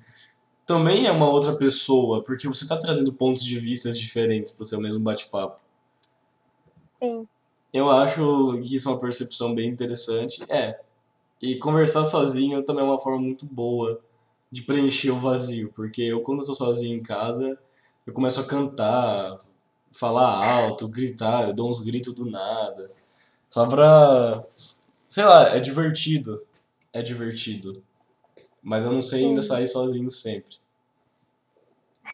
também 0.66 1.06
é 1.06 1.12
uma 1.12 1.30
outra 1.30 1.56
pessoa, 1.56 2.24
porque 2.24 2.48
você 2.48 2.68
tá 2.68 2.78
trazendo 2.78 3.14
pontos 3.14 3.44
de 3.44 3.60
vista 3.60 3.92
diferentes 3.92 4.52
pro 4.52 4.66
seu 4.66 4.80
mesmo 4.80 5.04
bate-papo. 5.04 5.60
Sim. 7.00 7.28
Eu 7.72 7.92
acho 7.92 8.60
que 8.64 8.76
isso 8.76 8.88
é 8.88 8.92
uma 8.92 9.00
percepção 9.00 9.54
bem 9.54 9.70
interessante. 9.70 10.44
É. 10.50 10.80
E 11.42 11.56
conversar 11.58 12.06
sozinho 12.06 12.64
também 12.64 12.84
é 12.84 12.88
uma 12.88 12.98
forma 12.98 13.20
muito 13.20 13.46
boa 13.46 14.00
de 14.52 14.62
preencher 14.62 15.12
o 15.12 15.20
vazio, 15.20 15.72
porque 15.76 16.02
eu 16.02 16.22
quando 16.22 16.42
eu 16.42 16.46
tô 16.46 16.56
sozinho 16.56 16.98
em 16.98 17.04
casa, 17.04 17.60
eu 18.08 18.14
começo 18.14 18.40
a 18.40 18.46
cantar, 18.46 19.38
falar 19.92 20.30
alto, 20.30 20.88
gritar, 20.88 21.50
eu 21.50 21.54
dou 21.54 21.70
uns 21.70 21.82
gritos 21.82 22.14
do 22.14 22.26
nada. 22.26 22.90
Só 23.50 23.68
pra, 23.68 24.44
sei 25.10 25.26
lá, 25.26 25.50
é 25.56 25.60
divertido. 25.60 26.42
É 26.94 27.02
divertido. 27.02 27.84
Mas 28.66 28.84
eu 28.84 28.92
não 28.92 29.02
sei 29.04 29.26
ainda 29.26 29.44
Sim. 29.44 29.48
sair 29.48 29.68
sozinho 29.68 30.10
sempre. 30.10 30.56
É, 32.04 32.12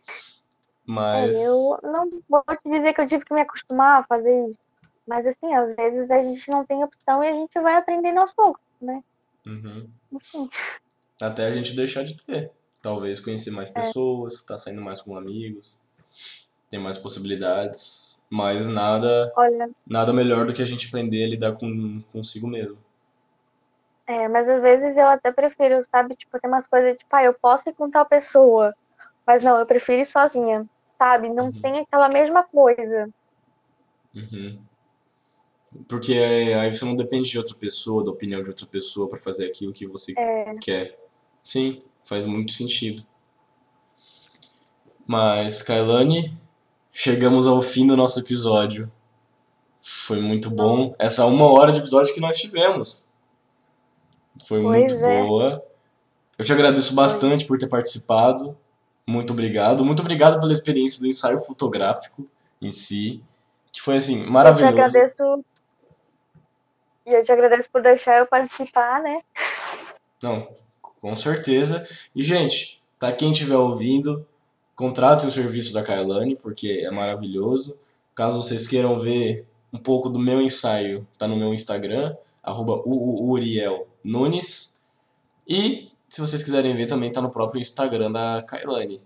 Mas 0.85 1.37
eu 1.37 1.79
não 1.81 2.09
vou 2.27 2.43
te 2.49 2.69
dizer 2.69 2.93
que 2.93 2.99
eu 2.99 3.07
tive 3.07 3.23
que 3.23 3.33
me 3.33 3.39
acostumar 3.39 4.01
a 4.01 4.03
fazer 4.03 4.49
isso. 4.49 4.59
Mas 5.07 5.25
assim, 5.25 5.53
às 5.53 5.73
vezes 5.77 6.11
a 6.11 6.21
gente 6.21 6.51
não 6.51 6.65
tem 6.65 6.83
opção 6.83 7.23
e 7.23 7.29
a 7.29 7.31
gente 7.31 7.53
vai 7.61 7.75
aprendendo 7.75 8.19
aos 8.19 8.33
poucos, 8.33 8.61
né? 8.81 9.01
Uhum. 9.45 9.87
Enfim. 10.11 10.49
Até 11.21 11.45
a 11.45 11.51
gente 11.51 11.73
deixar 11.73 12.03
de 12.03 12.17
ter. 12.17 12.51
Talvez 12.81 13.21
conhecer 13.21 13.51
mais 13.51 13.69
pessoas, 13.69 14.43
tá 14.43 14.57
saindo 14.57 14.81
mais 14.81 14.99
com 14.99 15.15
amigos, 15.15 15.81
tem 16.69 16.79
mais 16.79 16.97
possibilidades, 16.97 18.21
mas 18.29 18.67
nada, 18.67 19.31
Olha, 19.37 19.69
nada 19.87 20.11
melhor 20.11 20.45
do 20.45 20.53
que 20.53 20.61
a 20.61 20.65
gente 20.65 20.87
aprender 20.87 21.23
a 21.23 21.29
lidar 21.29 21.53
com 21.53 22.01
consigo 22.11 22.47
mesmo. 22.47 22.77
É, 24.11 24.27
mas 24.27 24.47
às 24.49 24.61
vezes 24.61 24.95
eu 24.97 25.07
até 25.07 25.31
prefiro, 25.31 25.85
sabe? 25.91 26.15
Tipo, 26.15 26.39
tem 26.39 26.49
umas 26.49 26.67
coisas, 26.67 26.97
tipo, 26.97 27.15
ah, 27.15 27.23
eu 27.23 27.33
posso 27.33 27.69
ir 27.69 27.73
com 27.73 27.89
tal 27.89 28.05
pessoa, 28.05 28.73
mas 29.25 29.43
não, 29.43 29.57
eu 29.59 29.65
prefiro 29.65 30.01
ir 30.01 30.05
sozinha, 30.05 30.65
sabe? 30.97 31.29
Não 31.29 31.45
Uhum. 31.45 31.51
tem 31.61 31.79
aquela 31.79 32.09
mesma 32.09 32.43
coisa. 32.43 33.09
Uhum. 34.15 34.59
Porque 35.87 36.13
aí 36.13 36.73
você 36.73 36.83
não 36.83 36.95
depende 36.95 37.29
de 37.29 37.37
outra 37.37 37.55
pessoa, 37.55 38.03
da 38.03 38.11
opinião 38.11 38.41
de 38.43 38.49
outra 38.49 38.65
pessoa 38.65 39.07
pra 39.07 39.17
fazer 39.17 39.45
aquilo 39.45 39.71
que 39.71 39.87
você 39.87 40.13
É, 40.17 40.55
quer. 40.55 40.99
Sim, 41.45 41.81
faz 42.03 42.25
muito 42.25 42.51
sentido. 42.51 43.03
Mas, 45.07 45.61
Kailane, 45.61 46.37
chegamos 46.91 47.47
ao 47.47 47.61
fim 47.61 47.87
do 47.87 47.95
nosso 47.97 48.19
episódio. 48.19 48.91
Foi 49.79 50.19
muito 50.21 50.49
bom. 50.49 50.93
Essa 50.99 51.25
uma 51.25 51.47
hora 51.51 51.71
de 51.71 51.79
episódio 51.79 52.13
que 52.13 52.21
nós 52.21 52.37
tivemos. 52.37 53.07
Foi 54.45 54.61
Pois 54.61 54.91
muito 54.91 55.05
é. 55.05 55.23
boa. 55.23 55.63
Eu 56.37 56.45
te 56.45 56.51
agradeço 56.53 56.93
bastante 56.95 57.45
por 57.45 57.57
ter 57.57 57.67
participado. 57.67 58.57
Muito 59.05 59.33
obrigado. 59.33 59.85
Muito 59.85 59.99
obrigado 60.01 60.39
pela 60.39 60.53
experiência 60.53 60.99
do 60.99 61.07
ensaio 61.07 61.39
fotográfico 61.39 62.27
em 62.61 62.71
si, 62.71 63.21
que 63.71 63.81
foi 63.81 63.97
assim, 63.97 64.19
eu 64.19 64.25
te 64.25 64.31
maravilhoso. 64.31 64.79
agradeço. 64.79 65.45
E 67.05 67.11
eu 67.13 67.23
te 67.23 67.31
agradeço 67.31 67.69
por 67.71 67.81
deixar 67.81 68.19
eu 68.19 68.27
participar, 68.27 69.01
né? 69.01 69.21
Não, 70.21 70.47
com 71.01 71.15
certeza. 71.15 71.87
E, 72.15 72.21
gente, 72.21 72.81
pra 72.99 73.11
quem 73.11 73.31
estiver 73.31 73.57
ouvindo, 73.57 74.25
contratem 74.75 75.27
o 75.27 75.31
serviço 75.31 75.73
da 75.73 75.83
Kailane, 75.83 76.35
porque 76.35 76.83
é 76.85 76.91
maravilhoso. 76.91 77.79
Caso 78.13 78.41
vocês 78.41 78.67
queiram 78.67 78.99
ver 78.99 79.45
um 79.73 79.79
pouco 79.79 80.09
do 80.09 80.19
meu 80.19 80.41
ensaio, 80.41 81.07
tá 81.17 81.27
no 81.27 81.35
meu 81.35 81.53
Instagram, 81.53 82.15
arroba 82.43 82.81
Uriel 82.85 83.87
Nunes. 84.03 84.83
E, 85.47 85.91
se 86.09 86.21
vocês 86.21 86.43
quiserem 86.43 86.75
ver, 86.75 86.87
também 86.87 87.11
tá 87.11 87.21
no 87.21 87.29
próprio 87.29 87.59
Instagram 87.59 88.11
da 88.11 88.43
Kailane, 88.43 89.01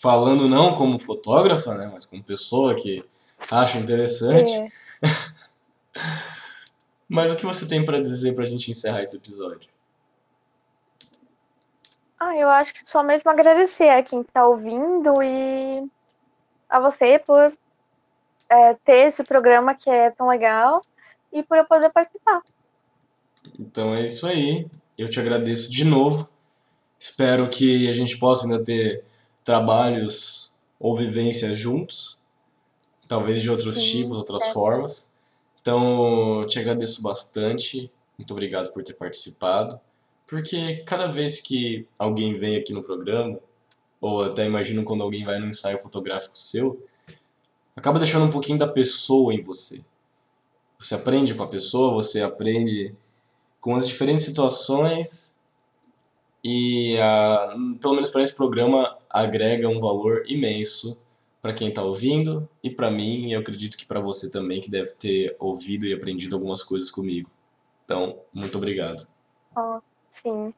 Falando 0.00 0.48
não 0.48 0.74
como 0.74 0.98
fotógrafa, 0.98 1.74
né, 1.74 1.90
mas 1.92 2.06
como 2.06 2.24
pessoa 2.24 2.74
que 2.74 3.04
acha 3.50 3.78
interessante. 3.78 4.50
É. 4.52 4.68
Mas 7.06 7.30
o 7.30 7.36
que 7.36 7.44
você 7.44 7.68
tem 7.68 7.84
pra 7.84 8.00
dizer 8.00 8.34
pra 8.34 8.46
gente 8.46 8.70
encerrar 8.70 9.02
esse 9.02 9.16
episódio? 9.16 9.68
Ah, 12.18 12.36
eu 12.36 12.48
acho 12.48 12.72
que 12.72 12.88
só 12.88 13.02
mesmo 13.02 13.30
agradecer 13.30 13.88
a 13.88 14.02
quem 14.02 14.22
tá 14.22 14.46
ouvindo 14.46 15.22
e 15.22 15.86
a 16.68 16.80
você 16.80 17.18
por 17.18 17.52
é, 18.48 18.74
ter 18.84 19.08
esse 19.08 19.22
programa 19.24 19.74
que 19.74 19.90
é 19.90 20.10
tão 20.10 20.28
legal 20.28 20.80
e 21.32 21.42
por 21.42 21.56
eu 21.56 21.64
poder 21.64 21.90
participar. 21.90 22.42
Então 23.58 23.94
é 23.94 24.04
isso 24.04 24.26
aí. 24.26 24.68
Eu 24.96 25.10
te 25.10 25.18
agradeço 25.20 25.70
de 25.70 25.84
novo. 25.84 26.28
Espero 26.98 27.48
que 27.50 27.88
a 27.88 27.92
gente 27.92 28.16
possa 28.16 28.46
ainda 28.46 28.64
ter 28.64 29.04
trabalhos 29.42 30.58
ou 30.78 30.94
vivências 30.94 31.58
juntos, 31.58 32.20
talvez 33.06 33.42
de 33.42 33.50
outros 33.50 33.76
Sim, 33.76 33.90
tipos, 33.90 34.16
outras 34.16 34.44
é. 34.44 34.52
formas. 34.52 35.12
Então, 35.60 36.42
eu 36.42 36.46
te 36.46 36.58
agradeço 36.58 37.02
bastante. 37.02 37.90
Muito 38.18 38.30
obrigado 38.32 38.72
por 38.72 38.82
ter 38.82 38.94
participado. 38.94 39.80
Porque 40.26 40.82
cada 40.86 41.06
vez 41.06 41.40
que 41.40 41.86
alguém 41.98 42.38
vem 42.38 42.56
aqui 42.56 42.72
no 42.72 42.82
programa, 42.82 43.38
ou 44.00 44.22
até 44.22 44.46
imagino 44.46 44.84
quando 44.84 45.02
alguém 45.02 45.24
vai 45.24 45.38
num 45.38 45.48
ensaio 45.48 45.78
fotográfico 45.78 46.36
seu, 46.36 46.84
acaba 47.76 47.98
deixando 47.98 48.26
um 48.26 48.30
pouquinho 48.30 48.58
da 48.58 48.68
pessoa 48.68 49.34
em 49.34 49.42
você. 49.42 49.84
Você 50.78 50.94
aprende 50.94 51.34
com 51.34 51.42
a 51.42 51.48
pessoa, 51.48 51.94
você 51.94 52.20
aprende 52.22 52.94
com 53.60 53.74
as 53.76 53.86
diferentes 53.86 54.24
situações 54.24 55.34
e, 56.42 56.98
ah, 56.98 57.54
pelo 57.80 57.94
menos 57.94 58.10
para 58.10 58.22
esse 58.22 58.34
programa, 58.34 58.98
agrega 59.08 59.68
um 59.68 59.80
valor 59.80 60.24
imenso 60.26 61.02
para 61.40 61.54
quem 61.54 61.68
está 61.68 61.82
ouvindo 61.82 62.48
e 62.62 62.70
para 62.70 62.90
mim, 62.90 63.28
e 63.28 63.32
eu 63.32 63.40
acredito 63.40 63.78
que 63.78 63.86
para 63.86 64.00
você 64.00 64.30
também 64.30 64.60
que 64.60 64.70
deve 64.70 64.92
ter 64.94 65.36
ouvido 65.38 65.86
e 65.86 65.92
aprendido 65.94 66.36
algumas 66.36 66.62
coisas 66.62 66.90
comigo. 66.90 67.30
Então, 67.84 68.18
muito 68.32 68.58
obrigado. 68.58 69.06
Oh, 69.56 69.80
sim. 70.14 70.54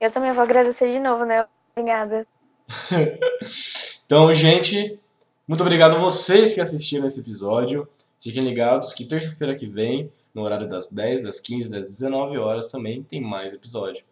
Eu 0.00 0.10
também 0.10 0.32
vou 0.32 0.42
agradecer 0.42 0.92
de 0.92 0.98
novo, 0.98 1.24
né? 1.24 1.46
Obrigada. 1.76 2.26
então, 4.04 4.32
gente, 4.32 4.98
muito 5.46 5.60
obrigado 5.60 5.96
a 5.96 5.98
vocês 5.98 6.54
que 6.54 6.60
assistiram 6.60 7.06
esse 7.06 7.20
episódio. 7.20 7.88
Fiquem 8.20 8.44
ligados 8.44 8.92
que 8.92 9.04
terça-feira 9.04 9.54
que 9.54 9.66
vem, 9.66 10.10
no 10.34 10.42
horário 10.42 10.68
das 10.68 10.90
10, 10.90 11.24
das 11.24 11.40
15, 11.40 11.70
das 11.70 11.84
19 11.84 12.38
horas, 12.38 12.70
também 12.70 13.02
tem 13.02 13.20
mais 13.20 13.52
episódio 13.52 14.04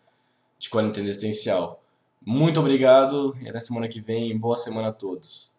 de 0.58 0.68
Quarentena 0.68 1.08
Existencial. 1.08 1.82
Muito 2.24 2.60
obrigado 2.60 3.34
e 3.40 3.48
até 3.48 3.58
semana 3.58 3.88
que 3.88 4.00
vem. 4.00 4.38
Boa 4.38 4.56
semana 4.56 4.88
a 4.88 4.92
todos. 4.92 5.58